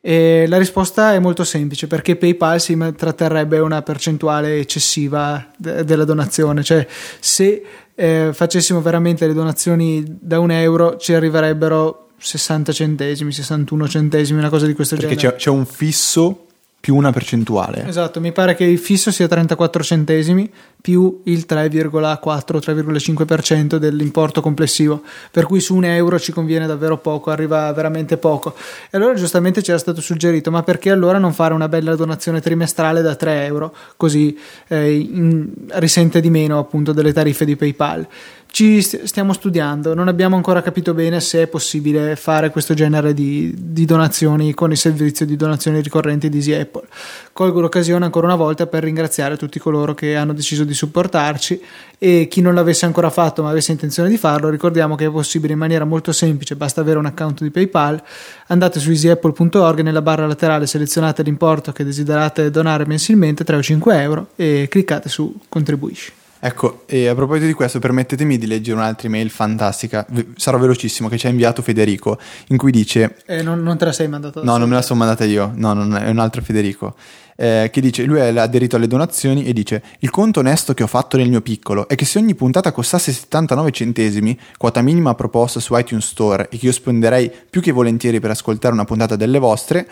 e 0.00 0.46
la 0.48 0.58
risposta 0.58 1.12
è 1.12 1.20
molto 1.20 1.44
semplice 1.44 1.86
perché 1.86 2.16
PayPal 2.16 2.60
si 2.60 2.76
tratterrebbe 2.96 3.60
una 3.60 3.82
percentuale 3.82 4.58
eccessiva 4.58 5.46
de- 5.56 5.84
della 5.84 6.04
donazione, 6.04 6.64
cioè 6.64 6.84
se 7.20 7.62
eh, 7.94 8.30
facessimo 8.32 8.80
veramente 8.80 9.26
le 9.26 9.34
donazioni 9.34 10.04
da 10.20 10.40
un 10.40 10.50
euro 10.50 10.96
ci 10.96 11.14
arriverebbero 11.14 12.07
60 12.18 12.72
centesimi, 12.72 13.32
61 13.32 13.88
centesimi, 13.88 14.38
una 14.38 14.48
cosa 14.48 14.66
di 14.66 14.74
questo 14.74 14.96
perché 14.96 15.14
genere. 15.14 15.32
Perché 15.32 15.44
c'è, 15.44 15.50
c'è 15.50 15.56
un 15.56 15.66
fisso 15.66 16.42
più 16.80 16.94
una 16.94 17.10
percentuale. 17.10 17.84
Esatto, 17.86 18.20
mi 18.20 18.30
pare 18.32 18.54
che 18.54 18.64
il 18.64 18.78
fisso 18.78 19.10
sia 19.10 19.26
34 19.26 19.82
centesimi 19.82 20.48
più 20.80 21.22
il 21.24 21.44
3,4-3,5% 21.48 23.76
dell'importo 23.76 24.40
complessivo, 24.40 25.02
per 25.32 25.44
cui 25.44 25.58
su 25.60 25.74
un 25.74 25.84
euro 25.84 26.20
ci 26.20 26.30
conviene 26.30 26.66
davvero 26.66 26.98
poco, 26.98 27.30
arriva 27.30 27.72
veramente 27.72 28.16
poco. 28.16 28.54
E 28.90 28.96
allora 28.96 29.14
giustamente 29.14 29.60
ci 29.60 29.70
era 29.70 29.78
stato 29.78 30.00
suggerito, 30.00 30.52
ma 30.52 30.62
perché 30.62 30.90
allora 30.90 31.18
non 31.18 31.32
fare 31.32 31.52
una 31.52 31.68
bella 31.68 31.96
donazione 31.96 32.40
trimestrale 32.40 33.02
da 33.02 33.16
3 33.16 33.44
euro, 33.44 33.74
così 33.96 34.38
eh, 34.68 34.94
in, 34.94 35.50
risente 35.72 36.20
di 36.20 36.30
meno 36.30 36.58
appunto 36.58 36.92
delle 36.92 37.12
tariffe 37.12 37.44
di 37.44 37.56
PayPal? 37.56 38.06
Ci 38.50 38.80
stiamo 38.80 39.32
studiando, 39.32 39.94
non 39.94 40.08
abbiamo 40.08 40.34
ancora 40.34 40.62
capito 40.62 40.94
bene 40.94 41.20
se 41.20 41.42
è 41.42 41.46
possibile 41.46 42.16
fare 42.16 42.50
questo 42.50 42.74
genere 42.74 43.14
di, 43.14 43.54
di, 43.56 43.84
donazioni 43.84 44.54
con 44.54 44.70
il 44.70 44.76
servizio 44.76 45.26
di 45.26 45.36
donazioni 45.36 45.80
ricorrenti 45.80 46.28
di 46.28 46.38
Easy 46.38 46.54
Apple. 46.54 46.84
Colgo 47.32 47.60
l'occasione 47.60 48.06
ancora 48.06 48.26
una 48.26 48.36
volta 48.36 48.66
per 48.66 48.82
ringraziare 48.82 49.36
tutti 49.36 49.58
coloro 49.58 49.94
che 49.94 50.16
hanno 50.16 50.32
deciso 50.32 50.64
di 50.64 50.74
supportarci 50.74 51.60
e 51.98 52.26
chi 52.28 52.40
non 52.40 52.54
l'avesse 52.54 52.86
ancora 52.86 53.10
fatto 53.10 53.42
ma 53.42 53.50
avesse 53.50 53.72
intenzione 53.72 54.08
di 54.08 54.16
farlo, 54.16 54.48
ricordiamo 54.48 54.94
che 54.94 55.06
è 55.06 55.10
possibile 55.10 55.52
in 55.52 55.58
maniera 55.58 55.84
molto 55.84 56.10
semplice, 56.12 56.56
basta 56.56 56.80
avere 56.80 56.98
un 56.98 57.06
account 57.06 57.42
di 57.42 57.50
PayPal, 57.50 58.02
andate 58.48 58.80
su 58.80 58.90
easyapple.org 58.90 59.80
nella 59.80 60.02
barra 60.02 60.26
laterale 60.26 60.66
selezionate 60.66 61.22
l'importo 61.22 61.70
che 61.70 61.84
desiderate 61.84 62.50
donare 62.50 62.86
mensilmente, 62.86 63.44
3 63.44 63.56
o 63.56 63.62
5 63.62 64.00
euro 64.00 64.28
e 64.36 64.66
cliccate 64.68 65.08
su 65.08 65.38
contribuisci. 65.48 66.12
Ecco, 66.40 66.84
e 66.86 67.08
a 67.08 67.14
proposito 67.14 67.46
di 67.46 67.52
questo, 67.52 67.80
permettetemi 67.80 68.38
di 68.38 68.46
leggere 68.46 68.76
un'altra 68.76 69.08
email 69.08 69.28
fantastica, 69.28 70.06
sarò 70.36 70.58
velocissimo, 70.58 71.08
che 71.08 71.18
ci 71.18 71.26
ha 71.26 71.30
inviato 71.30 71.62
Federico, 71.62 72.18
in 72.48 72.56
cui 72.56 72.70
dice... 72.70 73.16
Eh, 73.26 73.42
non, 73.42 73.60
non, 73.60 73.76
te 73.76 73.86
la 73.86 73.92
sei 73.92 74.06
mandata? 74.06 74.42
No, 74.42 74.56
non 74.56 74.68
me 74.68 74.76
la 74.76 74.82
sono 74.82 75.00
mandata 75.00 75.24
io, 75.24 75.50
no, 75.54 75.72
non 75.72 75.96
è 75.96 76.08
un 76.08 76.18
altro 76.18 76.40
Federico, 76.40 76.94
eh, 77.36 77.70
che 77.72 77.80
dice, 77.80 78.04
lui 78.04 78.20
è 78.20 78.36
aderito 78.36 78.76
alle 78.76 78.86
donazioni 78.86 79.44
e 79.46 79.52
dice, 79.52 79.82
il 79.98 80.10
conto 80.10 80.38
onesto 80.38 80.74
che 80.74 80.84
ho 80.84 80.88
fatto 80.88 81.16
nel 81.16 81.28
mio 81.28 81.40
piccolo 81.40 81.88
è 81.88 81.96
che 81.96 82.04
se 82.04 82.18
ogni 82.18 82.36
puntata 82.36 82.70
costasse 82.70 83.12
79 83.12 83.72
centesimi, 83.72 84.38
quota 84.56 84.80
minima 84.80 85.14
proposta 85.14 85.58
su 85.58 85.76
iTunes 85.76 86.06
Store, 86.06 86.48
e 86.50 86.56
che 86.56 86.66
io 86.66 86.72
spenderei 86.72 87.32
più 87.50 87.60
che 87.60 87.72
volentieri 87.72 88.20
per 88.20 88.30
ascoltare 88.30 88.74
una 88.74 88.84
puntata 88.84 89.16
delle 89.16 89.38
vostre, 89.40 89.88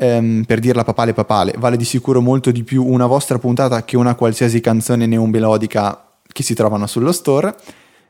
ehm, 0.00 0.44
per 0.46 0.58
dirla 0.60 0.82
papale 0.82 1.12
papale, 1.12 1.54
vale 1.58 1.76
di 1.76 1.84
sicuro 1.84 2.22
molto 2.22 2.50
di 2.50 2.64
più 2.64 2.84
una 2.84 3.06
vostra 3.06 3.38
puntata 3.38 3.84
che 3.84 3.96
una 3.96 4.14
qualsiasi 4.14 4.60
canzone 4.60 5.06
neomelodica 5.06 6.06
che 6.26 6.42
si 6.42 6.54
trovano 6.54 6.86
sullo 6.86 7.12
store. 7.12 7.54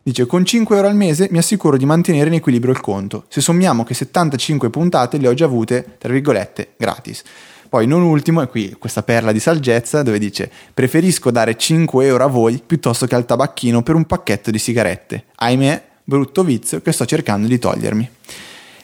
Dice 0.02 0.24
con 0.24 0.46
5 0.46 0.76
euro 0.76 0.88
al 0.88 0.94
mese 0.94 1.28
mi 1.30 1.38
assicuro 1.38 1.76
di 1.76 1.84
mantenere 1.84 2.28
in 2.28 2.34
equilibrio 2.34 2.72
il 2.72 2.80
conto. 2.80 3.24
Se 3.28 3.40
sommiamo 3.40 3.84
che 3.84 3.92
75 3.92 4.70
puntate 4.70 5.18
le 5.18 5.28
ho 5.28 5.34
già 5.34 5.44
avute, 5.44 5.96
tra 5.98 6.12
virgolette, 6.12 6.74
gratis. 6.76 7.22
Poi 7.68 7.86
non 7.86 8.02
ultimo 8.02 8.40
è 8.40 8.48
qui 8.48 8.74
questa 8.78 9.02
perla 9.02 9.30
di 9.30 9.38
saggezza 9.38 10.02
dove 10.02 10.18
dice 10.18 10.50
preferisco 10.72 11.30
dare 11.30 11.56
5 11.56 12.06
euro 12.06 12.24
a 12.24 12.28
voi 12.28 12.60
piuttosto 12.64 13.06
che 13.06 13.14
al 13.14 13.26
tabacchino 13.26 13.82
per 13.82 13.94
un 13.94 14.06
pacchetto 14.06 14.50
di 14.50 14.58
sigarette. 14.58 15.24
Ahimè, 15.36 15.82
brutto 16.02 16.42
vizio 16.44 16.80
che 16.80 16.92
sto 16.92 17.04
cercando 17.04 17.46
di 17.46 17.58
togliermi. 17.58 18.10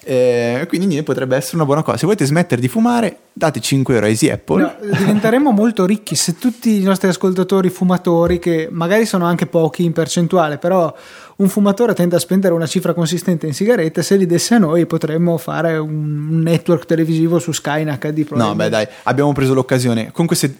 Eh, 0.08 0.66
quindi 0.68 0.86
niente, 0.86 1.04
potrebbe 1.04 1.34
essere 1.34 1.56
una 1.56 1.64
buona 1.64 1.82
cosa. 1.82 1.96
Se 1.96 2.04
volete 2.04 2.24
smettere 2.24 2.60
di 2.60 2.68
fumare, 2.68 3.18
date 3.32 3.58
5 3.58 3.94
euro 3.94 4.06
a 4.06 4.08
Easy 4.08 4.30
Apple. 4.30 4.62
No, 4.62 4.96
diventeremo 4.96 5.50
molto 5.50 5.84
ricchi 5.84 6.14
se 6.14 6.38
tutti 6.38 6.80
i 6.80 6.82
nostri 6.84 7.08
ascoltatori 7.08 7.70
fumatori, 7.70 8.38
che 8.38 8.68
magari 8.70 9.04
sono 9.04 9.24
anche 9.24 9.46
pochi 9.46 9.82
in 9.82 9.92
percentuale, 9.92 10.58
però 10.58 10.94
un 11.38 11.48
fumatore 11.48 11.92
tende 11.92 12.14
a 12.14 12.18
spendere 12.20 12.54
una 12.54 12.68
cifra 12.68 12.94
consistente 12.94 13.48
in 13.48 13.52
sigarette, 13.52 14.04
se 14.04 14.14
li 14.14 14.26
desse 14.26 14.54
a 14.54 14.58
noi 14.58 14.86
potremmo 14.86 15.36
fare 15.38 15.76
un 15.76 16.38
network 16.40 16.86
televisivo 16.86 17.40
su 17.40 17.50
Sky 17.50 17.80
in 17.80 17.98
HD. 18.00 18.24
No, 18.30 18.54
beh 18.54 18.68
dai, 18.68 18.86
abbiamo 19.02 19.32
preso 19.32 19.54
l'occasione. 19.54 20.12
Con 20.12 20.26
queste 20.26 20.54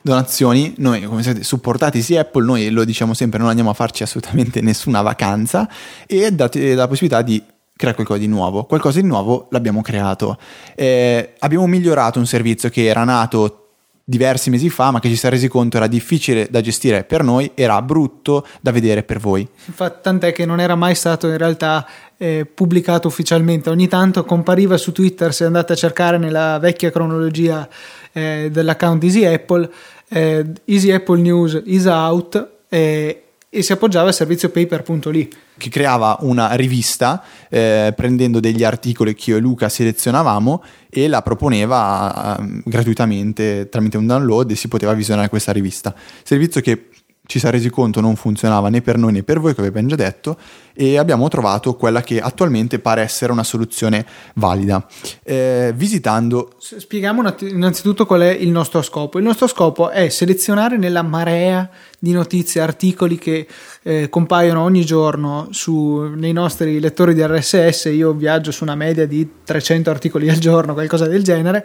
donazioni, 0.00 0.74
noi 0.78 1.04
come 1.04 1.22
siete 1.22 1.44
supportati 1.44 1.98
Easy 1.98 2.16
Apple, 2.16 2.44
noi 2.44 2.68
lo 2.70 2.82
diciamo 2.82 3.14
sempre, 3.14 3.38
non 3.38 3.46
andiamo 3.46 3.70
a 3.70 3.74
farci 3.74 4.02
assolutamente 4.02 4.60
nessuna 4.60 5.00
vacanza 5.00 5.68
e 6.08 6.32
date 6.32 6.74
la 6.74 6.88
possibilità 6.88 7.22
di 7.22 7.40
creare 7.80 7.96
qualcosa 7.96 8.20
di 8.20 8.28
nuovo. 8.28 8.64
Qualcosa 8.64 9.00
di 9.00 9.06
nuovo 9.06 9.48
l'abbiamo 9.50 9.80
creato. 9.80 10.38
Eh, 10.76 11.34
abbiamo 11.38 11.66
migliorato 11.66 12.18
un 12.18 12.26
servizio 12.26 12.68
che 12.68 12.84
era 12.84 13.04
nato 13.04 13.56
diversi 14.04 14.50
mesi 14.50 14.68
fa, 14.68 14.90
ma 14.90 15.00
che 15.00 15.08
ci 15.08 15.16
si 15.16 15.26
è 15.26 15.30
resi 15.30 15.48
conto 15.48 15.76
era 15.76 15.86
difficile 15.86 16.48
da 16.50 16.60
gestire 16.60 17.04
per 17.04 17.22
noi, 17.22 17.52
era 17.54 17.80
brutto 17.80 18.44
da 18.60 18.72
vedere 18.72 19.02
per 19.02 19.18
voi. 19.18 19.48
Infatti, 19.66 19.98
tant'è 20.02 20.32
che 20.32 20.44
non 20.44 20.60
era 20.60 20.74
mai 20.74 20.94
stato 20.94 21.28
in 21.28 21.38
realtà 21.38 21.86
eh, 22.18 22.44
pubblicato 22.44 23.06
ufficialmente. 23.08 23.70
Ogni 23.70 23.88
tanto 23.88 24.24
compariva 24.24 24.76
su 24.76 24.92
Twitter, 24.92 25.32
se 25.32 25.44
andate 25.44 25.72
a 25.72 25.76
cercare 25.76 26.18
nella 26.18 26.58
vecchia 26.58 26.90
cronologia 26.90 27.68
eh, 28.12 28.48
dell'account 28.52 29.02
Easy 29.04 29.24
Apple, 29.24 29.70
eh, 30.08 30.44
Easy 30.64 30.90
Apple 30.90 31.20
News 31.20 31.62
is 31.64 31.84
out 31.86 32.48
eh, 32.68 33.24
e 33.52 33.62
si 33.62 33.72
appoggiava 33.72 34.06
al 34.06 34.14
servizio 34.14 34.48
paper.ly 34.48 35.28
che 35.58 35.68
creava 35.70 36.18
una 36.20 36.52
rivista 36.54 37.20
eh, 37.48 37.92
prendendo 37.96 38.38
degli 38.38 38.62
articoli 38.62 39.12
che 39.14 39.30
io 39.30 39.38
e 39.38 39.40
Luca 39.40 39.68
selezionavamo 39.68 40.62
e 40.88 41.08
la 41.08 41.20
proponeva 41.20 42.38
uh, 42.38 42.62
gratuitamente 42.64 43.68
tramite 43.68 43.96
un 43.96 44.06
download 44.06 44.52
e 44.52 44.54
si 44.54 44.68
poteva 44.68 44.92
visionare 44.92 45.28
questa 45.28 45.50
rivista. 45.50 45.92
Servizio 46.22 46.60
che 46.60 46.90
ci 47.30 47.38
si 47.38 47.46
è 47.46 47.50
resi 47.50 47.70
conto 47.70 48.00
non 48.00 48.16
funzionava 48.16 48.70
né 48.70 48.82
per 48.82 48.98
noi 48.98 49.12
né 49.12 49.22
per 49.22 49.38
voi, 49.38 49.54
come 49.54 49.68
abbiamo 49.68 49.86
già 49.86 49.94
detto, 49.94 50.36
e 50.74 50.98
abbiamo 50.98 51.28
trovato 51.28 51.76
quella 51.76 52.00
che 52.00 52.20
attualmente 52.20 52.80
pare 52.80 53.02
essere 53.02 53.30
una 53.30 53.44
soluzione 53.44 54.04
valida. 54.34 54.84
Eh, 55.22 55.72
visitando... 55.76 56.54
Spieghiamo 56.58 57.22
innanzitutto 57.42 58.04
qual 58.04 58.22
è 58.22 58.30
il 58.30 58.48
nostro 58.48 58.82
scopo. 58.82 59.18
Il 59.18 59.24
nostro 59.24 59.46
scopo 59.46 59.90
è 59.90 60.08
selezionare 60.08 60.76
nella 60.76 61.02
marea 61.02 61.70
di 62.00 62.10
notizie, 62.10 62.62
articoli 62.62 63.16
che 63.16 63.46
eh, 63.84 64.08
compaiono 64.08 64.62
ogni 64.62 64.84
giorno 64.84 65.46
su, 65.52 66.10
nei 66.12 66.32
nostri 66.32 66.80
lettori 66.80 67.14
di 67.14 67.24
RSS. 67.24 67.90
Io 67.92 68.12
viaggio 68.12 68.50
su 68.50 68.64
una 68.64 68.74
media 68.74 69.06
di 69.06 69.28
300 69.44 69.88
articoli 69.88 70.28
al 70.28 70.38
giorno, 70.38 70.72
qualcosa 70.72 71.06
del 71.06 71.22
genere, 71.22 71.64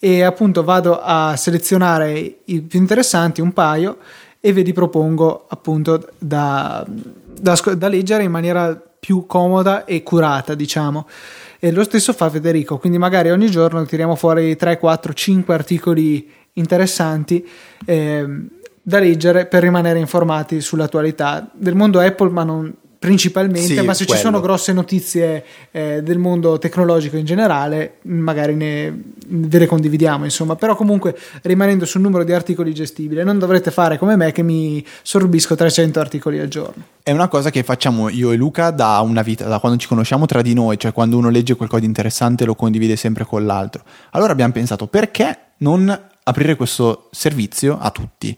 e 0.00 0.22
appunto 0.22 0.64
vado 0.64 1.00
a 1.00 1.36
selezionare 1.36 2.38
i 2.46 2.62
più 2.62 2.80
interessanti, 2.80 3.40
un 3.40 3.52
paio 3.52 3.98
e 4.46 4.52
ve 4.52 4.60
li 4.60 4.74
propongo 4.74 5.46
appunto 5.48 6.06
da, 6.18 6.84
da, 6.86 7.58
da 7.78 7.88
leggere 7.88 8.24
in 8.24 8.30
maniera 8.30 8.78
più 9.00 9.24
comoda 9.24 9.86
e 9.86 10.02
curata, 10.02 10.54
diciamo. 10.54 11.08
E 11.58 11.72
lo 11.72 11.82
stesso 11.82 12.12
fa 12.12 12.28
Federico, 12.28 12.76
quindi 12.76 12.98
magari 12.98 13.30
ogni 13.30 13.50
giorno 13.50 13.86
tiriamo 13.86 14.14
fuori 14.16 14.54
3, 14.54 14.78
4, 14.78 15.14
5 15.14 15.54
articoli 15.54 16.30
interessanti 16.52 17.42
eh, 17.86 18.26
da 18.82 18.98
leggere 18.98 19.46
per 19.46 19.62
rimanere 19.62 19.98
informati 19.98 20.60
sull'attualità 20.60 21.48
del 21.50 21.74
mondo 21.74 22.00
Apple, 22.00 22.28
ma 22.28 22.44
non, 22.44 22.70
principalmente, 23.04 23.74
sì, 23.74 23.80
ma 23.82 23.92
se 23.92 24.06
quello. 24.06 24.18
ci 24.18 24.26
sono 24.26 24.40
grosse 24.40 24.72
notizie 24.72 25.44
eh, 25.72 26.02
del 26.02 26.16
mondo 26.16 26.58
tecnologico 26.58 27.18
in 27.18 27.26
generale, 27.26 27.96
magari 28.04 28.54
ne, 28.54 28.98
ve 29.26 29.58
le 29.58 29.66
condividiamo, 29.66 30.24
insomma, 30.24 30.56
però 30.56 30.74
comunque 30.74 31.14
rimanendo 31.42 31.84
sul 31.84 32.00
numero 32.00 32.24
di 32.24 32.32
articoli 32.32 32.72
gestibile, 32.72 33.22
non 33.22 33.38
dovrete 33.38 33.70
fare 33.70 33.98
come 33.98 34.16
me 34.16 34.32
che 34.32 34.42
mi 34.42 34.82
sorbisco 35.02 35.54
300 35.54 36.00
articoli 36.00 36.38
al 36.40 36.48
giorno. 36.48 36.82
È 37.02 37.10
una 37.10 37.28
cosa 37.28 37.50
che 37.50 37.62
facciamo 37.62 38.08
io 38.08 38.32
e 38.32 38.36
Luca 38.36 38.70
da 38.70 38.98
una 39.00 39.20
vita, 39.20 39.46
da 39.46 39.58
quando 39.58 39.78
ci 39.78 39.86
conosciamo 39.86 40.24
tra 40.24 40.40
di 40.40 40.54
noi, 40.54 40.78
cioè 40.78 40.94
quando 40.94 41.18
uno 41.18 41.28
legge 41.28 41.56
qualcosa 41.56 41.82
di 41.82 41.86
interessante 41.86 42.46
lo 42.46 42.54
condivide 42.54 42.96
sempre 42.96 43.26
con 43.26 43.44
l'altro. 43.44 43.82
Allora 44.12 44.32
abbiamo 44.32 44.54
pensato 44.54 44.86
perché 44.86 45.38
non 45.58 46.08
aprire 46.22 46.56
questo 46.56 47.10
servizio 47.10 47.78
a 47.78 47.90
tutti? 47.90 48.34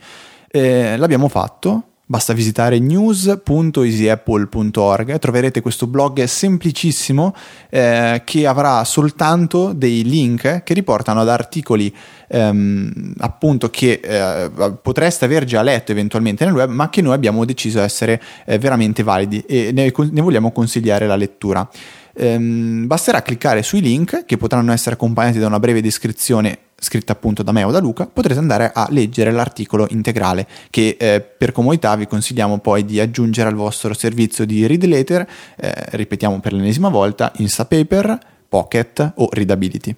Eh, 0.51 0.97
l'abbiamo 0.97 1.29
fatto 1.29 1.85
Basta 2.09 2.33
visitare 2.35 2.79
news.easyapple.org, 2.79 5.19
troverete 5.19 5.61
questo 5.61 5.89
blog 5.89 6.23
semplicissimo 6.23 7.35
eh, 7.69 8.23
che 8.25 8.47
avrà 8.47 8.85
soltanto 8.85 9.73
dei 9.73 10.05
link 10.05 10.63
che 10.63 10.73
riportano 10.73 11.23
ad 11.23 11.29
articoli 11.29 11.93
ehm, 12.29 13.15
appunto 13.19 13.71
che 13.71 13.99
eh, 14.01 14.49
potreste 14.81 15.25
aver 15.25 15.47
già 15.47 15.63
letto 15.63 15.91
eventualmente 15.91 16.45
nel 16.45 16.55
web, 16.55 16.71
ma 16.71 16.91
che 16.91 17.03
noi 17.03 17.13
abbiamo 17.13 17.45
deciso 17.45 17.81
essere 17.81 18.23
eh, 18.45 18.57
veramente 18.57 19.03
validi 19.03 19.41
e 19.41 19.73
ne, 19.73 19.93
ne 19.93 20.21
vogliamo 20.21 20.53
consigliare 20.53 21.09
la 21.09 21.17
lettura. 21.17 21.69
Ehm, 22.15 22.87
basterà 22.87 23.21
cliccare 23.21 23.65
sui 23.65 23.81
link 23.81 24.27
che 24.27 24.37
potranno 24.37 24.71
essere 24.71 24.95
accompagnati 24.95 25.41
da 25.41 25.49
una 25.49 25.59
breve 25.59 25.83
descrizione 25.83 26.66
scritta 26.79 27.13
appunto 27.13 27.43
da 27.43 27.53
me 27.53 27.65
o 27.65 27.71
da 27.71 27.81
Luca, 27.81 28.07
potrete 28.07 28.39
andare 28.39 28.71
a 28.73 28.87
leggere 28.91 29.31
l'articolo 29.31 29.87
integrale 29.91 30.47
che 30.71 30.97
eh, 30.99 31.21
per 31.21 31.53
comodità 31.53 31.97
vi 31.97 32.07
consigliamo 32.07 32.59
poi 32.59 32.85
di 32.85 33.01
aggiungere 33.01 33.49
al 33.49 33.55
vostro 33.55 33.95
servizio 33.95 34.45
di 34.45 34.67
read 34.67 34.85
later, 34.85 35.27
eh, 35.57 35.73
ripetiamo 35.93 36.41
per 36.41 36.53
l'ennesima 36.53 36.89
volta, 36.89 37.33
Instapaper, 37.37 38.19
Pocket 38.49 39.13
o 39.17 39.29
Readability. 39.33 39.95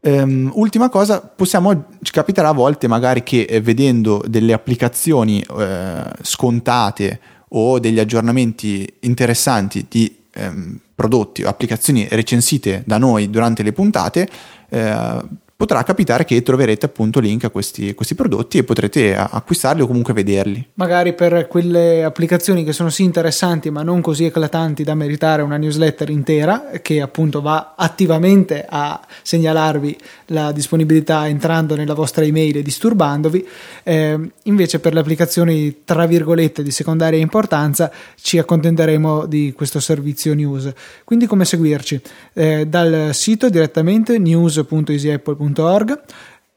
Um, 0.00 0.52
ultima 0.54 0.88
cosa, 0.88 1.20
possiamo, 1.20 1.86
ci 2.00 2.12
capiterà 2.12 2.50
a 2.50 2.52
volte 2.52 2.86
magari 2.86 3.24
che 3.24 3.40
eh, 3.40 3.60
vedendo 3.60 4.22
delle 4.24 4.52
applicazioni 4.52 5.40
eh, 5.40 6.02
scontate 6.22 7.20
o 7.48 7.80
degli 7.80 7.98
aggiornamenti 7.98 8.88
interessanti 9.00 9.86
di 9.88 10.16
ehm, 10.32 10.78
prodotti 10.94 11.42
o 11.42 11.48
applicazioni 11.48 12.06
recensite 12.10 12.82
da 12.86 12.98
noi 12.98 13.30
durante 13.30 13.62
le 13.62 13.72
puntate, 13.72 14.28
eh, 14.68 15.20
potrà 15.56 15.82
capitare 15.84 16.26
che 16.26 16.42
troverete 16.42 16.84
appunto 16.84 17.18
link 17.18 17.44
a 17.44 17.50
questi, 17.50 17.94
questi, 17.94 18.14
prodotti 18.14 18.58
e 18.58 18.64
potrete 18.64 19.16
acquistarli 19.16 19.80
o 19.80 19.86
comunque 19.86 20.12
vederli. 20.12 20.64
Magari 20.74 21.14
per 21.14 21.48
quelle 21.48 22.04
applicazioni 22.04 22.62
che 22.62 22.72
sono 22.72 22.90
sì 22.90 23.04
interessanti 23.04 23.70
ma 23.70 23.82
non 23.82 24.02
così 24.02 24.24
eclatanti 24.24 24.84
da 24.84 24.94
meritare 24.94 25.40
una 25.40 25.56
newsletter 25.56 26.10
intera 26.10 26.72
che 26.82 27.00
appunto 27.00 27.40
va 27.40 27.72
attivamente 27.74 28.66
a 28.68 29.00
segnalarvi 29.22 29.96
la 30.26 30.52
disponibilità 30.52 31.26
entrando 31.26 31.74
nella 31.74 31.94
vostra 31.94 32.24
email 32.24 32.58
e 32.58 32.62
disturbandovi, 32.62 33.46
eh, 33.82 34.30
invece 34.42 34.78
per 34.78 34.92
le 34.92 35.00
applicazioni 35.00 35.84
tra 35.84 36.04
virgolette 36.04 36.62
di 36.62 36.70
secondaria 36.70 37.18
importanza 37.18 37.90
ci 38.20 38.36
accontenteremo 38.36 39.24
di 39.24 39.54
questo 39.56 39.80
servizio 39.80 40.34
news. 40.34 40.70
Quindi 41.04 41.24
come 41.26 41.46
seguirci? 41.46 41.98
Eh, 42.34 42.66
dal 42.66 43.10
sito 43.14 43.48
direttamente 43.48 44.18
news.easyapple.com 44.18 45.45
www.news.org. 45.46 46.00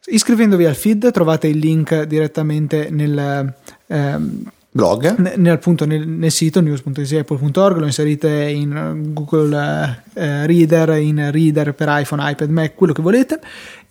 Iscrivendovi 0.06 0.66
al 0.66 0.76
feed 0.76 1.12
trovate 1.12 1.48
il 1.48 1.58
link 1.58 2.04
direttamente 2.04 2.90
nel 2.90 3.54
ehm, 3.88 4.44
blog, 4.72 5.36
nel, 5.36 5.54
appunto 5.54 5.86
nel, 5.86 6.08
nel 6.08 6.32
sito 6.32 6.62
news.easyapple.org, 6.62 7.78
lo 7.78 7.86
inserite 7.86 8.30
in 8.30 9.12
Google 9.14 10.02
eh, 10.14 10.46
Reader, 10.48 10.98
in 10.98 11.30
Reader 11.32 11.74
per 11.74 11.88
iPhone, 11.92 12.32
iPad, 12.32 12.50
Mac, 12.50 12.76
quello 12.76 12.94
che 12.94 13.02
volete 13.02 13.40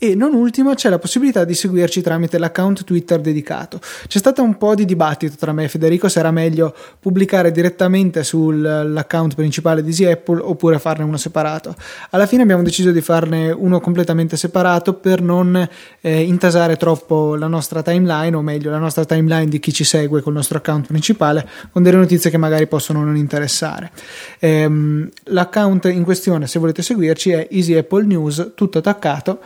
e 0.01 0.15
non 0.15 0.33
ultimo 0.33 0.75
c'è 0.75 0.89
la 0.89 1.01
possibilità 1.01 1.45
di 1.45 1.55
seguirci 1.55 2.01
tramite 2.03 2.39
l'account 2.39 2.85
Twitter 2.85 3.21
dedicato. 3.21 3.81
C'è 4.07 4.19
stato 4.19 4.45
un 4.45 4.57
po' 4.57 4.77
di 4.77 4.85
dibattito 4.85 5.35
tra 5.37 5.53
me 5.53 5.65
e 5.65 5.69
Federico 5.69 6.09
se 6.09 6.21
era 6.21 6.31
meglio 6.31 6.73
pubblicare 7.01 7.51
direttamente 7.51 8.23
sull'account 8.23 9.35
principale 9.35 9.83
di 9.83 9.89
Easy 9.89 10.05
Apple 10.05 10.41
oppure 10.41 10.79
farne 10.79 11.03
uno 11.03 11.17
separato. 11.17 11.75
Alla 12.11 12.27
fine 12.27 12.43
abbiamo 12.43 12.63
deciso 12.63 12.93
di 12.93 13.01
farne 13.01 13.51
uno 13.51 13.81
completamente 13.81 14.37
separato 14.37 14.95
per 14.95 15.21
non 15.21 15.69
eh, 16.01 16.23
intasare 16.23 16.77
troppo 16.77 17.35
la 17.35 17.49
nostra 17.49 17.83
timeline 17.83 18.37
o 18.37 18.41
meglio 18.41 18.71
la 18.71 18.79
nostra 18.79 19.05
timeline 19.05 19.49
di 19.49 19.59
chi 19.59 19.73
ci 19.73 19.83
segue 19.83 20.23
col 20.23 20.35
nostro 20.35 20.59
account 20.59 20.87
principale 20.87 21.45
con 21.73 21.83
delle 21.83 21.97
notizie 21.97 22.31
che 22.31 22.37
magari 22.37 22.69
possono 22.69 23.03
non 23.03 23.17
interessare. 23.17 23.91
Ehm, 24.39 25.11
l'account 25.25 25.87
in 25.87 26.05
questione 26.05 26.47
se 26.47 26.61
volete 26.61 26.83
seguirci 26.83 27.31
è 27.31 27.49
Easy 27.51 27.75
Apple 27.75 28.05
News 28.05 28.53
tutto 28.55 28.79
attaccato 28.79 29.41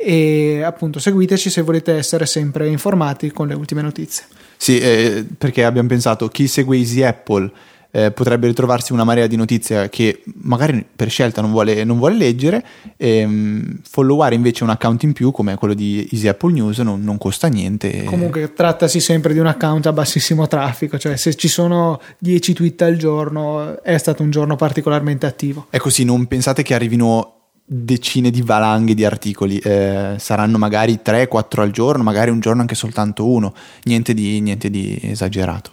e 0.00 0.62
appunto 0.62 1.00
seguiteci 1.00 1.50
se 1.50 1.62
volete 1.62 1.92
essere 1.92 2.24
sempre 2.24 2.68
informati 2.68 3.32
con 3.32 3.48
le 3.48 3.54
ultime 3.54 3.82
notizie. 3.82 4.24
Sì, 4.56 4.78
eh, 4.78 5.26
perché 5.36 5.64
abbiamo 5.64 5.88
pensato 5.88 6.28
chi 6.28 6.46
segue 6.46 6.76
Easy 6.76 7.02
Apple 7.02 7.50
eh, 7.90 8.10
potrebbe 8.10 8.46
ritrovarsi 8.46 8.92
una 8.92 9.02
marea 9.04 9.26
di 9.26 9.34
notizie 9.34 9.88
che 9.88 10.22
magari 10.42 10.84
per 10.94 11.08
scelta 11.10 11.40
non 11.40 11.50
vuole, 11.50 11.84
non 11.84 11.98
vuole 11.98 12.16
leggere, 12.16 12.64
e, 12.96 13.24
um, 13.24 13.80
followare 13.82 14.34
invece 14.34 14.62
un 14.62 14.70
account 14.70 15.02
in 15.02 15.12
più 15.12 15.30
come 15.30 15.56
quello 15.56 15.74
di 15.74 16.06
Easy 16.12 16.28
Apple 16.28 16.52
News 16.52 16.78
non, 16.78 17.02
non 17.02 17.18
costa 17.18 17.48
niente. 17.48 18.04
Comunque 18.04 18.52
trattasi 18.52 19.00
sempre 19.00 19.32
di 19.32 19.38
un 19.38 19.46
account 19.46 19.86
a 19.86 19.92
bassissimo 19.92 20.46
traffico, 20.46 20.98
cioè 20.98 21.16
se 21.16 21.34
ci 21.34 21.48
sono 21.48 22.00
10 22.18 22.52
tweet 22.52 22.82
al 22.82 22.96
giorno 22.96 23.82
è 23.82 23.96
stato 23.96 24.22
un 24.22 24.30
giorno 24.30 24.54
particolarmente 24.54 25.26
attivo. 25.26 25.66
È 25.70 25.78
così, 25.78 26.04
non 26.04 26.26
pensate 26.26 26.62
che 26.62 26.74
arrivino 26.74 27.37
decine 27.70 28.30
di 28.30 28.40
valanghe 28.40 28.94
di 28.94 29.04
articoli, 29.04 29.58
eh, 29.58 30.14
saranno 30.18 30.56
magari 30.56 31.00
3-4 31.04 31.60
al 31.60 31.70
giorno, 31.70 32.02
magari 32.02 32.30
un 32.30 32.40
giorno 32.40 32.62
anche 32.62 32.74
soltanto 32.74 33.26
uno, 33.26 33.52
niente 33.82 34.14
di, 34.14 34.40
niente 34.40 34.70
di 34.70 34.98
esagerato. 35.02 35.72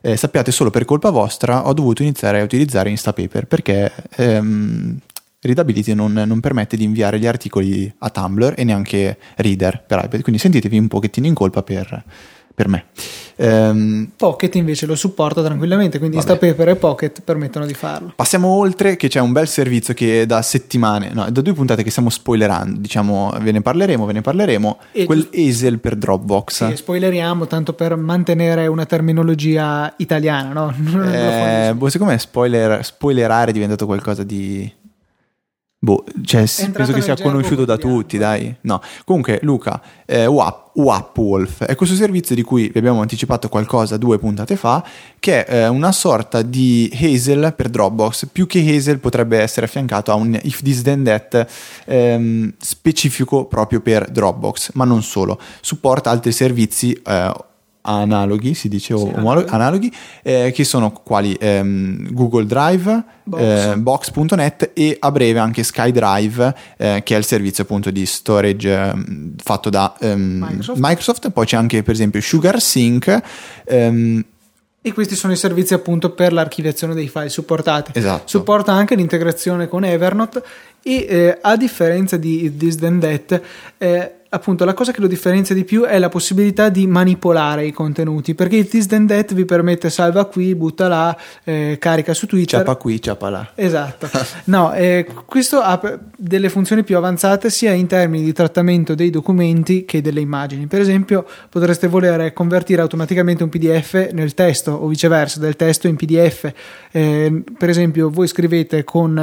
Eh, 0.00 0.16
sappiate 0.16 0.50
solo 0.50 0.70
per 0.70 0.86
colpa 0.86 1.10
vostra 1.10 1.66
ho 1.66 1.72
dovuto 1.74 2.02
iniziare 2.02 2.40
a 2.40 2.44
utilizzare 2.44 2.90
Instapaper 2.90 3.46
perché 3.46 3.90
ehm, 4.16 4.98
Readability 5.40 5.94
non, 5.94 6.12
non, 6.12 6.40
permette 6.40 6.76
di 6.76 6.84
inviare 6.84 7.18
gli 7.18 7.26
articoli 7.26 7.92
a 7.98 8.10
Tumblr 8.10 8.54
e 8.56 8.64
neanche 8.64 9.18
Reader 9.36 9.84
per 9.86 10.04
iPad, 10.04 10.22
quindi 10.22 10.40
sentitevi 10.40 10.78
un 10.78 10.88
pochettino 10.88 11.26
in 11.26 11.34
colpa 11.34 11.62
per, 11.62 12.04
per 12.54 12.68
me. 12.68 12.86
Um, 13.36 14.10
Pocket 14.16 14.54
invece 14.54 14.86
lo 14.86 14.94
supporta 14.94 15.42
tranquillamente, 15.42 15.98
quindi 15.98 16.16
Instapaper 16.16 16.68
e 16.68 16.76
Pocket 16.76 17.20
permettono 17.22 17.66
di 17.66 17.74
farlo. 17.74 18.12
Passiamo 18.14 18.48
oltre 18.48 18.96
che 18.96 19.08
c'è 19.08 19.20
un 19.20 19.32
bel 19.32 19.48
servizio 19.48 19.92
che 19.92 20.24
da 20.24 20.40
settimane, 20.40 21.10
no, 21.12 21.28
da 21.28 21.40
due 21.40 21.52
puntate 21.52 21.82
che 21.82 21.90
stiamo 21.90 22.10
spoilerando, 22.10 22.78
diciamo, 22.78 23.34
ve 23.40 23.50
ne 23.50 23.60
parleremo, 23.60 24.06
ve 24.06 24.12
ne 24.12 24.20
parleremo, 24.20 24.78
e 24.92 25.04
quel 25.04 25.28
Easel 25.32 25.80
per 25.80 25.96
Dropbox. 25.96 26.68
Sì, 26.68 26.76
spoileriamo 26.76 27.46
tanto 27.46 27.72
per 27.72 27.96
mantenere 27.96 28.68
una 28.68 28.86
terminologia 28.86 29.92
italiana, 29.96 30.52
no? 30.52 30.72
Eh, 31.14 31.74
boh, 31.74 31.88
secondo 31.88 32.12
me 32.12 32.18
spoiler, 32.18 32.84
spoilerare 32.84 33.50
è 33.50 33.52
diventato 33.52 33.86
qualcosa 33.86 34.22
di 34.22 34.70
Boh, 35.84 36.02
cioè, 36.22 36.46
penso 36.72 36.94
che 36.94 37.02
sia 37.02 37.14
conosciuto 37.14 37.66
da 37.66 37.76
tutti, 37.76 38.16
dai. 38.16 38.54
No. 38.62 38.80
Comunque, 39.04 39.38
Luca, 39.42 39.82
eh, 40.06 40.24
WAP, 40.24 40.70
WAPWolf 40.76 41.64
è 41.64 41.74
questo 41.74 41.94
servizio 41.94 42.34
di 42.34 42.40
cui 42.40 42.70
vi 42.70 42.78
abbiamo 42.78 43.02
anticipato 43.02 43.50
qualcosa 43.50 43.98
due 43.98 44.18
puntate 44.18 44.56
fa, 44.56 44.82
che 45.18 45.44
è 45.44 45.64
eh, 45.64 45.68
una 45.68 45.92
sorta 45.92 46.40
di 46.40 46.90
Hazel 46.90 47.52
per 47.54 47.68
Dropbox. 47.68 48.28
Più 48.32 48.46
che 48.46 48.60
Hazel 48.60 48.98
potrebbe 48.98 49.38
essere 49.38 49.66
affiancato 49.66 50.10
a 50.10 50.14
un 50.14 50.38
if 50.42 50.62
this 50.62 50.80
then 50.80 51.04
that 51.04 51.46
ehm, 51.84 52.54
specifico 52.58 53.44
proprio 53.44 53.80
per 53.80 54.08
Dropbox, 54.10 54.70
ma 54.72 54.86
non 54.86 55.02
solo. 55.02 55.38
Supporta 55.60 56.08
altri 56.08 56.32
servizi 56.32 56.92
eh, 56.94 57.32
analoghi, 57.86 58.54
si 58.54 58.68
dice, 58.68 58.96
sì, 58.96 59.02
omologhi, 59.14 59.48
analoghi, 59.50 59.92
eh, 60.22 60.52
che 60.54 60.64
sono 60.64 60.92
quali 60.92 61.34
ehm, 61.38 62.12
Google 62.12 62.46
Drive, 62.46 63.04
Box. 63.24 63.40
Eh, 63.40 63.76
Box.net 63.76 64.70
e 64.74 64.96
a 64.98 65.10
breve 65.10 65.38
anche 65.38 65.62
SkyDrive, 65.62 66.54
eh, 66.76 67.02
che 67.04 67.14
è 67.14 67.18
il 67.18 67.24
servizio 67.24 67.62
appunto 67.64 67.90
di 67.90 68.04
storage 68.06 68.72
ehm, 68.72 69.34
fatto 69.42 69.70
da 69.70 69.94
ehm, 70.00 70.20
Microsoft. 70.20 70.78
Microsoft. 70.80 71.30
Poi 71.30 71.46
c'è 71.46 71.56
anche 71.56 71.82
per 71.82 71.94
esempio 71.94 72.20
SugarSync. 72.20 73.22
Ehm, 73.66 74.24
e 74.86 74.92
questi 74.92 75.14
sono 75.14 75.32
i 75.32 75.36
servizi 75.36 75.72
appunto 75.72 76.10
per 76.10 76.34
l'archiviazione 76.34 76.92
dei 76.92 77.08
file 77.08 77.30
supportati. 77.30 77.92
Esatto. 77.94 78.24
Supporta 78.26 78.72
anche 78.72 78.94
l'integrazione 78.94 79.66
con 79.66 79.82
Evernote 79.82 80.42
e 80.82 81.06
eh, 81.08 81.38
a 81.40 81.56
differenza 81.56 82.18
di 82.18 82.54
This 82.54 82.76
Then 82.76 83.00
That, 83.00 83.40
eh, 83.78 84.12
appunto 84.34 84.64
la 84.64 84.74
cosa 84.74 84.92
che 84.92 85.00
lo 85.00 85.06
differenzia 85.06 85.54
di 85.54 85.64
più 85.64 85.84
è 85.84 85.98
la 85.98 86.08
possibilità 86.08 86.68
di 86.68 86.86
manipolare 86.86 87.64
i 87.64 87.72
contenuti 87.72 88.34
perché 88.34 88.56
il 88.56 88.68
This 88.68 88.86
Then 88.86 89.06
That 89.06 89.32
vi 89.32 89.44
permette 89.44 89.90
salva 89.90 90.24
qui, 90.24 90.54
butta 90.54 90.88
là, 90.88 91.16
eh, 91.44 91.76
carica 91.78 92.12
su 92.12 92.26
Twitter. 92.26 92.58
Ciapa 92.58 92.74
qui, 92.74 93.00
ciapa 93.00 93.30
là. 93.30 93.50
Esatto. 93.54 94.10
No, 94.46 94.72
eh, 94.74 95.06
questo 95.26 95.60
ha 95.60 95.80
delle 96.16 96.48
funzioni 96.48 96.84
più 96.84 96.96
avanzate 96.96 97.50
sia 97.50 97.72
in 97.72 97.86
termini 97.86 98.24
di 98.24 98.32
trattamento 98.32 98.94
dei 98.94 99.10
documenti 99.10 99.84
che 99.84 100.00
delle 100.00 100.20
immagini. 100.20 100.66
Per 100.66 100.80
esempio, 100.80 101.24
potreste 101.48 101.86
volere 101.86 102.32
convertire 102.32 102.82
automaticamente 102.82 103.42
un 103.42 103.48
PDF 103.48 104.10
nel 104.12 104.34
testo 104.34 104.72
o 104.72 104.86
viceversa, 104.86 105.38
del 105.38 105.56
testo 105.56 105.86
in 105.88 105.96
PDF. 105.96 106.52
Eh, 106.90 107.42
per 107.56 107.68
esempio, 107.68 108.10
voi 108.10 108.26
scrivete 108.26 108.84
con 108.84 109.16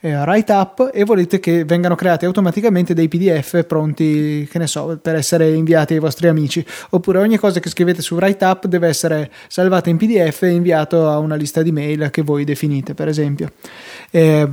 eh, 0.00 0.16
Write 0.22 0.52
Up 0.52 0.90
e 0.92 1.04
volete 1.04 1.40
che 1.40 1.64
vengano 1.64 1.94
creati 1.94 2.24
automaticamente 2.24 2.94
dei 2.94 3.08
PDF 3.08 3.64
pronti, 3.64 4.46
che 4.54 4.60
ne 4.60 4.68
so, 4.68 4.96
per 5.02 5.16
essere 5.16 5.52
inviati 5.52 5.94
ai 5.94 5.98
vostri 5.98 6.28
amici. 6.28 6.64
Oppure 6.90 7.18
ogni 7.18 7.38
cosa 7.38 7.58
che 7.58 7.68
scrivete 7.68 8.02
su 8.02 8.14
Write 8.14 8.44
Up 8.44 8.66
deve 8.66 8.86
essere 8.86 9.28
salvata 9.48 9.90
in 9.90 9.96
PDF 9.96 10.42
e 10.42 10.50
inviato 10.50 11.08
a 11.08 11.18
una 11.18 11.34
lista 11.34 11.60
di 11.60 11.72
mail 11.72 12.08
che 12.12 12.22
voi 12.22 12.44
definite, 12.44 12.94
per 12.94 13.08
esempio. 13.08 13.50
Eh, 14.12 14.48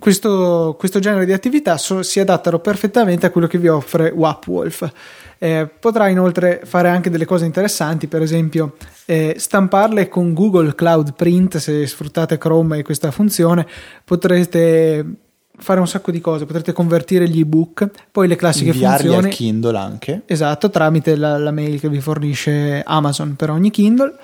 questo, 0.00 0.74
questo, 0.76 0.98
genere 0.98 1.24
di 1.24 1.32
attività 1.32 1.78
so, 1.78 2.02
si 2.02 2.18
adattano 2.18 2.58
perfettamente 2.58 3.26
a 3.26 3.30
quello 3.30 3.46
che 3.46 3.58
vi 3.58 3.68
offre 3.68 4.10
WapWolf. 4.10 4.92
Eh, 5.38 5.70
potrà 5.78 6.08
inoltre 6.08 6.62
fare 6.64 6.88
anche 6.88 7.10
delle 7.10 7.26
cose 7.26 7.44
interessanti, 7.44 8.08
per 8.08 8.22
esempio 8.22 8.74
eh, 9.04 9.36
stamparle 9.38 10.08
con 10.08 10.34
Google 10.34 10.74
Cloud 10.74 11.14
Print, 11.14 11.58
se 11.58 11.86
sfruttate 11.86 12.38
Chrome 12.38 12.78
e 12.78 12.82
questa 12.82 13.12
funzione, 13.12 13.64
potrete 14.02 15.27
fare 15.58 15.80
un 15.80 15.88
sacco 15.88 16.10
di 16.10 16.20
cose, 16.20 16.46
potrete 16.46 16.72
convertire 16.72 17.28
gli 17.28 17.40
ebook, 17.40 17.88
poi 18.10 18.28
le 18.28 18.36
classiche 18.36 18.70
Inviarli 18.70 19.06
funzioni. 19.06 19.26
al 19.26 19.32
Kindle 19.34 19.78
anche. 19.78 20.22
Esatto, 20.26 20.70
tramite 20.70 21.16
la, 21.16 21.36
la 21.38 21.50
mail 21.50 21.80
che 21.80 21.88
vi 21.88 22.00
fornisce 22.00 22.82
Amazon 22.84 23.36
per 23.36 23.50
ogni 23.50 23.70
Kindle. 23.70 24.14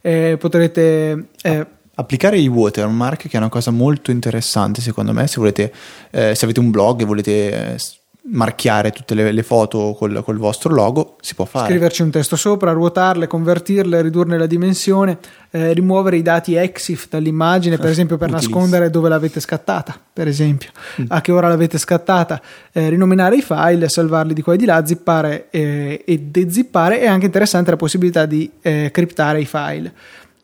Eh, 0.00 0.36
potrete 0.38 1.28
eh, 1.42 1.66
applicare 1.94 2.38
i 2.38 2.48
watermark 2.48 3.28
che 3.28 3.36
è 3.36 3.36
una 3.36 3.48
cosa 3.48 3.70
molto 3.70 4.10
interessante 4.10 4.80
secondo 4.80 5.12
me 5.12 5.28
se 5.28 5.36
volete 5.36 5.72
eh, 6.10 6.34
se 6.34 6.44
avete 6.44 6.58
un 6.58 6.72
blog 6.72 7.02
e 7.02 7.04
volete 7.04 7.74
eh, 7.74 7.78
marchiare 8.24 8.92
tutte 8.92 9.14
le, 9.14 9.32
le 9.32 9.42
foto 9.42 9.94
col, 9.98 10.22
col, 10.22 10.36
vostro 10.36 10.72
logo 10.72 11.16
si 11.20 11.34
può 11.34 11.44
fare. 11.44 11.68
Scriverci 11.68 12.02
un 12.02 12.10
testo 12.10 12.36
sopra 12.36 12.70
ruotarle 12.70 13.26
convertirle 13.26 14.00
ridurne 14.00 14.38
la 14.38 14.46
dimensione 14.46 15.18
eh, 15.50 15.72
rimuovere 15.72 16.16
i 16.16 16.22
dati 16.22 16.54
EXIF 16.54 17.08
dall'immagine 17.08 17.78
per 17.78 17.90
esempio 17.90 18.16
per 18.18 18.30
nascondere 18.30 18.90
dove 18.90 19.08
l'avete 19.08 19.40
scattata 19.40 19.98
per 20.12 20.28
esempio. 20.28 20.70
Mm. 21.00 21.06
a 21.08 21.20
che 21.20 21.32
ora 21.32 21.48
l'avete 21.48 21.78
scattata? 21.78 22.40
Eh, 22.70 22.88
rinominare 22.90 23.36
i 23.36 23.42
file 23.42 23.88
salvarli 23.88 24.34
di 24.34 24.42
qua 24.42 24.54
e 24.54 24.56
di 24.56 24.66
là 24.66 24.84
zippare 24.86 25.48
eh, 25.50 26.04
e 26.06 26.18
dezippare 26.18 27.00
è 27.00 27.06
anche 27.06 27.26
interessante 27.26 27.70
la 27.70 27.76
possibilità 27.76 28.26
di 28.26 28.48
eh, 28.62 28.90
criptare 28.92 29.40
i 29.40 29.46
file 29.46 29.92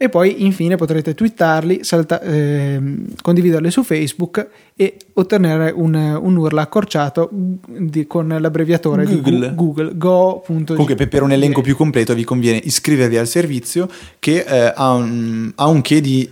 e 0.01 0.09
poi 0.09 0.45
infine 0.45 0.77
potrete 0.77 1.13
twittarli, 1.13 1.83
salta, 1.83 2.23
eh, 2.23 2.81
condividerli 3.21 3.69
su 3.69 3.83
Facebook 3.83 4.49
e 4.77 4.97
ottenere 5.15 5.73
un, 5.75 5.93
un 5.95 6.37
URL 6.37 6.59
accorciato 6.59 7.29
di, 7.33 8.07
con 8.07 8.29
l'abbreviatore 8.29 9.05
Google, 9.05 9.49
di 9.49 9.55
Google 9.57 9.91
go. 9.97 10.45
Comunque 10.47 11.09
per 11.09 11.23
un 11.23 11.33
elenco 11.33 11.63
più 11.63 11.75
completo 11.75 12.15
vi 12.15 12.23
conviene 12.23 12.61
iscrivervi 12.63 13.17
al 13.17 13.27
servizio 13.27 13.91
che 14.21 14.45
eh, 14.47 14.73
ha, 14.73 14.93
un, 14.93 15.51
ha 15.57 15.67
un 15.67 15.81
che 15.83 16.01
di 16.01 16.31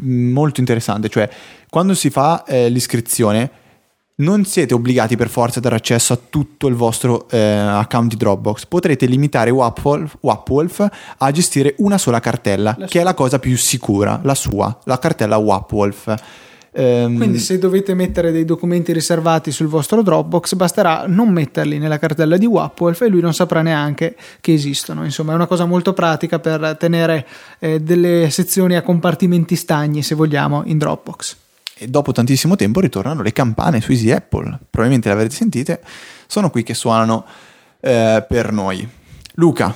molto 0.00 0.58
interessante, 0.58 1.08
cioè 1.08 1.30
quando 1.68 1.94
si 1.94 2.10
fa 2.10 2.42
eh, 2.44 2.68
l'iscrizione 2.68 3.50
non 4.20 4.44
siete 4.44 4.74
obbligati 4.74 5.16
per 5.16 5.28
forza 5.28 5.58
a 5.58 5.62
dare 5.62 5.76
accesso 5.76 6.12
a 6.12 6.18
tutto 6.28 6.66
il 6.66 6.74
vostro 6.74 7.28
eh, 7.28 7.38
account 7.38 8.10
di 8.10 8.16
Dropbox. 8.16 8.66
Potrete 8.66 9.06
limitare 9.06 9.50
Wapwolf, 9.50 10.16
Wapwolf 10.20 10.88
a 11.18 11.30
gestire 11.30 11.74
una 11.78 11.98
sola 11.98 12.20
cartella, 12.20 12.74
la 12.78 12.84
che 12.84 12.92
sua. 12.92 13.00
è 13.00 13.04
la 13.04 13.14
cosa 13.14 13.38
più 13.38 13.56
sicura, 13.56 14.20
la 14.22 14.34
sua, 14.34 14.78
la 14.84 14.98
cartella 14.98 15.36
Wapwolf. 15.36 16.14
Um, 16.72 17.16
Quindi 17.16 17.40
se 17.40 17.58
dovete 17.58 17.94
mettere 17.94 18.30
dei 18.30 18.44
documenti 18.44 18.92
riservati 18.92 19.50
sul 19.50 19.66
vostro 19.66 20.02
Dropbox 20.02 20.54
basterà 20.54 21.04
non 21.08 21.30
metterli 21.30 21.78
nella 21.78 21.98
cartella 21.98 22.36
di 22.36 22.46
Wapwolf 22.46 23.00
e 23.00 23.08
lui 23.08 23.20
non 23.20 23.34
saprà 23.34 23.60
neanche 23.60 24.14
che 24.40 24.52
esistono. 24.52 25.04
Insomma 25.04 25.32
è 25.32 25.34
una 25.34 25.46
cosa 25.46 25.64
molto 25.64 25.92
pratica 25.92 26.38
per 26.38 26.76
tenere 26.78 27.26
eh, 27.58 27.80
delle 27.80 28.30
sezioni 28.30 28.76
a 28.76 28.82
compartimenti 28.82 29.56
stagni 29.56 30.02
se 30.02 30.14
vogliamo 30.14 30.62
in 30.66 30.78
Dropbox 30.78 31.36
e 31.82 31.88
dopo 31.88 32.12
tantissimo 32.12 32.56
tempo 32.56 32.80
ritornano 32.80 33.22
le 33.22 33.32
campane 33.32 33.80
su 33.80 33.92
Easy 33.92 34.10
Apple. 34.10 34.58
Probabilmente 34.68 35.08
le 35.08 35.14
avrete 35.14 35.34
sentite, 35.34 35.80
sono 36.26 36.50
qui 36.50 36.62
che 36.62 36.74
suonano 36.74 37.24
eh, 37.80 38.22
per 38.28 38.52
noi. 38.52 38.86
Luca, 39.36 39.74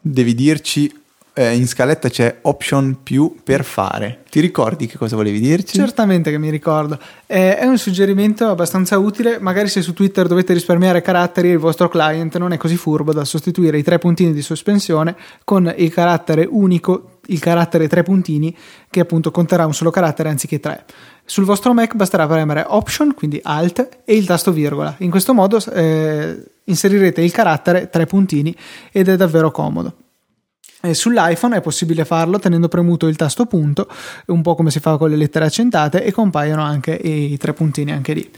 devi 0.00 0.36
dirci 0.36 0.99
eh, 1.32 1.54
in 1.54 1.66
scaletta 1.66 2.08
c'è 2.08 2.38
option 2.42 3.02
più 3.02 3.36
per 3.42 3.64
fare. 3.64 4.22
Ti 4.30 4.40
ricordi 4.40 4.86
che 4.86 4.98
cosa 4.98 5.16
volevi 5.16 5.40
dirci? 5.40 5.76
Certamente 5.76 6.30
che 6.30 6.38
mi 6.38 6.50
ricordo. 6.50 6.98
Eh, 7.26 7.56
è 7.56 7.66
un 7.66 7.78
suggerimento 7.78 8.48
abbastanza 8.48 8.98
utile. 8.98 9.38
Magari 9.40 9.68
se 9.68 9.82
su 9.82 9.92
Twitter 9.92 10.26
dovete 10.26 10.52
risparmiare 10.52 11.02
caratteri, 11.02 11.48
il 11.48 11.58
vostro 11.58 11.88
client 11.88 12.36
non 12.36 12.52
è 12.52 12.56
così 12.56 12.76
furbo 12.76 13.12
da 13.12 13.24
sostituire 13.24 13.78
i 13.78 13.82
tre 13.82 13.98
puntini 13.98 14.32
di 14.32 14.42
sospensione 14.42 15.16
con 15.44 15.72
il 15.76 15.92
carattere 15.92 16.46
unico, 16.48 17.18
il 17.26 17.38
carattere 17.38 17.88
tre 17.88 18.02
puntini, 18.02 18.56
che 18.88 19.00
appunto 19.00 19.30
conterà 19.30 19.66
un 19.66 19.74
solo 19.74 19.90
carattere 19.90 20.28
anziché 20.28 20.60
tre. 20.60 20.84
Sul 21.24 21.44
vostro 21.44 21.72
Mac 21.72 21.94
basterà 21.94 22.26
premere 22.26 22.64
Option, 22.66 23.14
quindi 23.14 23.40
Alt, 23.42 24.00
e 24.04 24.16
il 24.16 24.26
tasto 24.26 24.52
virgola. 24.52 24.96
In 24.98 25.10
questo 25.10 25.32
modo 25.32 25.62
eh, 25.72 26.42
inserirete 26.64 27.20
il 27.20 27.30
carattere 27.30 27.88
tre 27.88 28.06
puntini 28.06 28.54
ed 28.90 29.08
è 29.08 29.16
davvero 29.16 29.50
comodo. 29.50 29.94
Sull'iPhone 30.92 31.56
è 31.56 31.60
possibile 31.60 32.04
farlo 32.04 32.38
tenendo 32.38 32.68
premuto 32.68 33.06
il 33.06 33.16
tasto 33.16 33.46
punto, 33.46 33.88
un 34.26 34.42
po' 34.42 34.54
come 34.54 34.70
si 34.70 34.80
fa 34.80 34.96
con 34.96 35.10
le 35.10 35.16
lettere 35.16 35.44
accentate, 35.44 36.04
e 36.04 36.12
compaiono 36.12 36.62
anche 36.62 36.92
i 36.92 37.36
tre 37.36 37.52
puntini 37.52 37.92
anche 37.92 38.12
lì. 38.12 38.30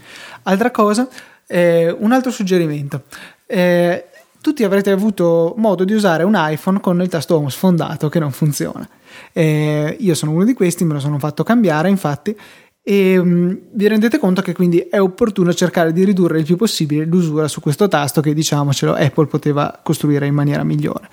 Altra 0.43 0.71
cosa, 0.71 1.07
eh, 1.47 1.95
un 1.97 2.11
altro 2.11 2.31
suggerimento. 2.31 3.03
Eh, 3.45 4.07
tutti 4.41 4.65
avrete 4.65 4.91
avuto 4.91 5.53
modo 5.57 5.85
di 5.85 5.93
usare 5.93 6.23
un 6.23 6.33
iPhone 6.35 6.81
con 6.81 7.01
il 7.01 7.07
tasto 7.07 7.37
home 7.37 7.49
sfondato 7.49 8.09
che 8.09 8.19
non 8.19 8.31
funziona. 8.31 8.85
Eh, 9.31 9.95
io 9.99 10.15
sono 10.15 10.31
uno 10.31 10.43
di 10.43 10.53
questi, 10.53 10.83
me 10.83 10.93
lo 10.93 10.99
sono 10.99 11.17
fatto 11.17 11.43
cambiare 11.43 11.87
infatti 11.87 12.37
e 12.85 13.17
um, 13.17 13.57
vi 13.71 13.87
rendete 13.87 14.19
conto 14.19 14.41
che 14.41 14.51
quindi 14.51 14.79
è 14.79 14.99
opportuno 14.99 15.53
cercare 15.53 15.93
di 15.93 16.03
ridurre 16.03 16.39
il 16.39 16.43
più 16.43 16.57
possibile 16.57 17.05
l'usura 17.05 17.47
su 17.47 17.61
questo 17.61 17.87
tasto 17.87 18.19
che 18.19 18.33
diciamocelo 18.33 18.93
Apple 18.93 19.27
poteva 19.27 19.79
costruire 19.81 20.27
in 20.27 20.33
maniera 20.33 20.65
migliore. 20.65 21.07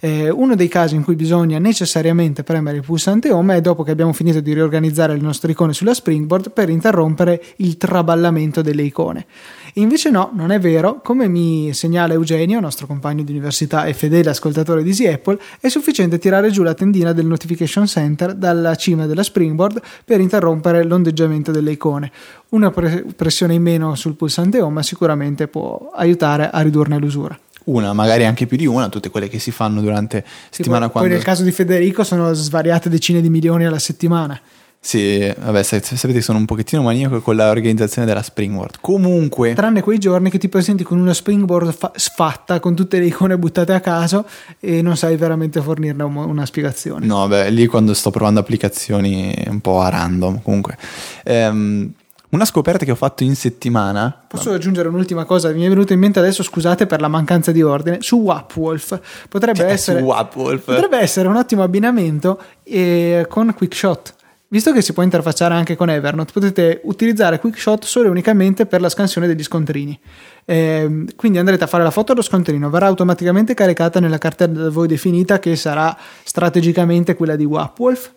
Eh, 0.00 0.30
uno 0.30 0.54
dei 0.54 0.68
casi 0.68 0.94
in 0.94 1.04
cui 1.04 1.16
bisogna 1.16 1.58
necessariamente 1.58 2.42
premere 2.42 2.78
il 2.78 2.82
pulsante 2.82 3.30
home 3.30 3.56
è 3.56 3.60
dopo 3.60 3.82
che 3.82 3.90
abbiamo 3.90 4.14
finito 4.14 4.40
di 4.40 4.54
riorganizzare 4.54 5.12
le 5.12 5.20
nostre 5.20 5.52
icone 5.52 5.74
sulla 5.74 5.92
Springboard 5.92 6.52
per 6.52 6.70
interrompere 6.70 7.42
il 7.56 7.76
traballamento 7.76 8.62
delle 8.62 8.82
icone. 8.82 9.26
Invece 9.74 10.10
no, 10.10 10.30
non 10.34 10.50
è 10.50 10.58
vero, 10.58 11.00
come 11.02 11.28
mi 11.28 11.72
segnala 11.72 12.14
Eugenio, 12.14 12.60
nostro 12.60 12.86
compagno 12.86 13.22
di 13.22 13.32
università 13.32 13.84
e 13.84 13.94
fedele 13.94 14.30
ascoltatore 14.30 14.82
di 14.82 14.90
Easy 14.90 15.06
Apple, 15.06 15.38
è 15.60 15.68
sufficiente 15.68 16.18
tirare 16.18 16.50
giù 16.50 16.62
la 16.62 16.74
tendina 16.74 17.12
del 17.12 17.26
Notification 17.26 17.86
Center 17.86 18.34
dalla 18.34 18.74
cima 18.74 19.06
della 19.06 19.22
Springboard 19.22 19.80
per 20.04 20.20
interrompere 20.20 20.84
l'ondeggiamento 20.84 21.50
delle 21.50 21.72
icone. 21.72 22.10
Una 22.50 22.70
pressione 22.70 23.54
in 23.54 23.62
meno 23.62 23.94
sul 23.94 24.14
pulsante 24.14 24.60
home 24.60 24.82
sicuramente 24.82 25.46
può 25.46 25.92
aiutare 25.94 26.50
a 26.50 26.60
ridurne 26.60 26.98
l'usura 26.98 27.38
una, 27.64 27.92
magari 27.92 28.24
anche 28.24 28.46
più 28.46 28.56
di 28.56 28.66
una, 28.66 28.88
tutte 28.88 29.10
quelle 29.10 29.28
che 29.28 29.38
si 29.38 29.50
fanno 29.50 29.80
durante 29.80 30.24
sì, 30.26 30.56
settimana 30.56 30.84
poi, 30.84 30.90
quando... 30.92 31.08
poi 31.08 31.18
nel 31.18 31.26
caso 31.26 31.42
di 31.42 31.52
Federico 31.52 32.04
sono 32.04 32.32
svariate 32.32 32.88
decine 32.88 33.20
di 33.20 33.28
milioni 33.28 33.66
alla 33.66 33.78
settimana. 33.78 34.40
Sì, 34.82 35.30
vabbè, 35.38 35.62
sapete 35.62 36.12
che 36.12 36.22
sono 36.22 36.38
un 36.38 36.46
pochettino 36.46 36.80
maniaco 36.82 37.20
con 37.20 37.36
l'organizzazione 37.36 38.06
della 38.06 38.22
Springboard. 38.22 38.78
Comunque... 38.80 39.52
Tranne 39.52 39.82
quei 39.82 39.98
giorni 39.98 40.30
che 40.30 40.38
ti 40.38 40.48
presenti 40.48 40.84
con 40.84 40.98
una 40.98 41.12
Springboard 41.12 41.70
fa- 41.72 41.92
sfatta, 41.94 42.60
con 42.60 42.74
tutte 42.74 42.98
le 42.98 43.04
icone 43.04 43.36
buttate 43.36 43.74
a 43.74 43.80
caso 43.80 44.26
e 44.58 44.80
non 44.80 44.96
sai 44.96 45.16
veramente 45.16 45.60
fornirne 45.60 46.02
un- 46.02 46.16
una 46.16 46.46
spiegazione. 46.46 47.04
No, 47.04 47.28
beh, 47.28 47.50
lì 47.50 47.66
quando 47.66 47.92
sto 47.92 48.10
provando 48.10 48.40
applicazioni 48.40 49.36
un 49.48 49.60
po' 49.60 49.82
a 49.82 49.90
random, 49.90 50.40
comunque. 50.40 50.78
Ehm, 51.24 51.92
una 52.30 52.44
scoperta 52.46 52.84
che 52.84 52.92
ho 52.92 52.96
fatto 52.96 53.22
in 53.22 53.36
settimana. 53.36 54.22
Posso 54.28 54.50
aggiungere 54.50 54.88
un'ultima 54.88 55.24
cosa? 55.24 55.50
Mi 55.50 55.64
è 55.64 55.68
venuta 55.68 55.92
in 55.92 55.98
mente 55.98 56.20
adesso, 56.20 56.42
scusate 56.42 56.86
per 56.86 57.02
la 57.02 57.08
mancanza 57.08 57.52
di 57.52 57.60
ordine. 57.60 57.98
Su 58.00 58.16
Wapwolf 58.16 58.98
potrebbe, 59.28 59.58
cioè, 59.58 59.70
essere, 59.70 60.00
Wapwolf. 60.00 60.64
potrebbe 60.64 60.98
essere 60.98 61.28
un 61.28 61.36
ottimo 61.36 61.62
abbinamento 61.62 62.40
eh, 62.62 63.26
con 63.28 63.52
QuickShot. 63.54 64.14
Visto 64.52 64.72
che 64.72 64.82
si 64.82 64.92
può 64.92 65.04
interfacciare 65.04 65.54
anche 65.54 65.76
con 65.76 65.90
Evernote, 65.90 66.32
potete 66.32 66.80
utilizzare 66.82 67.38
QuickShot 67.38 67.84
solo 67.84 68.08
e 68.08 68.10
unicamente 68.10 68.66
per 68.66 68.80
la 68.80 68.88
scansione 68.88 69.28
degli 69.28 69.44
scontrini. 69.44 69.96
Eh, 70.44 71.04
quindi 71.14 71.38
andrete 71.38 71.62
a 71.62 71.66
fare 71.68 71.84
la 71.84 71.92
foto 71.92 72.14
dello 72.14 72.24
scontrino, 72.24 72.68
verrà 72.68 72.86
automaticamente 72.86 73.54
caricata 73.54 74.00
nella 74.00 74.18
cartella 74.18 74.62
da 74.62 74.70
voi 74.70 74.88
definita 74.88 75.38
che 75.38 75.54
sarà 75.54 75.96
strategicamente 76.24 77.14
quella 77.14 77.36
di 77.36 77.44
Wapwolf 77.44 78.10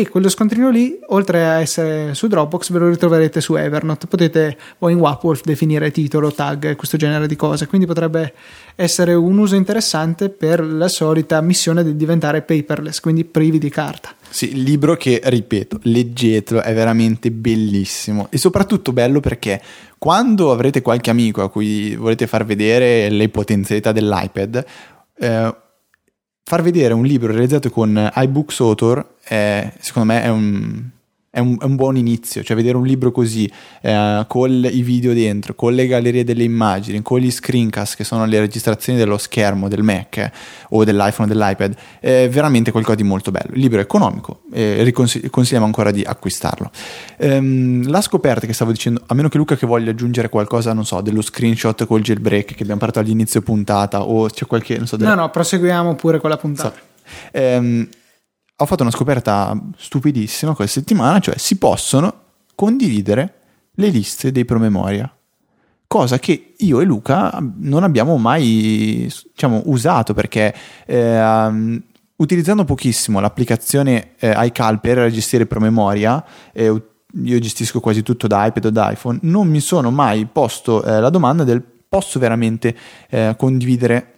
e 0.00 0.08
quello 0.08 0.28
scontrino 0.28 0.70
lì, 0.70 0.98
oltre 1.08 1.44
a 1.44 1.60
essere 1.60 2.14
su 2.14 2.26
Dropbox, 2.26 2.70
ve 2.70 2.78
lo 2.78 2.88
ritroverete 2.88 3.40
su 3.40 3.54
Evernote. 3.54 4.06
Potete 4.06 4.56
o 4.78 4.88
in 4.88 4.98
Wapwolf 4.98 5.42
definire 5.42 5.90
titolo, 5.90 6.32
tag, 6.32 6.76
questo 6.76 6.96
genere 6.96 7.26
di 7.26 7.36
cose. 7.36 7.66
Quindi 7.66 7.86
potrebbe 7.86 8.34
essere 8.74 9.14
un 9.14 9.38
uso 9.38 9.56
interessante 9.56 10.28
per 10.28 10.64
la 10.64 10.88
solita 10.88 11.40
missione 11.40 11.82
di 11.82 11.96
diventare 11.96 12.42
paperless, 12.42 13.00
quindi 13.00 13.24
privi 13.24 13.58
di 13.58 13.70
carta. 13.70 14.14
Sì, 14.28 14.62
libro 14.62 14.96
che, 14.96 15.20
ripeto, 15.24 15.80
leggetelo, 15.82 16.62
è 16.62 16.74
veramente 16.74 17.30
bellissimo 17.30 18.28
e 18.30 18.36
soprattutto 18.38 18.92
bello 18.92 19.20
perché 19.20 19.60
quando 19.96 20.52
avrete 20.52 20.82
qualche 20.82 21.10
amico 21.10 21.42
a 21.42 21.50
cui 21.50 21.96
volete 21.96 22.26
far 22.26 22.44
vedere 22.44 23.08
le 23.08 23.28
potenzialità 23.30 23.90
dell'iPad, 23.90 24.64
eh, 25.18 25.54
far 26.48 26.62
vedere 26.62 26.94
un 26.94 27.04
libro 27.04 27.30
realizzato 27.30 27.68
con 27.68 28.10
iBooks 28.14 28.60
Author 28.60 29.16
è, 29.22 29.70
secondo 29.80 30.14
me 30.14 30.22
è 30.22 30.28
un, 30.28 30.82
è 31.30 31.40
un, 31.40 31.56
è 31.60 31.64
un, 31.64 31.76
buon 31.76 31.96
inizio, 31.96 32.42
cioè 32.42 32.56
vedere 32.56 32.78
un 32.78 32.86
libro 32.86 33.12
così, 33.12 33.50
eh, 33.82 34.24
con 34.26 34.50
i 34.50 34.82
video 34.82 35.12
dentro, 35.12 35.54
con 35.54 35.74
le 35.74 35.86
gallerie 35.86 36.24
delle 36.24 36.42
immagini, 36.42 37.02
con 37.02 37.18
gli 37.18 37.30
screencast 37.30 37.96
che 37.96 38.04
sono 38.04 38.24
le 38.24 38.40
registrazioni 38.40 38.98
dello 38.98 39.18
schermo 39.18 39.68
del 39.68 39.82
Mac 39.82 40.16
eh, 40.16 40.32
o 40.70 40.84
dell'iPhone 40.84 41.30
o 41.30 41.34
dell'iPad, 41.34 41.74
è 42.00 42.28
veramente 42.30 42.70
qualcosa 42.70 42.96
di 42.96 43.02
molto 43.02 43.30
bello. 43.30 43.52
Il 43.52 43.60
libro 43.60 43.78
è 43.78 43.82
economico 43.82 44.40
e 44.50 44.90
consigliamo 45.30 45.66
ancora 45.66 45.90
di 45.90 46.02
acquistarlo. 46.02 46.70
Ehm, 47.18 47.88
la 47.90 48.00
scoperta 48.00 48.46
che 48.46 48.54
stavo 48.54 48.72
dicendo, 48.72 49.02
a 49.06 49.14
meno 49.14 49.28
che 49.28 49.36
Luca 49.36 49.54
che 49.54 49.66
voglia 49.66 49.90
aggiungere 49.90 50.30
qualcosa, 50.30 50.72
non 50.72 50.86
so, 50.86 51.02
dello 51.02 51.20
screenshot 51.20 51.84
col 51.84 52.00
jailbreak 52.00 52.54
che 52.54 52.62
abbiamo 52.62 52.80
parlato 52.80 53.00
all'inizio 53.00 53.42
puntata 53.42 54.02
o 54.02 54.28
c'è 54.28 54.46
qualche... 54.46 54.78
Non 54.78 54.86
so, 54.86 54.96
della... 54.96 55.14
No, 55.14 55.22
no, 55.22 55.30
proseguiamo 55.30 55.94
pure 55.94 56.20
con 56.20 56.30
la 56.30 56.38
puntata. 56.38 56.74
So. 56.74 57.10
Ehm, 57.32 57.88
ho 58.60 58.66
fatto 58.66 58.82
una 58.82 58.90
scoperta 58.90 59.56
stupidissima 59.76 60.54
questa 60.54 60.80
settimana, 60.80 61.20
cioè 61.20 61.38
si 61.38 61.58
possono 61.58 62.12
condividere 62.56 63.34
le 63.74 63.88
liste 63.88 64.32
dei 64.32 64.44
promemoria. 64.44 65.12
Cosa 65.86 66.18
che 66.18 66.54
io 66.56 66.80
e 66.80 66.84
Luca 66.84 67.38
non 67.58 67.84
abbiamo 67.84 68.16
mai 68.16 69.10
diciamo, 69.30 69.62
usato 69.66 70.12
perché 70.12 70.54
eh, 70.86 71.82
utilizzando 72.16 72.64
pochissimo 72.64 73.20
l'applicazione 73.20 74.14
eh, 74.18 74.34
iCal 74.36 74.80
per 74.80 75.08
gestire 75.10 75.46
promemoria, 75.46 76.22
eh, 76.52 76.82
io 77.10 77.38
gestisco 77.38 77.78
quasi 77.78 78.02
tutto 78.02 78.26
da 78.26 78.44
iPad 78.44 78.64
o 78.66 78.70
da 78.70 78.90
iPhone, 78.90 79.20
non 79.22 79.46
mi 79.46 79.60
sono 79.60 79.90
mai 79.92 80.26
posto 80.26 80.84
eh, 80.84 80.98
la 80.98 81.10
domanda 81.10 81.44
del 81.44 81.62
posso 81.88 82.18
veramente 82.18 82.76
eh, 83.08 83.34
condividere 83.38 84.14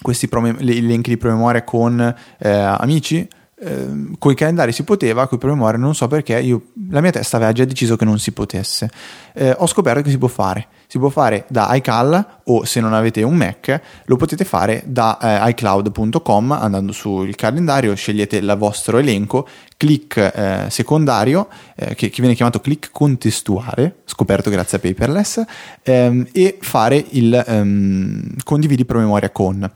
questi 0.00 0.26
prome- 0.26 0.56
elenchi 0.58 1.10
di 1.10 1.16
promemoria 1.18 1.62
con 1.62 2.00
eh, 2.38 2.50
amici? 2.50 3.28
Eh, 3.64 4.16
con 4.18 4.32
i 4.32 4.34
calendari 4.34 4.72
si 4.72 4.84
poteva, 4.84 5.26
con 5.26 5.38
i 5.38 5.40
promemoria 5.40 5.78
non 5.78 5.94
so 5.94 6.06
perché, 6.06 6.38
io, 6.38 6.66
la 6.90 7.00
mia 7.00 7.10
testa 7.10 7.36
aveva 7.36 7.52
già 7.52 7.64
deciso 7.64 7.96
che 7.96 8.04
non 8.04 8.18
si 8.18 8.32
potesse. 8.32 8.90
Eh, 9.32 9.54
ho 9.56 9.66
scoperto 9.66 10.02
che 10.02 10.10
si 10.10 10.18
può 10.18 10.28
fare. 10.28 10.66
Si 10.86 10.98
può 10.98 11.08
fare 11.08 11.46
da 11.48 11.74
iCal 11.74 12.40
o 12.44 12.64
se 12.64 12.80
non 12.80 12.92
avete 12.92 13.22
un 13.22 13.34
Mac 13.34 13.80
lo 14.04 14.16
potete 14.16 14.44
fare 14.44 14.84
da 14.86 15.18
eh, 15.18 15.50
iCloud.com 15.50 16.52
andando 16.52 16.92
sul 16.92 17.34
calendario, 17.34 17.94
scegliete 17.94 18.36
il 18.36 18.54
vostro 18.58 18.98
elenco, 18.98 19.48
clic 19.76 20.16
eh, 20.16 20.66
secondario 20.68 21.48
eh, 21.74 21.94
che, 21.94 22.10
che, 22.10 22.20
viene 22.20 22.34
chiamato 22.34 22.60
clic 22.60 22.90
contestuale, 22.92 24.02
scoperto 24.04 24.50
grazie 24.50 24.78
a 24.78 24.80
Paperless, 24.80 25.42
ehm, 25.82 26.28
e 26.32 26.58
fare 26.60 27.04
il 27.10 27.42
ehm, 27.44 28.36
condividi 28.44 28.84
promemoria 28.84 29.30
con. 29.30 29.68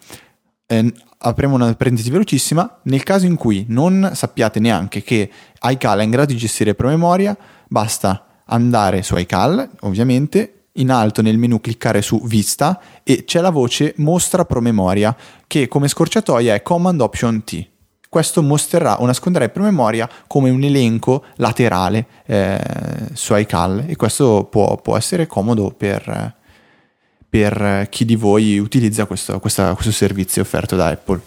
Eh, 0.67 0.93
apriamo 1.19 1.55
una 1.55 1.75
parentesi 1.75 2.11
velocissima, 2.11 2.79
nel 2.83 3.03
caso 3.03 3.27
in 3.27 3.37
cui 3.37 3.65
non 3.69 4.11
sappiate 4.15 4.61
neanche 4.61 5.03
che 5.03 5.31
iCal 5.61 5.99
è 5.99 6.03
in 6.03 6.11
grado 6.11 6.33
di 6.33 6.39
gestire 6.39 6.75
promemoria, 6.75 7.37
basta 7.67 8.43
andare 8.47 9.03
su 9.03 9.17
iCal, 9.17 9.69
ovviamente, 9.81 10.53
in 10.79 10.91
alto 10.91 11.23
nel 11.23 11.39
menu 11.39 11.61
cliccare 11.61 12.03
su 12.03 12.23
Vista 12.25 12.81
e 13.03 13.25
c'è 13.25 13.41
la 13.41 13.51
voce 13.51 13.95
Mostra 13.97 14.45
promemoria 14.45 15.15
che 15.47 15.67
come 15.67 15.89
scorciatoia 15.89 16.55
è 16.55 16.63
Command 16.63 17.01
Option 17.01 17.43
T. 17.43 17.67
Questo 18.09 18.43
mostrerà 18.43 19.01
o 19.01 19.07
nasconderà 19.07 19.49
promemoria 19.51 20.09
come 20.27 20.49
un 20.49 20.63
elenco 20.63 21.25
laterale 21.37 22.07
eh, 22.25 22.59
su 23.13 23.35
iCal 23.37 23.85
e 23.87 23.97
questo 23.97 24.47
può, 24.51 24.77
può 24.77 24.97
essere 24.97 25.27
comodo 25.27 25.75
per, 25.77 26.37
per 27.29 27.89
chi 27.91 28.05
di 28.05 28.17
voi 28.17 28.59
utilizza 28.59 29.05
questo, 29.05 29.39
questa, 29.39 29.75
questo 29.75 29.93
servizio 29.93 30.43
offerto 30.43 30.77
da 30.77 30.89
Apple. 30.89 31.21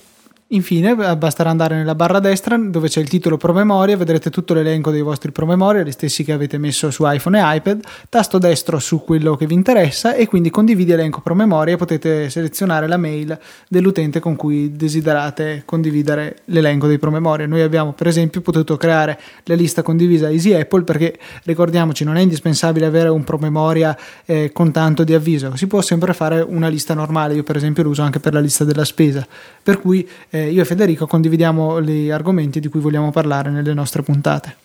Infine 0.54 0.96
basterà 1.16 1.50
andare 1.50 1.78
nella 1.78 1.96
barra 1.96 2.20
destra 2.20 2.58
dove 2.58 2.90
c'è 2.90 3.00
il 3.00 3.08
titolo 3.08 3.38
promemoria, 3.38 3.96
vedrete 3.96 4.30
tutto 4.30 4.54
l'elenco 4.54 4.92
dei 4.92 5.02
vostri 5.02 5.32
promemoria, 5.32 5.82
gli 5.82 5.92
stessi 5.92 6.26
che 6.26 6.34
avete 6.34 6.58
messo 6.58 6.92
su 6.92 7.04
iPhone 7.06 7.40
e 7.40 7.56
iPad, 7.56 7.80
tasto 8.10 8.38
destro 8.38 8.78
su 8.80 9.02
quello 9.02 9.38
che 9.38 9.46
vi 9.46 9.54
interessa 9.54 10.14
e 10.14 10.28
quindi 10.28 10.50
condividi 10.50 10.92
elenco 10.92 11.22
promemoria 11.22 11.76
e 11.76 11.78
potete 11.78 12.30
selezionare 12.30 12.90
la 12.90 12.98
mail 12.98 13.40
dell'utente 13.70 14.20
con 14.20 14.36
cui 14.36 14.76
desiderate 14.76 15.64
condividere 15.64 16.40
l'elenco 16.46 16.86
dei 16.86 17.00
promemoria. 17.00 17.48
Noi 17.48 17.62
abbiamo 17.62 17.94
per 17.94 18.08
esempio 18.08 18.42
potuto 18.42 18.76
creare 18.76 19.18
la 19.46 19.56
lista 19.56 19.84
condivisa 19.84 20.30
Easy 20.30 20.54
Apple 20.54 20.84
perché 20.84 21.18
ricordiamoci 21.44 22.04
non 22.04 22.18
è 22.18 22.22
indispensabile 22.22 22.86
avere 22.86 23.08
un 23.08 23.24
promemoria 23.24 23.98
eh, 24.26 24.52
con 24.52 24.74
tanto 24.74 25.06
di 25.06 25.14
avviso, 25.14 25.56
si 25.56 25.68
può 25.68 25.80
sempre 25.80 26.14
fare 26.14 26.42
una 26.42 26.68
lista 26.68 26.94
normale, 26.94 27.36
io 27.36 27.44
per 27.44 27.56
esempio 27.56 27.84
lo 27.84 27.90
uso 27.92 28.02
anche 28.02 28.20
per 28.20 28.34
la 28.34 28.42
lista 28.42 28.66
della 28.66 28.84
spesa, 28.84 29.26
per 29.64 29.80
cui 29.80 30.06
eh, 30.30 30.40
eh, 30.44 30.52
io 30.52 30.62
e 30.62 30.66
Federico 30.66 31.08
condividiamo 31.08 31.82
gli 31.82 32.10
argomenti 32.10 32.60
di 32.60 32.68
cui 32.68 32.80
vogliamo 32.80 33.12
parlare 33.12 33.50
nelle 33.50 33.74
nostre 33.74 34.02
puntate. 34.02 34.56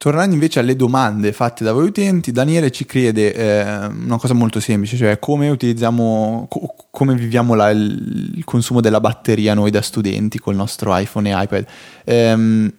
Tornando 0.00 0.32
invece 0.32 0.60
alle 0.60 0.76
domande 0.76 1.30
fatte 1.32 1.62
da 1.62 1.74
voi 1.74 1.88
utenti, 1.88 2.32
Daniele 2.32 2.70
ci 2.70 2.86
chiede 2.86 3.34
eh, 3.34 3.84
una 3.84 4.16
cosa 4.16 4.32
molto 4.32 4.58
semplice, 4.58 4.96
cioè 4.96 5.18
come 5.18 5.50
utilizziamo, 5.50 6.46
co- 6.48 6.74
come 6.90 7.14
viviamo 7.14 7.52
la, 7.52 7.68
il, 7.68 8.40
consumo 8.46 8.80
della 8.80 8.98
batteria 8.98 9.52
noi 9.52 9.70
da 9.70 9.82
studenti 9.82 10.38
col 10.38 10.54
nostro 10.54 10.96
iPhone 10.96 11.28
e 11.28 11.42
iPad. 11.42 11.66
Ehm, 12.04 12.72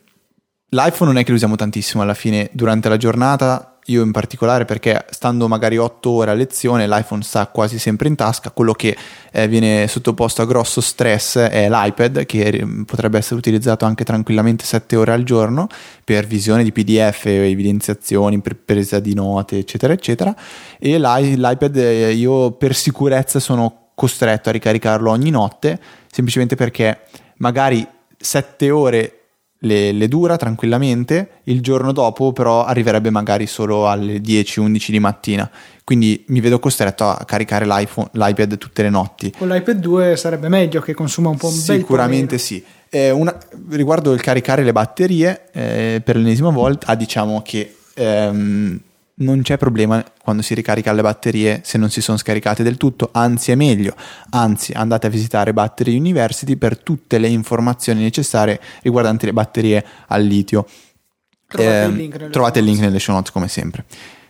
L'iPhone 0.69 1.11
non 1.11 1.17
è 1.17 1.23
che 1.23 1.29
lo 1.29 1.35
usiamo 1.35 1.55
tantissimo 1.55 2.01
alla 2.01 2.15
fine 2.15 2.49
durante 2.53 2.89
la 2.89 2.97
giornata, 2.97 3.70
io 3.85 4.03
in 4.03 4.11
particolare 4.11 4.65
perché 4.65 5.05
stando 5.09 5.47
magari 5.47 5.77
8 5.77 6.09
ore 6.09 6.31
a 6.31 6.33
lezione 6.33 6.87
l'iPhone 6.87 7.23
sta 7.23 7.47
quasi 7.47 7.79
sempre 7.79 8.07
in 8.07 8.15
tasca, 8.15 8.51
quello 8.51 8.73
che 8.73 8.95
eh, 9.31 9.47
viene 9.47 9.87
sottoposto 9.87 10.41
a 10.41 10.45
grosso 10.45 10.81
stress 10.81 11.37
è 11.37 11.67
l'iPad 11.69 12.25
che 12.25 12.65
potrebbe 12.85 13.17
essere 13.17 13.35
utilizzato 13.35 13.85
anche 13.85 14.03
tranquillamente 14.03 14.65
7 14.65 14.95
ore 14.95 15.13
al 15.13 15.23
giorno 15.23 15.67
per 16.03 16.27
visione 16.27 16.63
di 16.63 16.71
PDF, 16.71 17.25
evidenziazioni, 17.25 18.39
per 18.39 18.55
presa 18.55 18.99
di 18.99 19.13
note 19.13 19.57
eccetera 19.57 19.93
eccetera. 19.93 20.35
E 20.77 20.99
l'i- 20.99 21.37
l'iPad 21.37 21.75
eh, 21.77 22.13
io 22.13 22.51
per 22.51 22.75
sicurezza 22.75 23.39
sono 23.39 23.89
costretto 23.95 24.49
a 24.49 24.51
ricaricarlo 24.51 25.09
ogni 25.11 25.29
notte 25.29 25.79
semplicemente 26.11 26.55
perché 26.55 27.01
magari 27.37 27.85
7 28.17 28.69
ore 28.69 29.20
le, 29.63 29.91
le, 29.91 30.07
dura 30.07 30.37
tranquillamente, 30.37 31.41
il 31.43 31.61
giorno 31.61 31.91
dopo 31.91 32.31
però 32.31 32.65
arriverebbe 32.65 33.09
magari 33.09 33.45
solo 33.45 33.89
alle 33.89 34.17
10-11 34.17 34.89
di 34.89 34.99
mattina, 34.99 35.49
quindi 35.83 36.23
mi 36.27 36.39
vedo 36.39 36.59
costretto 36.59 37.07
a 37.07 37.23
caricare 37.25 37.65
l'iPad 37.65 38.57
tutte 38.57 38.81
le 38.81 38.89
notti. 38.89 39.31
Con 39.37 39.49
l'iPad 39.49 39.77
2 39.77 40.15
sarebbe 40.15 40.49
meglio 40.49 40.81
che 40.81 40.93
consuma 40.93 41.29
un 41.29 41.37
po' 41.37 41.47
un 41.47 41.53
Sicuramente 41.53 42.37
sì. 42.37 42.63
Eh, 42.89 43.11
una, 43.11 43.35
riguardo 43.69 44.13
il 44.13 44.21
caricare 44.21 44.63
le 44.63 44.71
batterie, 44.71 45.49
eh, 45.53 46.01
per 46.03 46.15
l'ennesima 46.15 46.49
volta, 46.49 46.87
ah, 46.87 46.95
diciamo 46.95 47.41
che... 47.41 47.75
Ehm, 47.95 48.79
non 49.21 49.41
c'è 49.41 49.57
problema 49.57 50.03
quando 50.21 50.41
si 50.41 50.53
ricarica 50.53 50.91
le 50.93 51.01
batterie 51.01 51.61
se 51.63 51.77
non 51.77 51.89
si 51.89 52.01
sono 52.01 52.17
scaricate 52.17 52.63
del 52.63 52.77
tutto, 52.77 53.09
anzi 53.13 53.51
è 53.51 53.55
meglio, 53.55 53.95
anzi 54.31 54.73
andate 54.73 55.07
a 55.07 55.09
visitare 55.09 55.53
Battery 55.53 55.97
University 55.97 56.55
per 56.55 56.77
tutte 56.77 57.17
le 57.17 57.27
informazioni 57.27 58.01
necessarie 58.01 58.59
riguardanti 58.81 59.25
le 59.25 59.33
batterie 59.33 59.85
al 60.07 60.23
litio. 60.23 60.65
Trovate, 61.47 61.81
eh, 61.81 61.85
il, 61.87 61.95
link 61.95 62.29
trovate 62.29 62.59
il 62.59 62.65
link 62.65 62.79
nelle 62.79 62.99
show 62.99 63.15
notes 63.15 63.31
come 63.31 63.47
sempre. 63.47 63.85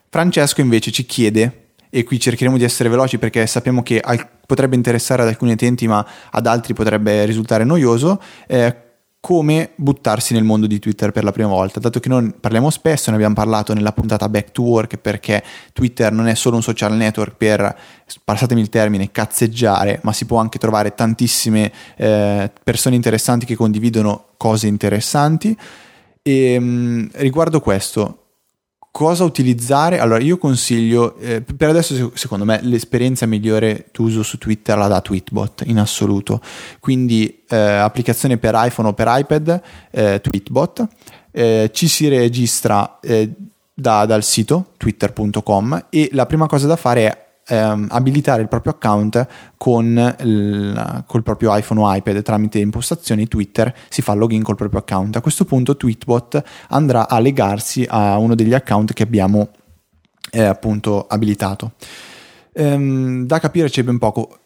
Francesco 0.09 0.61
invece 0.61 0.91
ci 0.91 1.05
chiede, 1.05 1.73
e 1.89 2.03
qui 2.03 2.19
cercheremo 2.19 2.57
di 2.57 2.63
essere 2.63 2.89
veloci 2.89 3.17
perché 3.17 3.45
sappiamo 3.45 3.83
che 3.83 3.99
al- 3.99 4.27
potrebbe 4.45 4.75
interessare 4.75 5.21
ad 5.21 5.27
alcuni 5.27 5.51
utenti 5.51 5.87
ma 5.87 6.05
ad 6.31 6.47
altri 6.47 6.73
potrebbe 6.73 7.25
risultare 7.25 7.63
noioso, 7.63 8.21
eh, 8.47 8.75
come 9.21 9.69
buttarsi 9.75 10.33
nel 10.33 10.43
mondo 10.43 10.65
di 10.65 10.79
Twitter 10.79 11.11
per 11.11 11.23
la 11.23 11.31
prima 11.31 11.47
volta, 11.47 11.79
dato 11.79 11.99
che 11.99 12.09
noi 12.09 12.33
parliamo 12.37 12.71
spesso, 12.71 13.11
ne 13.11 13.17
abbiamo 13.17 13.35
parlato 13.35 13.71
nella 13.73 13.93
puntata 13.93 14.27
Back 14.27 14.51
to 14.51 14.63
Work, 14.63 14.97
perché 14.97 15.43
Twitter 15.73 16.11
non 16.11 16.27
è 16.27 16.33
solo 16.33 16.55
un 16.55 16.63
social 16.63 16.95
network 16.95 17.35
per, 17.37 17.77
passatemi 18.23 18.59
il 18.59 18.69
termine, 18.69 19.11
cazzeggiare, 19.11 19.99
ma 20.01 20.11
si 20.11 20.25
può 20.25 20.39
anche 20.39 20.57
trovare 20.57 20.95
tantissime 20.95 21.71
eh, 21.97 22.51
persone 22.63 22.95
interessanti 22.95 23.45
che 23.45 23.55
condividono 23.55 24.25
cose 24.37 24.65
interessanti. 24.65 25.55
E 26.23 26.59
mh, 26.59 27.09
riguardo 27.13 27.61
questo, 27.61 28.20
Cosa 28.91 29.23
utilizzare? 29.23 29.99
Allora, 29.99 30.21
io 30.21 30.37
consiglio, 30.37 31.15
eh, 31.15 31.41
per 31.41 31.69
adesso 31.69 32.11
secondo 32.13 32.43
me 32.43 32.59
l'esperienza 32.61 33.25
migliore 33.25 33.85
d'uso 33.93 34.21
su 34.21 34.37
Twitter 34.37 34.77
la 34.77 34.87
da 34.87 34.99
Tweetbot 34.99 35.63
in 35.67 35.79
assoluto. 35.79 36.41
Quindi 36.81 37.43
eh, 37.47 37.55
applicazione 37.55 38.37
per 38.37 38.53
iPhone 38.57 38.89
o 38.89 38.93
per 38.93 39.07
iPad, 39.09 39.61
eh, 39.91 40.19
Tweetbot, 40.21 40.87
eh, 41.31 41.69
ci 41.73 41.87
si 41.87 42.09
registra 42.09 42.99
eh, 42.99 43.31
da, 43.73 44.05
dal 44.05 44.23
sito 44.23 44.73
twitter.com 44.75 45.85
e 45.89 46.09
la 46.11 46.25
prima 46.25 46.47
cosa 46.47 46.67
da 46.67 46.75
fare 46.75 47.07
è 47.07 47.30
ehm, 47.51 47.87
abilitare 47.91 48.41
il 48.41 48.47
proprio 48.47 48.71
account 48.73 49.27
con 49.57 50.15
il 50.21 51.03
col 51.05 51.23
proprio 51.23 51.55
iPhone 51.55 51.81
o 51.81 51.93
iPad 51.93 52.21
tramite 52.21 52.59
impostazioni 52.59 53.27
Twitter 53.27 53.73
si 53.89 54.01
fa 54.01 54.13
login 54.13 54.41
col 54.41 54.55
proprio 54.55 54.79
account. 54.79 55.17
A 55.17 55.21
questo 55.21 55.45
punto 55.45 55.75
Tweetbot 55.75 56.41
andrà 56.69 57.09
a 57.09 57.19
legarsi 57.19 57.85
a 57.87 58.17
uno 58.17 58.35
degli 58.35 58.53
account 58.53 58.93
che 58.93 59.03
abbiamo 59.03 59.49
eh, 60.31 60.43
appunto 60.43 61.05
abilitato. 61.07 61.73
Ehm, 62.53 63.25
da 63.25 63.39
capire 63.39 63.69
c'è 63.69 63.83
ben 63.83 63.97
poco. 63.97 64.37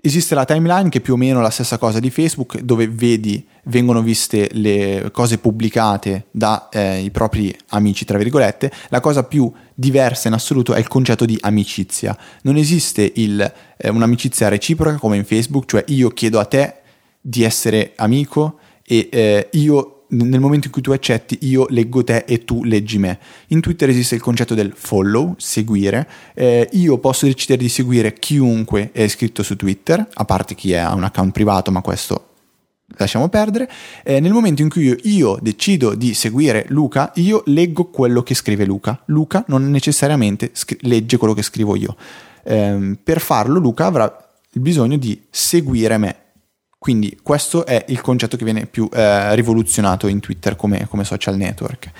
Esiste 0.00 0.36
la 0.36 0.44
timeline 0.44 0.90
che 0.90 0.98
è 0.98 1.00
più 1.00 1.14
o 1.14 1.16
meno 1.16 1.40
la 1.40 1.50
stessa 1.50 1.76
cosa 1.76 1.98
di 1.98 2.10
Facebook, 2.10 2.60
dove 2.60 2.86
vedi, 2.86 3.44
vengono 3.64 4.00
viste 4.00 4.48
le 4.52 5.10
cose 5.12 5.38
pubblicate 5.38 6.26
dai 6.30 7.06
eh, 7.06 7.10
propri 7.10 7.56
amici, 7.70 8.04
tra 8.04 8.16
virgolette. 8.16 8.70
La 8.90 9.00
cosa 9.00 9.24
più 9.24 9.52
diversa 9.74 10.28
in 10.28 10.34
assoluto 10.34 10.72
è 10.72 10.78
il 10.78 10.86
concetto 10.86 11.24
di 11.24 11.36
amicizia. 11.40 12.16
Non 12.42 12.56
esiste 12.56 13.10
il, 13.16 13.52
eh, 13.76 13.88
un'amicizia 13.88 14.48
reciproca 14.48 14.98
come 14.98 15.16
in 15.16 15.24
Facebook, 15.24 15.68
cioè 15.68 15.82
io 15.88 16.10
chiedo 16.10 16.38
a 16.38 16.44
te 16.44 16.74
di 17.20 17.42
essere 17.42 17.94
amico 17.96 18.58
e 18.84 19.08
eh, 19.10 19.48
io 19.52 19.97
nel 20.08 20.40
momento 20.40 20.66
in 20.66 20.72
cui 20.72 20.82
tu 20.82 20.92
accetti 20.92 21.38
io 21.42 21.66
leggo 21.68 22.02
te 22.04 22.24
e 22.26 22.44
tu 22.44 22.64
leggi 22.64 22.98
me. 22.98 23.18
In 23.48 23.60
Twitter 23.60 23.88
esiste 23.88 24.14
il 24.14 24.20
concetto 24.20 24.54
del 24.54 24.72
follow, 24.74 25.34
seguire. 25.36 26.08
Eh, 26.34 26.68
io 26.72 26.98
posso 26.98 27.26
decidere 27.26 27.62
di 27.62 27.68
seguire 27.68 28.14
chiunque 28.14 28.90
è 28.92 29.02
iscritto 29.02 29.42
su 29.42 29.56
Twitter, 29.56 30.06
a 30.14 30.24
parte 30.24 30.54
chi 30.54 30.74
ha 30.74 30.94
un 30.94 31.04
account 31.04 31.32
privato, 31.32 31.70
ma 31.70 31.80
questo 31.80 32.28
lasciamo 32.96 33.28
perdere. 33.28 33.68
Eh, 34.02 34.20
nel 34.20 34.32
momento 34.32 34.62
in 34.62 34.68
cui 34.68 34.84
io, 34.84 34.96
io, 35.02 35.38
decido 35.40 35.94
di 35.94 36.14
seguire 36.14 36.64
Luca, 36.68 37.12
io 37.16 37.42
leggo 37.46 37.86
quello 37.90 38.22
che 38.22 38.34
scrive 38.34 38.64
Luca. 38.64 39.02
Luca 39.06 39.44
non 39.48 39.70
necessariamente 39.70 40.50
scri- 40.52 40.78
legge 40.82 41.16
quello 41.16 41.34
che 41.34 41.42
scrivo 41.42 41.76
io. 41.76 41.96
Eh, 42.44 42.96
per 43.02 43.20
farlo 43.20 43.58
Luca 43.58 43.86
avrà 43.86 44.24
bisogno 44.52 44.96
di 44.96 45.20
seguire 45.30 45.98
me 45.98 46.16
quindi 46.78 47.18
questo 47.22 47.66
è 47.66 47.84
il 47.88 48.00
concetto 48.00 48.36
che 48.36 48.44
viene 48.44 48.66
più 48.66 48.88
eh, 48.92 49.34
rivoluzionato 49.34 50.06
in 50.06 50.20
Twitter 50.20 50.54
come, 50.54 50.86
come 50.88 51.02
social 51.02 51.36
network. 51.36 51.90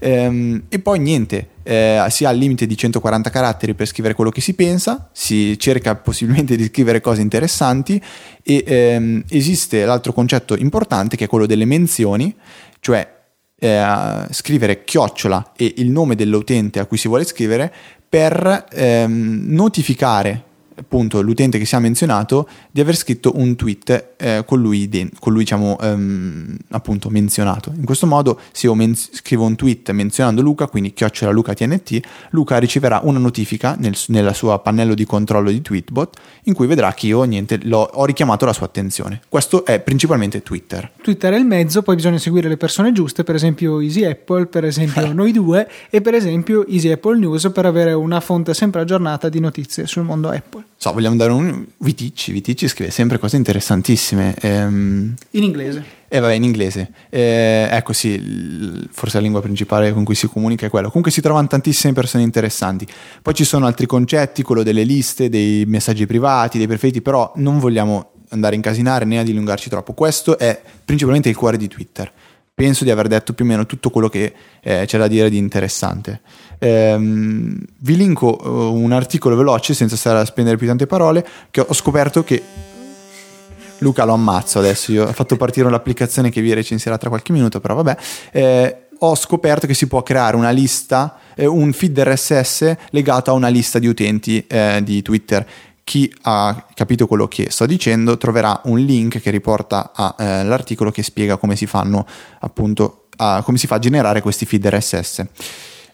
Ehm, 0.00 0.64
e 0.68 0.78
poi 0.80 0.98
niente, 0.98 1.48
eh, 1.62 2.04
si 2.10 2.26
ha 2.26 2.30
il 2.30 2.38
limite 2.38 2.66
di 2.66 2.76
140 2.76 3.30
caratteri 3.30 3.74
per 3.74 3.86
scrivere 3.86 4.14
quello 4.14 4.30
che 4.30 4.42
si 4.42 4.52
pensa, 4.52 5.08
si 5.12 5.58
cerca 5.58 5.94
possibilmente 5.96 6.56
di 6.56 6.64
scrivere 6.64 7.00
cose 7.00 7.22
interessanti 7.22 8.00
e 8.42 8.64
ehm, 8.66 9.24
esiste 9.30 9.86
l'altro 9.86 10.12
concetto 10.12 10.54
importante 10.56 11.16
che 11.16 11.24
è 11.24 11.28
quello 11.28 11.46
delle 11.46 11.64
menzioni, 11.64 12.34
cioè 12.80 13.16
eh, 13.58 14.26
scrivere 14.30 14.84
chiocciola 14.84 15.52
e 15.56 15.74
il 15.78 15.90
nome 15.90 16.14
dell'utente 16.14 16.80
a 16.80 16.84
cui 16.84 16.98
si 16.98 17.08
vuole 17.08 17.24
scrivere 17.24 17.72
per 18.08 18.66
ehm, 18.70 19.44
notificare 19.46 20.44
appunto 20.78 21.20
l'utente 21.20 21.58
che 21.58 21.64
si 21.64 21.74
è 21.74 21.78
menzionato 21.78 22.48
di 22.70 22.80
aver 22.80 22.96
scritto 22.96 23.32
un 23.36 23.56
tweet 23.56 24.14
eh, 24.16 24.44
con 24.46 24.60
lui, 24.60 24.88
de- 24.88 25.10
con 25.18 25.32
lui 25.32 25.42
diciamo, 25.42 25.76
um, 25.80 26.56
appunto 26.70 27.08
menzionato. 27.10 27.72
In 27.74 27.84
questo 27.84 28.06
modo 28.06 28.40
se 28.52 28.66
io 28.66 28.74
men- 28.74 28.94
scrivo 28.94 29.44
un 29.44 29.56
tweet 29.56 29.90
menzionando 29.90 30.42
Luca, 30.42 30.66
quindi 30.66 30.92
chiocciola 30.92 31.32
Luca 31.32 31.54
TNT, 31.54 32.00
Luca 32.30 32.58
riceverà 32.58 33.00
una 33.02 33.18
notifica 33.18 33.76
nel, 33.78 33.96
nella 34.08 34.32
sua 34.32 34.58
pannello 34.58 34.94
di 34.94 35.04
controllo 35.04 35.50
di 35.50 35.62
Tweetbot 35.62 36.18
in 36.44 36.54
cui 36.54 36.66
vedrà 36.66 36.92
che 36.94 37.06
io 37.06 37.22
niente, 37.24 37.60
ho 37.70 38.04
richiamato 38.04 38.44
la 38.44 38.52
sua 38.52 38.66
attenzione. 38.66 39.20
Questo 39.28 39.64
è 39.64 39.80
principalmente 39.80 40.42
Twitter. 40.42 40.90
Twitter 41.02 41.32
è 41.32 41.36
il 41.36 41.44
mezzo, 41.44 41.82
poi 41.82 41.96
bisogna 41.96 42.18
seguire 42.18 42.48
le 42.48 42.56
persone 42.56 42.92
giuste, 42.92 43.24
per 43.24 43.34
esempio 43.34 43.80
Easy 43.80 44.04
Apple, 44.04 44.46
per 44.46 44.64
esempio 44.64 45.12
noi 45.12 45.32
due 45.32 45.68
e 45.90 46.00
per 46.00 46.14
esempio 46.14 46.66
Easy 46.66 46.90
Apple 46.90 47.18
News 47.18 47.50
per 47.52 47.66
avere 47.66 47.92
una 47.92 48.20
fonte 48.20 48.54
sempre 48.54 48.80
aggiornata 48.80 49.28
di 49.28 49.40
notizie 49.40 49.86
sul 49.86 50.02
mondo 50.02 50.28
Apple. 50.28 50.67
So, 50.76 50.92
vogliamo 50.92 51.16
dare 51.16 51.32
un... 51.32 51.66
Viticci, 51.78 52.30
Viticci 52.30 52.68
scrive 52.68 52.90
sempre 52.90 53.18
cose 53.18 53.36
interessantissime. 53.36 54.34
Ehm... 54.40 55.14
In 55.30 55.42
inglese. 55.42 55.84
Eh 56.08 56.20
vabbè, 56.20 56.34
in 56.34 56.44
inglese. 56.44 56.92
Eh, 57.10 57.68
ecco 57.70 57.92
sì, 57.92 58.86
forse 58.90 59.16
la 59.16 59.22
lingua 59.22 59.40
principale 59.40 59.92
con 59.92 60.04
cui 60.04 60.14
si 60.14 60.28
comunica 60.28 60.66
è 60.66 60.70
quello. 60.70 60.86
Comunque 60.86 61.10
si 61.10 61.20
trovano 61.20 61.46
tantissime 61.48 61.92
persone 61.92 62.22
interessanti. 62.22 62.86
Poi 63.20 63.34
ci 63.34 63.44
sono 63.44 63.66
altri 63.66 63.86
concetti, 63.86 64.42
quello 64.42 64.62
delle 64.62 64.84
liste, 64.84 65.28
dei 65.28 65.64
messaggi 65.66 66.06
privati, 66.06 66.58
dei 66.58 66.66
preferiti, 66.66 67.02
però 67.02 67.32
non 67.36 67.58
vogliamo 67.58 68.12
andare 68.30 68.54
a 68.54 68.56
incasinare 68.56 69.04
né 69.04 69.18
a 69.18 69.22
dilungarci 69.22 69.68
troppo. 69.68 69.94
Questo 69.94 70.38
è 70.38 70.60
principalmente 70.84 71.28
il 71.28 71.36
cuore 71.36 71.56
di 71.56 71.68
Twitter 71.68 72.12
penso 72.58 72.82
di 72.82 72.90
aver 72.90 73.06
detto 73.06 73.34
più 73.34 73.44
o 73.44 73.48
meno 73.48 73.66
tutto 73.66 73.88
quello 73.88 74.08
che 74.08 74.34
eh, 74.60 74.82
c'è 74.84 74.98
da 74.98 75.06
dire 75.06 75.30
di 75.30 75.36
interessante. 75.36 76.22
Ehm, 76.58 77.56
vi 77.78 77.96
linko 77.96 78.36
uh, 78.36 78.74
un 78.74 78.90
articolo 78.90 79.36
veloce 79.36 79.74
senza 79.74 79.94
stare 79.94 80.18
a 80.18 80.24
spendere 80.24 80.56
più 80.56 80.66
tante 80.66 80.88
parole 80.88 81.24
che 81.52 81.60
ho 81.60 81.72
scoperto 81.72 82.24
che 82.24 82.42
Luca 83.78 84.04
lo 84.04 84.14
ammazzo 84.14 84.58
adesso, 84.58 84.90
io 84.90 85.06
ho 85.06 85.12
fatto 85.12 85.36
partire 85.36 85.70
l'applicazione 85.70 86.30
che 86.30 86.40
vi 86.40 86.52
recensirà 86.52 86.98
tra 86.98 87.08
qualche 87.08 87.32
minuto, 87.32 87.60
però 87.60 87.76
vabbè. 87.76 87.96
Eh, 88.32 88.76
ho 89.00 89.14
scoperto 89.14 89.68
che 89.68 89.74
si 89.74 89.86
può 89.86 90.02
creare 90.02 90.34
una 90.34 90.50
lista, 90.50 91.18
eh, 91.36 91.46
un 91.46 91.72
feed 91.72 91.96
RSS 91.96 92.74
legato 92.90 93.30
a 93.30 93.34
una 93.34 93.46
lista 93.46 93.78
di 93.78 93.86
utenti 93.86 94.44
eh, 94.48 94.80
di 94.82 95.00
Twitter 95.02 95.46
chi 95.88 96.14
ha 96.24 96.66
capito 96.74 97.06
quello 97.06 97.26
che 97.28 97.46
sto 97.48 97.64
dicendo 97.64 98.18
troverà 98.18 98.60
un 98.64 98.78
link 98.78 99.22
che 99.22 99.30
riporta 99.30 99.92
all'articolo 99.94 100.90
eh, 100.90 100.92
che 100.92 101.02
spiega 101.02 101.38
come 101.38 101.56
si 101.56 101.64
fanno 101.64 102.06
appunto 102.40 103.06
a, 103.16 103.40
come 103.42 103.56
si 103.56 103.66
fa 103.66 103.76
a 103.76 103.78
generare 103.78 104.20
questi 104.20 104.44
feed 104.44 104.66
RSS. 104.66 105.24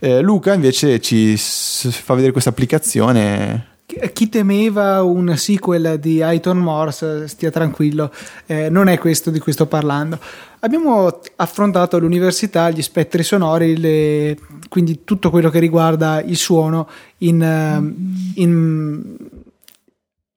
Eh, 0.00 0.20
Luca 0.20 0.52
invece 0.52 1.00
ci 1.00 1.36
fa 1.36 2.14
vedere 2.14 2.32
questa 2.32 2.50
applicazione 2.50 3.74
chi 4.12 4.28
temeva 4.28 5.02
un 5.02 5.36
sequel 5.36 5.98
di 6.00 6.22
Aiton 6.22 6.58
Morse 6.58 7.28
stia 7.28 7.50
tranquillo, 7.50 8.10
eh, 8.46 8.68
non 8.68 8.88
è 8.88 8.98
questo 8.98 9.30
di 9.30 9.38
cui 9.38 9.52
sto 9.52 9.66
parlando. 9.66 10.18
Abbiamo 10.60 11.20
affrontato 11.36 11.96
all'università 11.96 12.70
gli 12.70 12.82
spettri 12.82 13.22
sonori, 13.22 13.76
le, 13.76 14.38
quindi 14.68 15.04
tutto 15.04 15.30
quello 15.30 15.50
che 15.50 15.58
riguarda 15.58 16.22
il 16.22 16.36
suono 16.36 16.88
in, 17.18 17.42
eh, 17.42 18.40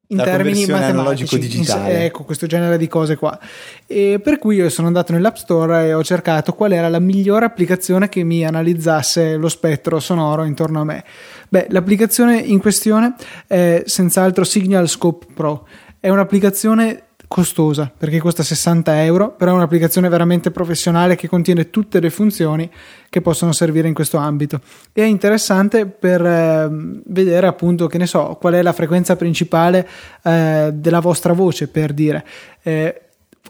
in 0.10 0.20
in 0.20 0.24
termini 0.24 0.66
matematici, 0.66 1.38
digitale. 1.38 1.94
In, 1.94 2.02
ecco 2.04 2.24
questo 2.24 2.48
genere 2.48 2.78
di 2.78 2.88
cose 2.88 3.18
qua. 3.18 3.38
E 3.86 4.20
per 4.24 4.38
cui 4.40 4.56
io 4.56 4.70
sono 4.70 4.88
andato 4.88 5.12
nell'App 5.12 5.36
Store 5.36 5.88
e 5.88 5.94
ho 5.94 6.04
cercato 6.04 6.54
qual 6.54 6.72
era 6.72 6.88
la 6.88 7.00
migliore 7.00 7.46
applicazione 7.46 8.08
che 8.08 8.24
mi 8.24 8.46
analizzasse 8.46 9.36
lo 9.36 9.50
spettro 9.50 10.00
sonoro 10.00 10.44
intorno 10.44 10.82
a 10.82 10.84
me. 10.84 11.04
Beh, 11.50 11.68
l'applicazione 11.70 12.38
in 12.38 12.60
questione 12.60 13.16
è 13.48 13.84
senz'altro 13.86 14.44
Signal 14.44 14.88
Scope 14.88 15.28
Pro. 15.34 15.68
È 16.00 16.10
un'applicazione 16.10 17.07
costosa 17.28 17.92
perché 17.96 18.20
costa 18.20 18.44
60 18.44 19.04
euro, 19.04 19.32
però 19.32 19.52
è 19.52 19.56
un'applicazione 19.56 20.10
veramente 20.10 20.52
professionale 20.52 21.16
che 21.16 21.28
contiene 21.28 21.70
tutte 21.70 22.00
le 22.00 22.10
funzioni 22.10 22.70
che 23.10 23.22
possono 23.22 23.52
servire 23.52 23.88
in 23.88 23.94
questo 23.94 24.18
ambito. 24.18 24.62
E 24.94 25.04
è 25.04 25.06
interessante 25.06 25.86
per 25.86 26.26
eh, 26.26 26.70
vedere 27.06 27.48
appunto, 27.48 27.88
che 27.88 27.98
ne 27.98 28.08
so, 28.08 28.38
qual 28.40 28.54
è 28.54 28.62
la 28.62 28.74
frequenza 28.74 29.16
principale 29.16 29.88
eh, 30.24 30.72
della 30.74 31.00
vostra 31.00 31.34
voce, 31.34 31.68
per 31.68 31.94
dire. 31.94 32.26
Eh, 32.64 33.02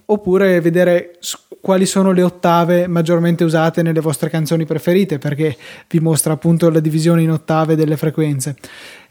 oppure 0.09 0.61
vedere 0.61 1.17
quali 1.59 1.85
sono 1.85 2.11
le 2.11 2.21
ottave 2.21 2.87
maggiormente 2.87 3.43
usate 3.43 3.81
nelle 3.81 3.99
vostre 3.99 4.29
canzoni 4.29 4.65
preferite 4.65 5.17
perché 5.17 5.57
vi 5.89 5.99
mostra 5.99 6.33
appunto 6.33 6.69
la 6.69 6.79
divisione 6.79 7.23
in 7.23 7.31
ottave 7.31 7.75
delle 7.75 7.97
frequenze 7.97 8.55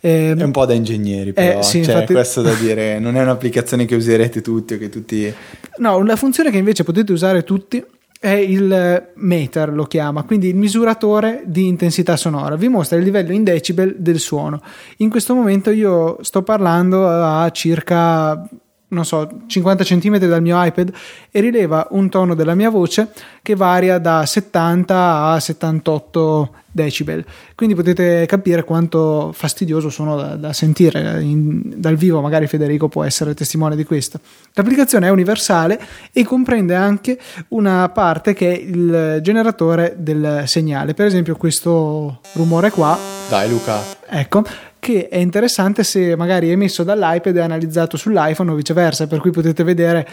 eh, 0.06 0.34
è 0.36 0.42
un 0.42 0.50
po' 0.50 0.64
da 0.64 0.74
ingegneri 0.74 1.32
però 1.32 1.58
eh, 1.58 1.62
sì, 1.62 1.82
cioè, 1.82 1.94
infatti... 1.94 2.12
questo 2.12 2.42
da 2.42 2.52
dire 2.60 2.98
non 2.98 3.16
è 3.16 3.22
un'applicazione 3.22 3.84
che 3.84 3.94
userete 3.94 4.40
tutti 4.40 4.74
o 4.74 4.78
che 4.78 4.88
tutti 4.88 5.32
no 5.78 5.96
una 5.96 6.16
funzione 6.16 6.50
che 6.50 6.58
invece 6.58 6.84
potete 6.84 7.12
usare 7.12 7.42
tutti 7.42 7.84
è 8.18 8.30
il 8.30 9.12
meter, 9.14 9.72
lo 9.72 9.84
chiama, 9.84 10.22
quindi 10.22 10.48
il 10.48 10.56
misuratore 10.56 11.42
di 11.44 11.66
intensità 11.66 12.16
sonora. 12.16 12.56
Vi 12.56 12.68
mostra 12.68 12.96
il 12.96 13.04
livello 13.04 13.32
in 13.32 13.44
decibel 13.44 13.94
del 13.98 14.18
suono. 14.18 14.62
In 14.96 15.10
questo 15.10 15.34
momento 15.34 15.70
io 15.70 16.18
sto 16.22 16.42
parlando 16.42 17.06
a 17.06 17.48
circa 17.50 18.48
non 18.88 19.04
so, 19.04 19.28
50 19.46 19.82
cm 19.84 20.18
dal 20.18 20.42
mio 20.42 20.62
iPad 20.62 20.92
e 21.30 21.40
rileva 21.40 21.88
un 21.90 22.08
tono 22.08 22.34
della 22.34 22.54
mia 22.54 22.70
voce 22.70 23.08
che 23.42 23.56
varia 23.56 23.98
da 23.98 24.24
70 24.24 25.22
a 25.24 25.40
78 25.40 26.50
decibel. 26.70 27.24
Quindi 27.56 27.74
potete 27.74 28.26
capire 28.26 28.62
quanto 28.62 29.32
fastidioso 29.32 29.88
sono 29.88 30.14
da, 30.14 30.36
da 30.36 30.52
sentire 30.52 31.20
in, 31.22 31.62
dal 31.76 31.96
vivo, 31.96 32.20
magari 32.20 32.46
Federico 32.46 32.88
può 32.88 33.02
essere 33.02 33.34
testimone 33.34 33.74
di 33.74 33.84
questo. 33.84 34.20
L'applicazione 34.52 35.08
è 35.08 35.10
universale 35.10 35.80
e 36.12 36.24
comprende 36.24 36.74
anche 36.74 37.18
una 37.48 37.88
parte 37.88 38.34
che 38.34 38.52
è 38.52 38.58
il 38.58 39.18
generatore 39.22 39.96
del 39.98 40.44
segnale. 40.46 40.94
Per 40.94 41.06
esempio 41.06 41.34
questo 41.36 42.20
rumore 42.34 42.70
qua. 42.70 42.96
Dai 43.28 43.48
Luca. 43.48 43.80
Ecco, 44.08 44.44
che 44.86 45.08
è 45.08 45.16
interessante 45.16 45.82
se 45.82 46.14
magari 46.14 46.48
è 46.48 46.52
emesso 46.52 46.84
dall'iPad 46.84 47.36
e 47.36 47.40
analizzato 47.40 47.96
sull'iPhone 47.96 48.52
o 48.52 48.54
viceversa, 48.54 49.08
per 49.08 49.18
cui 49.18 49.32
potete 49.32 49.64
vedere 49.64 50.06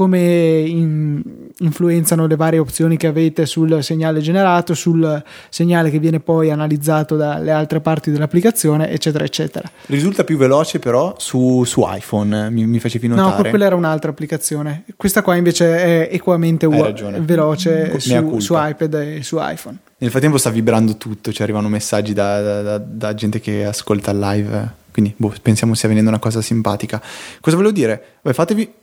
come 0.00 0.60
in, 0.60 1.20
influenzano 1.58 2.26
le 2.26 2.34
varie 2.34 2.58
opzioni 2.58 2.96
che 2.96 3.06
avete 3.06 3.44
sul 3.44 3.82
segnale 3.82 4.20
generato, 4.20 4.72
sul 4.72 5.22
segnale 5.50 5.90
che 5.90 5.98
viene 5.98 6.20
poi 6.20 6.50
analizzato 6.50 7.16
dalle 7.16 7.50
altre 7.50 7.80
parti 7.80 8.10
dell'applicazione, 8.10 8.88
eccetera, 8.88 9.24
eccetera. 9.24 9.70
Risulta 9.88 10.24
più 10.24 10.38
veloce 10.38 10.78
però 10.78 11.16
su, 11.18 11.64
su 11.64 11.84
iPhone, 11.86 12.48
mi, 12.48 12.66
mi 12.66 12.80
facevi 12.80 13.08
notare. 13.08 13.42
No, 13.42 13.48
quella 13.50 13.66
era 13.66 13.74
un'altra 13.74 14.10
applicazione. 14.10 14.84
Questa 14.96 15.20
qua 15.20 15.36
invece 15.36 15.66
è 15.76 16.08
equamente 16.10 16.64
u- 16.64 17.20
veloce 17.20 18.00
su, 18.00 18.38
su, 18.38 18.54
iPad 18.56 18.94
e 18.94 19.22
su 19.22 19.36
iPhone. 19.38 19.76
Nel 19.98 20.08
frattempo 20.08 20.38
sta 20.38 20.48
vibrando 20.48 20.96
tutto, 20.96 21.30
ci 21.30 21.42
arrivano 21.42 21.68
messaggi 21.68 22.14
da, 22.14 22.40
da, 22.40 22.62
da, 22.62 22.78
da 22.78 23.12
gente 23.12 23.38
che 23.38 23.66
ascolta 23.66 24.12
live, 24.14 24.72
quindi 24.92 25.12
boh, 25.14 25.34
pensiamo 25.42 25.74
stia 25.74 25.90
venendo 25.90 26.08
una 26.08 26.18
cosa 26.18 26.40
simpatica. 26.40 27.02
Cosa 27.38 27.54
volevo 27.54 27.74
dire? 27.74 28.02
Beh, 28.22 28.32
fatevi 28.32 28.78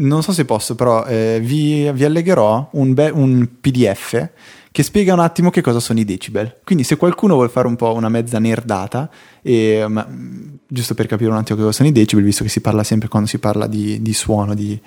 non 0.00 0.22
so 0.22 0.32
se 0.32 0.44
posso, 0.44 0.74
però 0.74 1.04
eh, 1.06 1.40
vi, 1.42 1.90
vi, 1.92 2.04
allegherò 2.04 2.68
un, 2.72 2.94
be- 2.94 3.10
un, 3.10 3.48
PDF 3.60 4.30
che 4.70 4.82
spiega 4.82 5.12
un 5.12 5.20
attimo 5.20 5.50
che 5.50 5.60
cosa 5.60 5.80
sono 5.80 5.98
i 5.98 6.04
decibel. 6.04 6.58
Quindi 6.64 6.84
se 6.84 6.96
qualcuno 6.96 7.34
vuole 7.34 7.48
fare 7.48 7.66
un 7.66 7.74
po' 7.74 7.92
una 7.94 8.08
mezza 8.08 8.38
nerdata, 8.38 9.10
e, 9.42 9.84
ma, 9.88 10.06
giusto 10.66 10.94
per 10.94 11.06
capire 11.06 11.30
un 11.30 11.36
attimo 11.36 11.58
cosa 11.58 11.72
sono 11.72 11.88
i 11.88 11.92
decibel, 11.92 12.24
visto 12.24 12.44
che 12.44 12.50
si 12.50 12.60
parla 12.60 12.84
sempre 12.84 13.08
quando 13.08 13.28
si 13.28 13.38
parla 13.38 13.66
di, 13.66 14.00
di 14.00 14.12
suono, 14.12 14.54
di, 14.54 14.80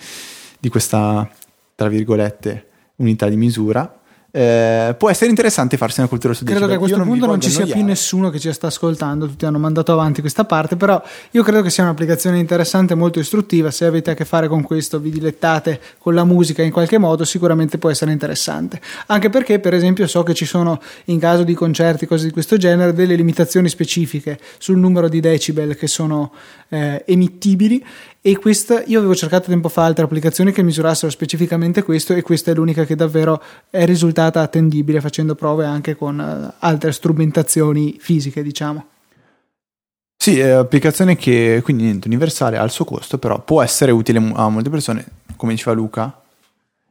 di 0.60 0.70
questa, 0.70 1.30
tra 1.76 1.90
virgolette, 1.90 2.68
unità 2.98 3.28
di 3.28 3.36
misura, 3.36 4.01
eh, 4.34 4.96
può 4.98 5.10
essere 5.10 5.30
interessante 5.30 5.76
farsi 5.76 6.00
una 6.00 6.08
cultura 6.08 6.34
su 6.34 6.46
Credo 6.46 6.66
che 6.66 6.76
a 6.76 6.78
questo 6.78 6.98
non 6.98 7.06
punto 7.06 7.26
non 7.26 7.42
ci 7.42 7.50
sia 7.50 7.66
più 7.66 7.84
nessuno 7.84 8.30
che 8.30 8.40
ci 8.40 8.52
sta 8.54 8.68
ascoltando, 8.68 9.28
tutti 9.28 9.46
hanno 9.46 9.60
mandato 9.60 9.92
avanti 9.92 10.22
questa 10.22 10.46
parte, 10.46 10.78
però 10.78 11.02
io 11.32 11.44
credo 11.44 11.62
che 11.62 11.70
sia 11.70 11.84
un'applicazione 11.84 12.40
interessante, 12.40 12.96
molto 12.96 13.20
istruttiva, 13.20 13.72
se 13.72 13.86
avete 13.86 14.12
a 14.12 14.14
che 14.14 14.24
fare 14.24 14.48
con 14.48 14.62
questo, 14.62 15.00
vi 15.00 15.10
dilettate 15.10 15.82
con 15.98 16.14
la 16.14 16.24
musica 16.24 16.62
in 16.62 16.72
qualche 16.72 16.98
modo, 16.98 17.26
sicuramente 17.26 17.78
può 17.78 17.90
essere 17.90 18.12
interessante. 18.14 18.80
Anche 19.08 19.30
perché, 19.30 19.60
per 19.60 19.74
esempio, 19.74 20.08
so 20.08 20.24
che 20.24 20.34
ci 20.34 20.46
sono 20.46 20.80
in 21.06 21.20
caso 21.20 21.44
di 21.44 21.54
concerti, 21.54 22.06
cose 22.06 22.28
di 22.28 22.32
questo 22.32 22.56
genere, 22.56 22.94
delle 22.94 23.16
limitazioni 23.16 23.68
specifiche 23.68 24.40
sul 24.58 24.78
numero 24.78 25.10
di 25.10 25.20
decibel 25.20 25.76
che 25.76 25.88
sono 25.88 26.32
eh, 26.70 27.04
emittibili 27.06 27.84
e 28.22 28.38
questa 28.38 28.84
io 28.84 29.00
avevo 29.00 29.16
cercato 29.16 29.50
tempo 29.50 29.68
fa 29.68 29.86
altre 29.86 30.04
applicazioni 30.04 30.52
che 30.52 30.62
misurassero 30.62 31.12
specificamente 31.12 31.82
questo 31.82 32.14
e 32.14 32.22
questa 32.22 32.52
è 32.52 32.54
l'unica 32.54 32.86
che 32.86 32.96
davvero 32.96 33.42
è 33.70 33.84
risultata 33.86 34.42
attendibile 34.42 35.02
facendo 35.02 35.34
prove 35.34 35.66
anche 35.66 35.96
con 35.96 36.20
uh, 36.20 36.54
altre 36.60 36.92
strumentazioni 36.92 37.98
fisiche 38.00 38.44
diciamo 38.44 38.86
sì, 40.22 40.38
è 40.38 40.54
un'applicazione 40.54 41.16
che 41.16 41.62
quindi 41.64 41.82
niente, 41.82 42.08
universale 42.08 42.60
ha 42.60 42.64
il 42.64 42.70
suo 42.70 42.86
costo, 42.86 43.18
però 43.18 43.42
può 43.42 43.64
essere 43.64 43.92
utile 43.92 44.20
a 44.36 44.50
molte 44.50 44.70
persone, 44.70 45.04
come 45.36 45.54
diceva 45.54 45.72
Luca, 45.72 46.22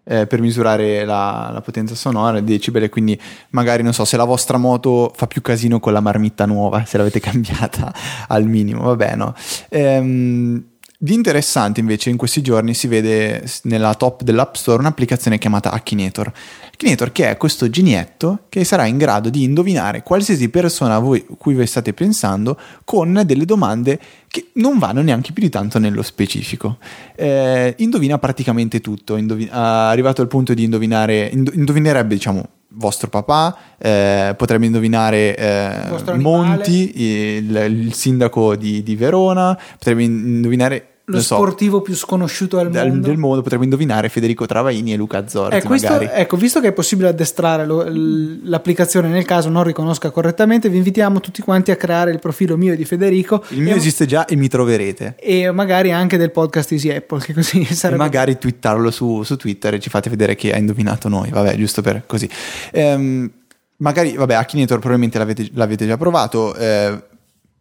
eh, 0.02 0.26
per 0.26 0.40
misurare 0.40 1.04
la, 1.04 1.50
la, 1.52 1.60
potenza 1.60 1.94
sonora, 1.94 2.40
decibel, 2.40 2.88
quindi 2.88 3.16
magari 3.50 3.84
non 3.84 3.92
so 3.92 4.04
se 4.04 4.16
la 4.16 4.24
vostra 4.24 4.56
moto 4.56 5.12
fa 5.14 5.28
più 5.28 5.42
casino 5.42 5.78
con 5.78 5.92
la 5.92 6.00
marmitta 6.00 6.44
nuova, 6.44 6.84
se 6.84 6.96
l'avete 6.96 7.20
cambiata 7.22 7.94
al 8.26 8.46
minimo, 8.46 8.82
vabbè 8.82 9.14
no. 9.14 9.32
Ehm, 9.68 10.69
di 11.02 11.14
interessante 11.14 11.80
invece 11.80 12.10
in 12.10 12.18
questi 12.18 12.42
giorni 12.42 12.74
si 12.74 12.86
vede 12.86 13.42
nella 13.62 13.94
top 13.94 14.20
dell'App 14.20 14.54
Store 14.56 14.80
un'applicazione 14.80 15.38
chiamata 15.38 15.70
Akinator. 15.70 16.30
Akinator 16.74 17.10
che 17.10 17.30
è 17.30 17.38
questo 17.38 17.70
genietto 17.70 18.40
che 18.50 18.64
sarà 18.64 18.84
in 18.84 18.98
grado 18.98 19.30
di 19.30 19.42
indovinare 19.42 20.02
qualsiasi 20.02 20.50
persona 20.50 20.96
a 20.96 20.98
voi, 20.98 21.24
cui 21.38 21.54
voi 21.54 21.66
state 21.66 21.94
pensando 21.94 22.60
con 22.84 23.22
delle 23.24 23.46
domande 23.46 23.98
che 24.28 24.48
non 24.54 24.78
vanno 24.78 25.00
neanche 25.00 25.32
più 25.32 25.42
di 25.42 25.48
tanto 25.48 25.78
nello 25.78 26.02
specifico. 26.02 26.76
Eh, 27.16 27.74
indovina 27.78 28.18
praticamente 28.18 28.82
tutto, 28.82 29.16
indovi- 29.16 29.48
arrivato 29.50 30.20
al 30.20 30.28
punto 30.28 30.52
di 30.52 30.64
indovinare, 30.64 31.30
ind- 31.32 31.52
indovinerebbe 31.54 32.12
diciamo 32.12 32.48
vostro 32.72 33.08
papà, 33.08 33.56
eh, 33.78 34.34
potrebbe 34.36 34.66
indovinare 34.66 35.36
eh, 35.36 36.14
Monti, 36.16 37.02
il, 37.02 37.54
il 37.56 37.94
sindaco 37.94 38.56
di, 38.56 38.82
di, 38.82 38.96
Verona, 38.96 39.58
potrebbe 39.78 40.02
indovinare 40.02 40.99
lo 41.10 41.20
so, 41.20 41.36
sportivo 41.36 41.80
più 41.80 41.94
sconosciuto 41.94 42.58
al 42.58 42.70
mondo. 42.70 43.06
del 43.06 43.16
mondo 43.16 43.42
potrebbe 43.42 43.64
indovinare 43.64 44.08
Federico 44.08 44.46
Travaini 44.46 44.92
e 44.92 44.96
Luca 44.96 45.26
Zorzi 45.26 45.58
eh, 45.58 45.62
questo, 45.62 46.00
ecco 46.00 46.36
visto 46.36 46.60
che 46.60 46.68
è 46.68 46.72
possibile 46.72 47.08
addestrare 47.08 47.66
lo, 47.66 47.84
l'applicazione 48.42 49.08
nel 49.08 49.24
caso 49.24 49.48
non 49.48 49.64
riconosca 49.64 50.10
correttamente 50.10 50.68
vi 50.68 50.76
invitiamo 50.78 51.20
tutti 51.20 51.42
quanti 51.42 51.70
a 51.70 51.76
creare 51.76 52.10
il 52.10 52.18
profilo 52.18 52.56
mio 52.56 52.72
e 52.72 52.76
di 52.76 52.84
Federico. 52.84 53.44
Il 53.48 53.60
mio 53.60 53.74
e, 53.74 53.76
esiste 53.76 54.06
già 54.06 54.24
e 54.24 54.36
mi 54.36 54.48
troverete. 54.48 55.16
E 55.18 55.50
magari 55.50 55.92
anche 55.92 56.16
del 56.16 56.30
podcast 56.30 56.72
Easy 56.72 56.90
Apple 56.90 57.20
che 57.20 57.34
così 57.34 57.64
sarebbe 57.74 58.02
e 58.02 58.04
magari 58.04 58.38
twittarlo 58.38 58.90
su, 58.90 59.22
su 59.22 59.36
Twitter 59.36 59.74
e 59.74 59.80
ci 59.80 59.90
fate 59.90 60.10
vedere 60.10 60.34
che 60.34 60.52
ha 60.52 60.58
indovinato 60.58 61.08
noi. 61.08 61.30
Vabbè 61.30 61.56
giusto 61.56 61.82
per 61.82 62.04
così. 62.06 62.28
Ehm, 62.72 63.30
magari 63.76 64.14
vabbè 64.14 64.34
Akinator 64.34 64.78
probabilmente 64.78 65.18
l'avete, 65.18 65.48
l'avete 65.54 65.86
già 65.86 65.96
provato. 65.96 66.54
Eh, 66.54 67.02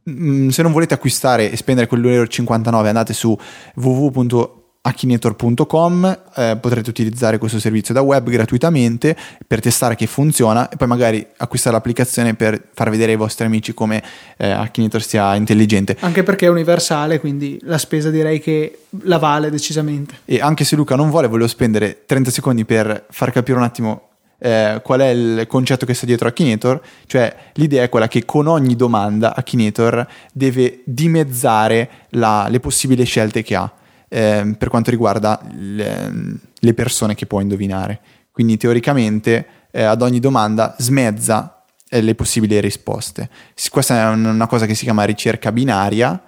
se 0.04 0.62
non 0.62 0.72
volete 0.72 0.94
acquistare 0.94 1.52
e 1.52 1.58
spendere 1.58 1.88
quell'1,59€ 1.88 2.88
andate 2.88 3.14
su 3.14 3.38
www.akinator.com 3.76 6.20
eh, 6.36 6.58
potrete 6.60 6.90
utilizzare 6.90 7.38
questo 7.38 7.60
servizio 7.60 7.94
da 7.94 8.02
web 8.02 8.28
gratuitamente 8.30 9.16
per 9.46 9.60
testare 9.60 9.96
che 9.96 10.08
funziona 10.08 10.70
e 10.70 10.78
poi 10.78 10.88
magari 10.88 11.28
acquistare 11.38 11.76
l'applicazione 11.76 12.34
per 12.34 12.70
far 12.74 12.90
vedere 12.90 13.12
ai 13.12 13.18
vostri 13.18 13.46
amici 13.46 13.74
come 13.74 14.02
eh, 14.38 14.50
Akinator 14.50 15.02
sia 15.02 15.36
intelligente. 15.36 15.98
Anche 16.00 16.24
perché 16.24 16.48
è 16.48 16.50
universale 16.50 17.20
quindi 17.20 17.60
la 17.64 17.78
spesa 17.78 18.10
direi 18.10 18.40
che 18.40 18.86
la 19.04 19.18
vale 19.18 19.52
decisamente. 19.52 20.20
E 20.26 20.42
anche 20.42 20.64
se 20.64 20.76
Luca 20.76 20.96
non 20.96 21.10
vuole 21.10 21.28
volevo 21.28 21.48
spendere 21.48 22.04
30 22.06 22.32
secondi 22.32 22.66
per 22.66 23.06
far 23.10 23.32
capire 23.32 23.58
un 23.58 23.64
attimo 23.64 24.09
eh, 24.40 24.80
qual 24.84 25.02
è 25.02 25.10
il 25.10 25.46
concetto 25.48 25.86
che 25.86 25.94
sta 25.94 26.06
dietro 26.06 26.28
Akinator, 26.28 26.82
cioè 27.06 27.36
l'idea 27.54 27.84
è 27.84 27.90
quella 27.90 28.08
che 28.08 28.26
con 28.26 28.48
ogni 28.48 28.76
domanda 28.76 29.36
Akinator 29.36 30.08
deve 30.34 30.82
dimezzare 30.86 31.90
la, 32.12 32.48
le 32.50 32.60
possibili 32.60 33.04
scelte 33.04 33.44
che 33.44 33.56
ha 33.56 33.72
eh, 34.08 34.56
per 34.58 34.70
quanto 34.70 34.90
riguarda 34.90 35.40
le, 35.58 36.12
le, 36.58 36.74
persone 36.74 37.16
che 37.16 37.26
può 37.26 37.42
indovinare. 37.42 38.00
Quindi 38.32 38.58
teoricamente 38.58 39.46
eh, 39.72 39.84
ad 39.84 40.02
ogni 40.02 40.20
domanda 40.20 40.76
smezza 40.80 41.64
eh, 41.88 42.02
le 42.02 42.16
possibili 42.16 42.60
risposte. 42.60 43.30
Questa 43.70 44.02
è 44.02 44.14
una 44.14 44.48
cosa 44.48 44.66
che 44.66 44.74
si 44.74 44.84
chiama 44.84 45.04
ricerca 45.04 45.52
binaria 45.52 46.22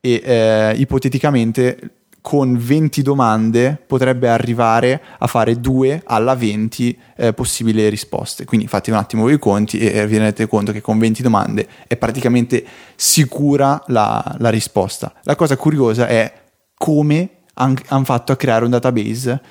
e 0.00 0.22
eh, 0.22 0.74
ipoteticamente 0.76 1.78
con 2.24 2.56
20 2.56 3.02
domande 3.02 3.78
potrebbe 3.86 4.30
arrivare 4.30 4.98
a 5.18 5.26
fare 5.26 5.60
2 5.60 6.04
alla 6.06 6.34
20 6.34 6.98
eh, 7.16 7.32
possibili 7.34 7.86
risposte. 7.90 8.46
Quindi 8.46 8.66
fate 8.66 8.90
un 8.90 8.96
attimo 8.96 9.28
i 9.28 9.38
conti 9.38 9.78
e 9.78 10.06
vi 10.06 10.16
rendete 10.16 10.48
conto 10.48 10.72
che 10.72 10.80
con 10.80 10.98
20 10.98 11.20
domande 11.20 11.68
è 11.86 11.98
praticamente 11.98 12.64
sicura 12.96 13.82
la, 13.88 14.36
la 14.38 14.48
risposta. 14.48 15.12
La 15.24 15.36
cosa 15.36 15.58
curiosa 15.58 16.06
è 16.06 16.32
come 16.74 17.28
hanno 17.56 17.76
han 17.88 18.06
fatto 18.06 18.32
a 18.32 18.36
creare 18.36 18.64
un 18.64 18.70
database 18.70 19.42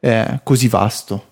eh, 0.00 0.40
così 0.42 0.66
vasto. 0.66 1.24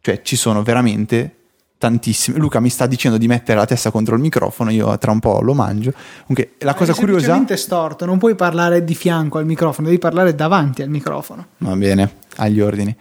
Cioè 0.00 0.22
ci 0.22 0.36
sono 0.36 0.62
veramente 0.62 1.37
tantissime. 1.78 2.38
Luca 2.38 2.60
mi 2.60 2.68
sta 2.68 2.86
dicendo 2.86 3.16
di 3.16 3.26
mettere 3.26 3.58
la 3.58 3.64
testa 3.64 3.90
contro 3.90 4.14
il 4.16 4.20
microfono, 4.20 4.70
io 4.70 4.98
tra 4.98 5.12
un 5.12 5.20
po' 5.20 5.40
lo 5.40 5.54
mangio. 5.54 5.92
Comunque, 6.26 6.56
la 6.58 6.74
cosa 6.74 6.92
è 6.92 6.94
curiosa. 6.94 7.44
È 7.46 7.56
storto, 7.56 8.04
non 8.04 8.18
puoi 8.18 8.34
parlare 8.34 8.84
di 8.84 8.94
fianco 8.94 9.38
al 9.38 9.46
microfono, 9.46 9.86
devi 9.86 9.98
parlare 9.98 10.34
davanti 10.34 10.82
al 10.82 10.88
microfono. 10.88 11.46
Va 11.58 11.74
bene, 11.76 12.16
agli 12.36 12.60
ordini. 12.60 12.94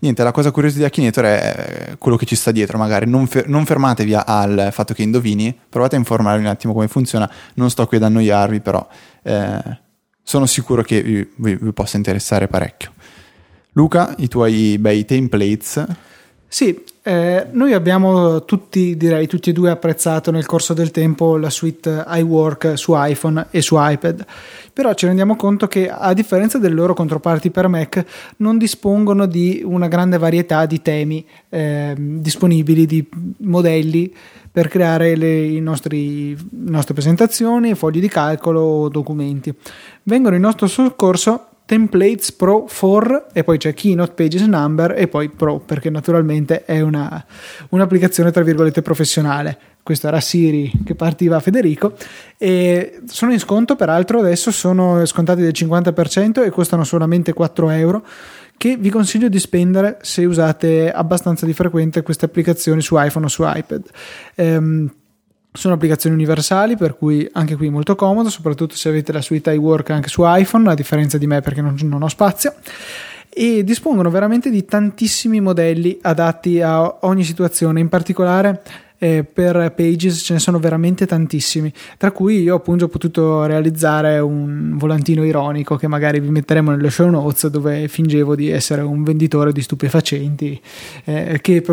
Niente, 0.00 0.24
la 0.24 0.32
cosa 0.32 0.50
curiosa 0.50 0.78
di 0.78 0.84
Akinator 0.84 1.24
è 1.24 1.94
quello 1.96 2.16
che 2.16 2.26
ci 2.26 2.34
sta 2.34 2.50
dietro, 2.50 2.76
magari 2.76 3.08
non, 3.08 3.28
fer- 3.28 3.46
non, 3.46 3.64
fermatevi 3.64 4.14
al 4.14 4.70
fatto 4.72 4.94
che 4.94 5.02
indovini, 5.02 5.56
provate 5.68 5.94
a 5.94 5.98
informarvi 5.98 6.42
un 6.42 6.48
attimo 6.48 6.72
come 6.72 6.88
funziona, 6.88 7.30
non 7.54 7.70
sto 7.70 7.86
qui 7.86 7.98
ad 7.98 8.02
annoiarvi, 8.02 8.60
però 8.60 8.84
eh, 9.22 9.78
sono 10.24 10.46
sicuro 10.46 10.82
che 10.82 11.02
vi, 11.02 11.30
vi, 11.36 11.54
vi 11.54 11.72
possa 11.72 11.98
interessare 11.98 12.48
parecchio. 12.48 12.90
Luca, 13.74 14.12
i 14.18 14.26
tuoi 14.26 14.76
bei 14.78 15.04
templates. 15.04 15.86
Sì, 16.48 16.82
Eh, 17.04 17.48
noi 17.50 17.72
abbiamo 17.72 18.44
tutti, 18.44 18.96
direi 18.96 19.26
tutti 19.26 19.50
e 19.50 19.52
due, 19.52 19.70
apprezzato 19.70 20.30
nel 20.30 20.46
corso 20.46 20.72
del 20.72 20.92
tempo 20.92 21.36
la 21.36 21.50
suite 21.50 22.04
iWork 22.06 22.78
su 22.78 22.92
iPhone 22.94 23.48
e 23.50 23.60
su 23.60 23.74
iPad, 23.76 24.24
però 24.72 24.94
ci 24.94 25.06
rendiamo 25.06 25.34
conto 25.34 25.66
che 25.66 25.90
a 25.90 26.12
differenza 26.12 26.58
delle 26.58 26.76
loro 26.76 26.94
controparti 26.94 27.50
per 27.50 27.66
Mac 27.66 28.04
non 28.36 28.56
dispongono 28.56 29.26
di 29.26 29.62
una 29.64 29.88
grande 29.88 30.16
varietà 30.16 30.64
di 30.64 30.80
temi 30.80 31.26
eh, 31.48 31.94
disponibili, 31.98 32.86
di 32.86 33.04
modelli 33.38 34.14
per 34.52 34.68
creare 34.68 35.16
le 35.16 35.58
nostri, 35.58 36.36
nostre 36.50 36.94
presentazioni, 36.94 37.74
fogli 37.74 37.98
di 37.98 38.08
calcolo 38.08 38.60
o 38.60 38.88
documenti. 38.88 39.52
Vengono 40.04 40.36
in 40.36 40.42
nostro 40.42 40.68
soccorso 40.68 41.46
Templates 41.64 42.32
Pro 42.32 42.66
4 42.68 43.28
e 43.32 43.44
poi 43.44 43.58
c'è 43.58 43.72
Keynote 43.72 44.12
Pages 44.12 44.42
Number 44.42 44.94
e 44.96 45.08
poi 45.08 45.30
Pro 45.30 45.58
perché 45.60 45.90
naturalmente 45.90 46.64
è 46.64 46.80
una, 46.80 47.24
un'applicazione 47.70 48.30
tra 48.30 48.42
virgolette 48.42 48.82
professionale. 48.82 49.58
Questo 49.82 50.06
era 50.06 50.20
Siri 50.20 50.70
che 50.84 50.94
partiva 50.94 51.36
a 51.36 51.40
Federico 51.40 51.94
e 52.38 53.00
sono 53.06 53.32
in 53.32 53.40
sconto 53.40 53.74
peraltro 53.74 54.20
adesso 54.20 54.50
sono 54.50 55.04
scontati 55.06 55.40
del 55.40 55.52
50% 55.54 56.44
e 56.44 56.50
costano 56.50 56.84
solamente 56.84 57.32
4 57.32 57.70
euro 57.70 58.04
che 58.56 58.76
vi 58.76 58.90
consiglio 58.90 59.28
di 59.28 59.40
spendere 59.40 59.98
se 60.02 60.24
usate 60.24 60.92
abbastanza 60.92 61.46
di 61.46 61.52
frequente 61.52 62.02
queste 62.02 62.26
applicazioni 62.26 62.80
su 62.80 62.96
iPhone 62.96 63.24
o 63.24 63.28
su 63.28 63.42
iPad. 63.44 63.82
Ehm, 64.36 64.92
sono 65.52 65.74
applicazioni 65.74 66.14
universali, 66.14 66.76
per 66.76 66.96
cui 66.96 67.28
anche 67.32 67.56
qui 67.56 67.68
molto 67.68 67.94
comodo, 67.94 68.30
soprattutto 68.30 68.74
se 68.74 68.88
avete 68.88 69.12
la 69.12 69.20
suite 69.20 69.52
iWork 69.52 69.90
anche 69.90 70.08
su 70.08 70.22
iPhone, 70.24 70.70
a 70.70 70.74
differenza 70.74 71.18
di 71.18 71.26
me 71.26 71.40
perché 71.40 71.60
non, 71.60 71.76
non 71.82 72.02
ho 72.02 72.08
spazio. 72.08 72.54
E 73.28 73.62
dispongono 73.64 74.10
veramente 74.10 74.50
di 74.50 74.64
tantissimi 74.64 75.40
modelli 75.40 75.98
adatti 76.02 76.60
a 76.60 76.98
ogni 77.00 77.24
situazione, 77.24 77.80
in 77.80 77.88
particolare 77.88 78.62
eh, 79.02 79.24
per 79.24 79.72
Pages 79.74 80.18
ce 80.18 80.34
ne 80.34 80.38
sono 80.38 80.60
veramente 80.60 81.06
tantissimi, 81.06 81.72
tra 81.98 82.12
cui 82.12 82.40
io 82.40 82.54
appunto 82.54 82.84
ho 82.84 82.88
potuto 82.88 83.44
realizzare 83.46 84.20
un 84.20 84.76
volantino 84.78 85.24
ironico 85.24 85.74
che 85.74 85.88
magari 85.88 86.20
vi 86.20 86.30
metteremo 86.30 86.70
nelle 86.70 86.88
show 86.88 87.10
notes 87.10 87.48
dove 87.50 87.88
fingevo 87.88 88.36
di 88.36 88.48
essere 88.50 88.82
un 88.82 89.02
venditore 89.02 89.50
di 89.50 89.60
stupefacenti 89.60 90.60
eh, 91.04 91.40
che, 91.42 91.64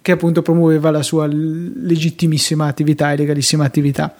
che, 0.00 0.12
appunto 0.12 0.42
promuoveva 0.42 0.92
la 0.92 1.02
sua 1.02 1.26
legittimissima 1.26 2.66
attività 2.66 3.10
e 3.10 3.16
legalissima 3.16 3.64
attività. 3.64 4.14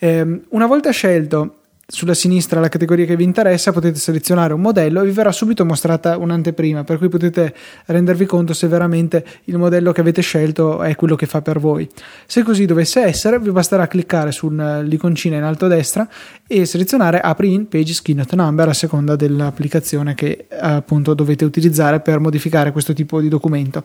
Eh, 0.00 0.40
una 0.48 0.66
volta 0.66 0.90
scelto 0.90 1.59
sulla 1.90 2.14
sinistra 2.14 2.60
la 2.60 2.68
categoria 2.68 3.04
che 3.04 3.16
vi 3.16 3.24
interessa 3.24 3.72
potete 3.72 3.98
selezionare 3.98 4.54
un 4.54 4.60
modello 4.60 5.02
e 5.02 5.06
vi 5.06 5.10
verrà 5.10 5.32
subito 5.32 5.64
mostrata 5.64 6.16
un'anteprima 6.16 6.84
per 6.84 6.98
cui 6.98 7.08
potete 7.08 7.52
rendervi 7.86 8.26
conto 8.26 8.54
se 8.54 8.68
veramente 8.68 9.24
il 9.44 9.58
modello 9.58 9.90
che 9.92 10.00
avete 10.00 10.22
scelto 10.22 10.82
è 10.82 10.94
quello 10.94 11.16
che 11.16 11.26
fa 11.26 11.42
per 11.42 11.58
voi. 11.58 11.88
Se 12.26 12.42
così 12.42 12.64
dovesse 12.64 13.02
essere 13.02 13.40
vi 13.40 13.50
basterà 13.50 13.88
cliccare 13.88 14.30
sull'iconcina 14.30 15.36
in 15.36 15.42
alto 15.42 15.64
a 15.64 15.68
destra 15.68 16.08
e 16.46 16.64
selezionare 16.64 17.20
apri 17.20 17.52
in 17.52 17.68
Pages 17.68 18.02
Keynote 18.02 18.36
Number 18.36 18.68
a 18.68 18.74
seconda 18.74 19.16
dell'applicazione 19.16 20.14
che 20.14 20.46
appunto 20.48 21.14
dovete 21.14 21.44
utilizzare 21.44 22.00
per 22.00 22.20
modificare 22.20 22.70
questo 22.70 22.92
tipo 22.92 23.20
di 23.20 23.28
documento. 23.28 23.84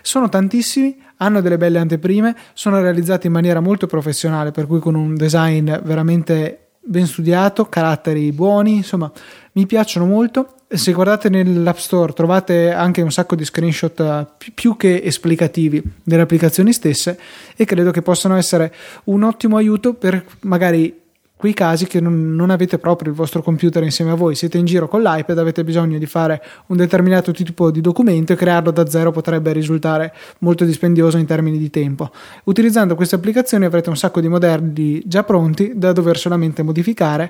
Sono 0.00 0.28
tantissimi 0.28 0.96
hanno 1.16 1.40
delle 1.40 1.56
belle 1.56 1.78
anteprime 1.78 2.34
sono 2.52 2.80
realizzati 2.80 3.28
in 3.28 3.32
maniera 3.32 3.60
molto 3.60 3.86
professionale 3.86 4.50
per 4.50 4.66
cui 4.66 4.80
con 4.80 4.94
un 4.94 5.14
design 5.14 5.72
veramente 5.84 6.62
ben 6.84 7.06
studiato, 7.06 7.66
caratteri 7.66 8.32
buoni, 8.32 8.76
insomma, 8.76 9.10
mi 9.52 9.66
piacciono 9.66 10.06
molto. 10.06 10.54
Se 10.68 10.92
guardate 10.92 11.28
nell'App 11.28 11.76
Store 11.76 12.12
trovate 12.12 12.72
anche 12.72 13.02
un 13.02 13.12
sacco 13.12 13.36
di 13.36 13.44
screenshot 13.44 14.00
eh, 14.00 14.26
più 14.54 14.76
che 14.76 15.02
esplicativi 15.04 15.82
delle 16.02 16.22
applicazioni 16.22 16.72
stesse 16.72 17.18
e 17.54 17.64
credo 17.66 17.90
che 17.90 18.00
possano 18.00 18.36
essere 18.36 18.72
un 19.04 19.22
ottimo 19.22 19.58
aiuto 19.58 19.92
per 19.92 20.24
magari 20.40 21.01
quei 21.42 21.54
casi 21.54 21.88
che 21.88 21.98
non, 21.98 22.36
non, 22.36 22.50
avete 22.50 22.78
proprio 22.78 23.10
il 23.10 23.16
vostro 23.16 23.42
computer 23.42 23.82
insieme 23.82 24.12
a 24.12 24.14
voi, 24.14 24.36
siete 24.36 24.58
in 24.58 24.64
giro 24.64 24.86
con 24.86 25.02
l'iPad, 25.02 25.36
avete 25.38 25.64
bisogno 25.64 25.98
di 25.98 26.06
fare 26.06 26.40
un 26.66 26.76
determinato 26.76 27.32
tipo 27.32 27.72
di 27.72 27.80
documento 27.80 28.32
e 28.32 28.36
crearlo 28.36 28.70
da 28.70 28.88
zero 28.88 29.10
potrebbe 29.10 29.52
risultare 29.52 30.14
molto 30.38 30.64
dispendioso 30.64 31.16
in 31.16 31.26
termini 31.26 31.58
di 31.58 31.68
tempo. 31.68 32.12
Utilizzando 32.44 32.94
queste 32.94 33.16
applicazioni 33.16 33.64
avrete 33.64 33.88
un 33.88 33.96
sacco 33.96 34.20
di 34.20 34.28
modelli 34.28 35.02
già 35.04 35.24
pronti 35.24 35.72
da 35.74 35.90
dover 35.90 36.16
solamente 36.16 36.62
modificare, 36.62 37.28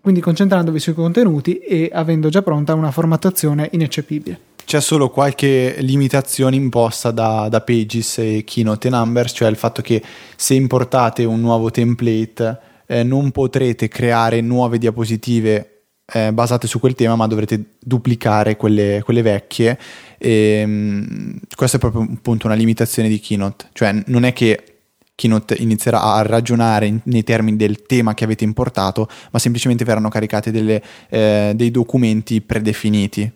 quindi 0.00 0.20
concentrandovi 0.20 0.80
sui 0.80 0.94
contenuti 0.94 1.58
e 1.58 1.88
avendo 1.92 2.30
già 2.30 2.42
pronta 2.42 2.74
una 2.74 2.90
formattazione 2.90 3.68
ineccepibile 3.70 4.40
c'è 4.64 4.80
solo 4.80 5.10
qualche 5.10 5.76
limitazione 5.80 6.54
imposta 6.54 7.10
da, 7.10 7.48
da, 7.48 7.60
Pages 7.62 8.18
e 8.18 8.44
Keynote 8.46 8.88
Numbers, 8.90 9.32
cioè 9.34 9.50
il 9.50 9.56
fatto 9.56 9.82
che 9.82 10.00
se 10.36 10.54
importate 10.54 11.24
un 11.24 11.40
nuovo 11.40 11.70
template 11.70 12.70
eh, 12.92 13.02
non 13.02 13.30
potrete 13.30 13.88
creare 13.88 14.42
nuove 14.42 14.76
diapositive 14.76 15.84
eh, 16.12 16.30
basate 16.30 16.66
su 16.66 16.78
quel 16.78 16.94
tema, 16.94 17.16
ma 17.16 17.26
dovrete 17.26 17.76
duplicare 17.80 18.56
quelle, 18.56 19.00
quelle 19.02 19.22
vecchie. 19.22 19.78
E, 20.18 20.66
mh, 20.66 21.38
questa 21.56 21.78
è 21.78 21.80
proprio 21.80 22.02
appunto 22.02 22.46
una 22.46 22.54
limitazione 22.54 23.08
di 23.08 23.18
Keynote, 23.18 23.68
cioè 23.72 24.02
non 24.06 24.24
è 24.24 24.34
che 24.34 24.71
Keynote 25.22 25.54
inizierà 25.54 26.02
a 26.02 26.22
ragionare 26.22 27.00
nei 27.04 27.22
termini 27.22 27.56
del 27.56 27.82
tema 27.82 28.12
che 28.12 28.24
avete 28.24 28.42
importato, 28.42 29.08
ma 29.30 29.38
semplicemente 29.38 29.84
verranno 29.84 30.08
caricati 30.08 30.50
delle, 30.50 30.82
eh, 31.08 31.52
dei 31.54 31.70
documenti 31.70 32.40
predefiniti 32.40 33.30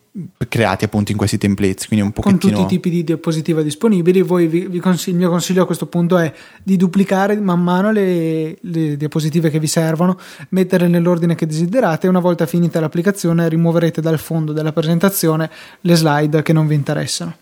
creati 0.49 0.87
appunto 0.87 1.13
in 1.13 1.19
questi 1.19 1.37
templates 1.37 1.87
quindi 1.89 2.07
un 2.07 2.11
pochettino... 2.11 2.41
con 2.41 2.51
tutti 2.51 2.63
i 2.63 2.67
tipi 2.67 2.91
di 2.91 3.05
diapositiva 3.05 3.63
disponibili. 3.63 4.23
Voi 4.23 4.47
vi, 4.47 4.67
vi 4.67 4.81
consiglio, 4.81 5.13
il 5.13 5.23
mio 5.23 5.31
consiglio 5.31 5.63
a 5.63 5.67
questo 5.67 5.87
punto 5.87 6.19
è 6.19 6.33
di 6.63 6.77
duplicare 6.77 7.37
man 7.37 7.63
mano 7.63 7.93
le, 7.93 8.57
le 8.59 8.97
diapositive 8.97 9.51
che 9.51 9.61
vi 9.61 9.67
servono 9.67 10.19
metterle 10.49 10.89
nell'ordine 10.89 11.35
che 11.35 11.47
desiderate 11.47 12.07
e 12.07 12.09
una 12.09 12.21
volta 12.21 12.47
finita 12.47 12.81
l'applicazione 12.81 13.49
rimuoverete 13.49 14.01
dal 14.01 14.19
fondo 14.19 14.53
della 14.53 14.73
presentazione 14.73 15.51
le 15.83 15.95
slide 15.95 16.43
che 16.43 16.53
non 16.53 16.67
vi 16.67 16.75
interessano 16.75 17.37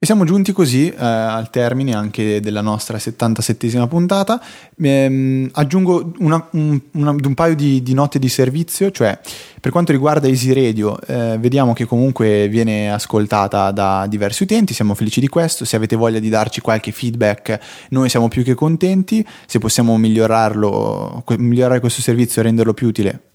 e 0.00 0.06
siamo 0.06 0.24
giunti 0.24 0.52
così 0.52 0.88
eh, 0.88 0.94
al 1.04 1.50
termine 1.50 1.92
anche 1.92 2.40
della 2.40 2.60
nostra 2.60 2.98
77esima 2.98 3.88
puntata. 3.88 4.40
Ehm, 4.80 5.50
aggiungo 5.52 6.12
una, 6.18 6.48
un, 6.52 6.80
una, 6.92 7.10
un, 7.10 7.34
paio 7.34 7.56
di, 7.56 7.82
di, 7.82 7.94
note 7.94 8.20
di 8.20 8.28
servizio, 8.28 8.92
cioè 8.92 9.18
per 9.60 9.72
quanto 9.72 9.90
riguarda 9.90 10.28
Easy 10.28 10.52
Radio, 10.52 11.00
eh, 11.00 11.36
vediamo 11.40 11.72
che 11.72 11.84
comunque 11.84 12.46
viene 12.46 12.92
ascoltata 12.92 13.72
da 13.72 14.06
diversi 14.08 14.44
utenti, 14.44 14.72
siamo 14.72 14.94
felici 14.94 15.18
di 15.18 15.28
questo. 15.28 15.64
Se 15.64 15.74
avete 15.74 15.96
voglia 15.96 16.20
di 16.20 16.28
darci 16.28 16.60
qualche 16.60 16.92
feedback, 16.92 17.58
noi 17.88 18.08
siamo 18.08 18.28
più 18.28 18.44
che 18.44 18.54
contenti. 18.54 19.26
Se 19.46 19.58
possiamo 19.58 19.96
migliorarlo, 19.96 21.24
migliorare 21.38 21.80
questo 21.80 22.02
servizio 22.02 22.40
e 22.40 22.44
renderlo 22.44 22.72
più 22.72 22.86
utile, 22.86 23.27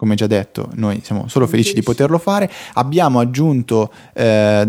come 0.00 0.14
già 0.14 0.26
detto, 0.26 0.70
noi 0.76 1.02
siamo 1.04 1.28
solo 1.28 1.46
felici 1.46 1.74
di 1.74 1.82
poterlo 1.82 2.16
fare. 2.16 2.50
Abbiamo 2.72 3.20
aggiunto 3.20 3.92
eh, 4.14 4.66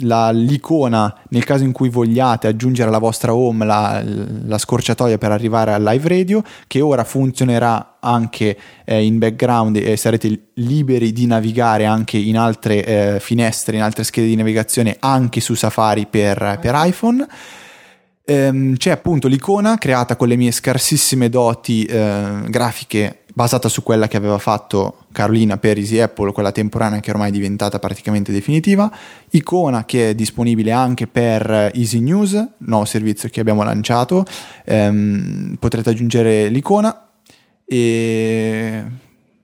la, 0.00 0.30
l'icona 0.32 1.16
nel 1.30 1.44
caso 1.44 1.64
in 1.64 1.72
cui 1.72 1.88
vogliate 1.88 2.46
aggiungere 2.46 2.88
alla 2.88 2.98
vostra 2.98 3.32
home 3.32 3.64
la, 3.64 4.04
la, 4.04 4.58
scorciatoia 4.58 5.16
per 5.16 5.32
arrivare 5.32 5.72
al 5.72 5.82
live 5.82 6.06
radio, 6.06 6.42
che 6.66 6.82
ora 6.82 7.04
funzionerà 7.04 7.96
anche 8.00 8.54
eh, 8.84 9.02
in 9.02 9.16
background 9.16 9.76
e 9.76 9.96
sarete 9.96 10.48
liberi 10.56 11.12
di 11.12 11.24
navigare 11.24 11.86
anche 11.86 12.18
in 12.18 12.36
altre 12.36 12.84
eh, 12.84 13.18
finestre, 13.18 13.76
in 13.76 13.82
altre 13.82 14.04
schede 14.04 14.26
di 14.26 14.36
navigazione, 14.36 14.94
anche 15.00 15.40
su 15.40 15.54
Safari 15.54 16.04
per, 16.04 16.58
per 16.60 16.74
iPhone. 16.76 17.26
Ehm, 18.30 18.76
c'è 18.76 18.90
appunto 18.90 19.26
l'icona 19.26 19.76
creata 19.78 20.14
con 20.14 20.28
le 20.28 20.36
mie 20.36 20.52
scarsissime 20.52 21.30
doti 21.30 21.84
eh, 21.84 22.42
grafiche 22.46 23.19
basata 23.40 23.70
su 23.70 23.82
quella 23.82 24.06
che 24.06 24.18
aveva 24.18 24.36
fatto 24.36 25.06
Carolina 25.12 25.56
per 25.56 25.78
Easy 25.78 25.98
Apple, 25.98 26.30
quella 26.32 26.52
temporanea 26.52 27.00
che 27.00 27.10
ormai 27.10 27.30
è 27.30 27.32
diventata 27.32 27.78
praticamente 27.78 28.32
definitiva, 28.32 28.92
icona 29.30 29.86
che 29.86 30.10
è 30.10 30.14
disponibile 30.14 30.72
anche 30.72 31.06
per 31.06 31.70
Easy 31.72 32.00
News, 32.00 32.48
nuovo 32.58 32.84
servizio 32.84 33.30
che 33.30 33.40
abbiamo 33.40 33.62
lanciato, 33.62 34.26
ehm, 34.66 35.56
potrete 35.58 35.88
aggiungere 35.88 36.48
l'icona 36.48 37.08
e 37.64 38.84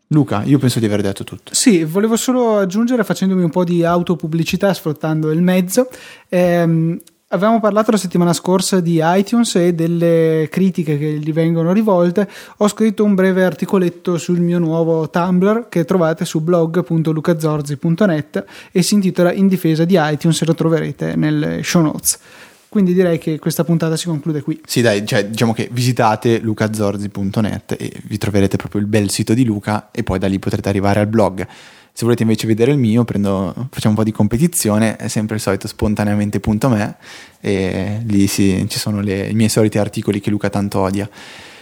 Luca, 0.09 0.43
io 0.45 0.59
penso 0.59 0.79
di 0.79 0.85
aver 0.85 1.01
detto 1.01 1.25
tutto. 1.25 1.55
Sì, 1.55 1.83
volevo 1.83 2.17
solo 2.17 2.59
aggiungere 2.59 3.03
facendomi 3.03 3.43
un 3.43 3.51
po' 3.51 3.65
di 3.65 3.83
autopubblicità 3.83 4.75
sfruttando 4.75 5.31
il 5.31 5.41
mezzo. 5.41 5.89
Ehm, 6.29 7.01
Avevamo 7.37 7.61
parlato 7.61 7.91
la 7.91 7.99
settimana 7.99 8.32
scorsa 8.32 8.80
di 8.80 8.99
iTunes 9.03 9.57
e 9.57 9.74
delle 9.74 10.49
critiche 10.51 10.97
che 10.97 11.18
gli 11.18 11.34
vengono 11.34 11.74
rivolte. 11.74 12.26
Ho 12.57 12.68
scritto 12.68 13.05
un 13.05 13.14
breve 13.14 13.45
articoletto 13.45 14.16
sul 14.16 14.41
mio 14.41 14.59
nuovo 14.59 15.11
Tumblr 15.11 15.68
che 15.68 15.84
trovate 15.84 16.24
su 16.24 16.41
blog.lucazorzi.net 16.41 18.45
e 18.72 18.80
si 18.80 18.95
intitola 18.95 19.34
In 19.34 19.49
difesa 19.49 19.84
di 19.84 19.99
iTunes 20.01 20.41
e 20.41 20.47
lo 20.47 20.55
troverete 20.55 21.14
nelle 21.14 21.62
show 21.62 21.82
notes. 21.82 22.18
Quindi 22.69 22.93
direi 22.93 23.19
che 23.19 23.39
questa 23.39 23.64
puntata 23.64 23.97
si 23.97 24.07
conclude 24.07 24.43
qui. 24.43 24.61
Sì, 24.67 24.81
dai, 24.81 25.07
cioè, 25.07 25.27
diciamo 25.27 25.53
che 25.53 25.69
visitate 25.73 26.39
lucazorzi.net 26.39 27.77
e 27.79 27.93
vi 28.05 28.19
troverete 28.19 28.57
proprio 28.57 28.81
il 28.81 28.87
bel 28.87 29.11
sito 29.11 29.35
di 29.35 29.45
Luca 29.45 29.89
e 29.91 30.03
poi 30.03 30.19
da 30.19 30.27
lì 30.27 30.39
potrete 30.39 30.69
arrivare 30.69 31.01
al 31.01 31.07
blog. 31.07 31.47
Se 31.93 32.05
volete 32.05 32.25
invece 32.25 32.47
vedere 32.47 32.73
il 32.73 32.79
mio, 32.79 33.05
prendo, 33.05 33.55
facciamo 33.71 33.95
un 33.95 33.95
po' 33.95 34.05
di 34.05 34.12
competizione, 34.12 34.97
è 34.97 35.09
sempre 35.09 35.37
il 35.37 35.41
solito 35.41 35.67
spontaneamente.me 35.67 36.97
e 37.41 38.03
lì 38.05 38.27
sì, 38.27 38.67
ci 38.69 38.79
sono 38.79 39.01
le, 39.01 39.29
i 39.29 39.35
miei 39.35 39.49
soliti 39.49 39.79
articoli 39.79 40.21
che 40.21 40.29
Luca 40.29 40.51
tanto 40.51 40.81
odia. 40.81 41.09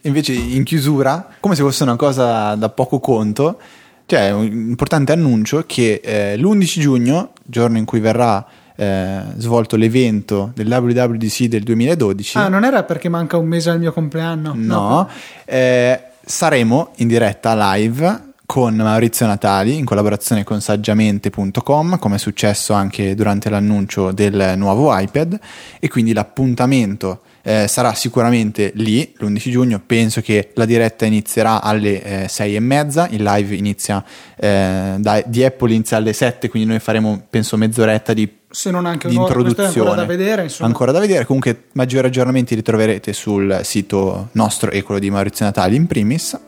Invece 0.02 0.32
in 0.32 0.64
chiusura, 0.64 1.36
come 1.38 1.54
se 1.54 1.62
fosse 1.62 1.84
una 1.84 1.94
cosa 1.94 2.56
da 2.56 2.68
poco 2.68 2.98
conto, 2.98 3.60
c'è 4.06 4.32
un 4.32 4.44
importante 4.44 5.12
annuncio 5.12 5.62
che 5.66 6.00
eh, 6.02 6.36
l'11 6.36 6.80
giugno, 6.80 7.32
giorno 7.44 7.78
in 7.78 7.84
cui 7.84 8.00
verrà 8.00 8.44
eh, 8.76 9.20
svolto 9.36 9.76
l'evento 9.76 10.52
del 10.54 10.66
WWDC 10.66 11.44
del 11.44 11.62
2012. 11.62 12.38
Ah, 12.38 12.48
non 12.48 12.64
era 12.64 12.82
perché 12.82 13.08
manca 13.08 13.36
un 13.36 13.46
mese 13.46 13.70
al 13.70 13.78
mio 13.78 13.92
compleanno? 13.92 14.52
No, 14.54 14.78
no. 14.78 15.08
Eh, 15.44 16.00
saremo 16.24 16.92
in 16.96 17.08
diretta 17.08 17.74
live 17.74 18.32
con 18.46 18.74
Maurizio 18.74 19.26
Natali 19.26 19.76
in 19.76 19.84
collaborazione 19.86 20.44
con 20.44 20.60
saggiamente.com 20.60 21.98
come 21.98 22.16
è 22.16 22.18
successo 22.18 22.74
anche 22.74 23.14
durante 23.14 23.48
l'annuncio 23.48 24.12
del 24.12 24.54
nuovo 24.56 24.96
iPad 24.96 25.38
e 25.80 25.88
quindi 25.88 26.12
l'appuntamento 26.12 27.22
eh, 27.42 27.66
sarà 27.68 27.94
sicuramente 27.94 28.72
lì 28.74 29.14
l'11 29.16 29.50
giugno 29.50 29.82
penso 29.84 30.20
che 30.20 30.50
la 30.54 30.66
diretta 30.66 31.06
inizierà 31.06 31.62
alle 31.62 32.24
eh, 32.24 32.28
6 32.28 32.54
e 32.54 32.60
mezza 32.60 33.08
il 33.10 33.22
live 33.22 33.54
inizia 33.54 34.04
eh, 34.36 34.94
da, 34.98 35.22
di 35.24 35.42
Apple 35.42 35.72
inizia 35.72 35.96
alle 35.96 36.12
7 36.12 36.50
quindi 36.50 36.68
noi 36.68 36.80
faremo 36.80 37.24
penso 37.28 37.56
mezz'oretta 37.56 38.12
di 38.12 38.30
se 38.54 38.70
non 38.70 38.86
anche 38.86 39.08
di 39.08 39.16
introduzione 39.16 39.68
ancora 39.68 39.94
da 39.94 40.04
vedere 40.04 40.44
insomma. 40.44 40.68
ancora 40.68 40.92
da 40.92 41.00
vedere. 41.00 41.26
Comunque 41.26 41.64
maggiori 41.72 42.06
aggiornamenti 42.06 42.54
li 42.54 42.62
troverete 42.62 43.12
sul 43.12 43.60
sito 43.64 44.28
nostro 44.32 44.70
e 44.70 44.82
quello 44.82 45.00
di 45.00 45.10
Maurizio 45.10 45.44
Natali 45.44 45.74
in 45.74 45.86
primis. 45.86 46.38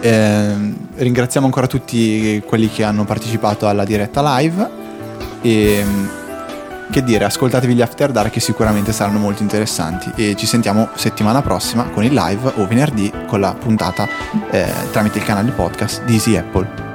Eh, 0.00 0.54
ringraziamo 0.94 1.44
ancora 1.44 1.66
tutti 1.66 2.40
quelli 2.46 2.70
che 2.70 2.84
hanno 2.84 3.04
partecipato 3.04 3.66
alla 3.66 3.84
diretta 3.84 4.38
live. 4.38 4.70
E 5.42 5.84
che 6.90 7.04
dire, 7.04 7.24
ascoltatevi 7.24 7.74
gli 7.74 7.82
After 7.82 8.10
Dark 8.10 8.32
che 8.32 8.40
sicuramente 8.40 8.92
saranno 8.92 9.18
molto 9.18 9.42
interessanti. 9.42 10.10
E 10.14 10.36
ci 10.36 10.46
sentiamo 10.46 10.88
settimana 10.94 11.42
prossima 11.42 11.84
con 11.84 12.04
il 12.04 12.12
live 12.12 12.52
o 12.56 12.66
venerdì 12.66 13.12
con 13.26 13.40
la 13.40 13.54
puntata 13.54 14.08
eh, 14.50 14.72
tramite 14.92 15.18
il 15.18 15.24
canale 15.24 15.50
podcast 15.50 16.04
di 16.04 16.14
Easy 16.14 16.36
Apple. 16.36 16.89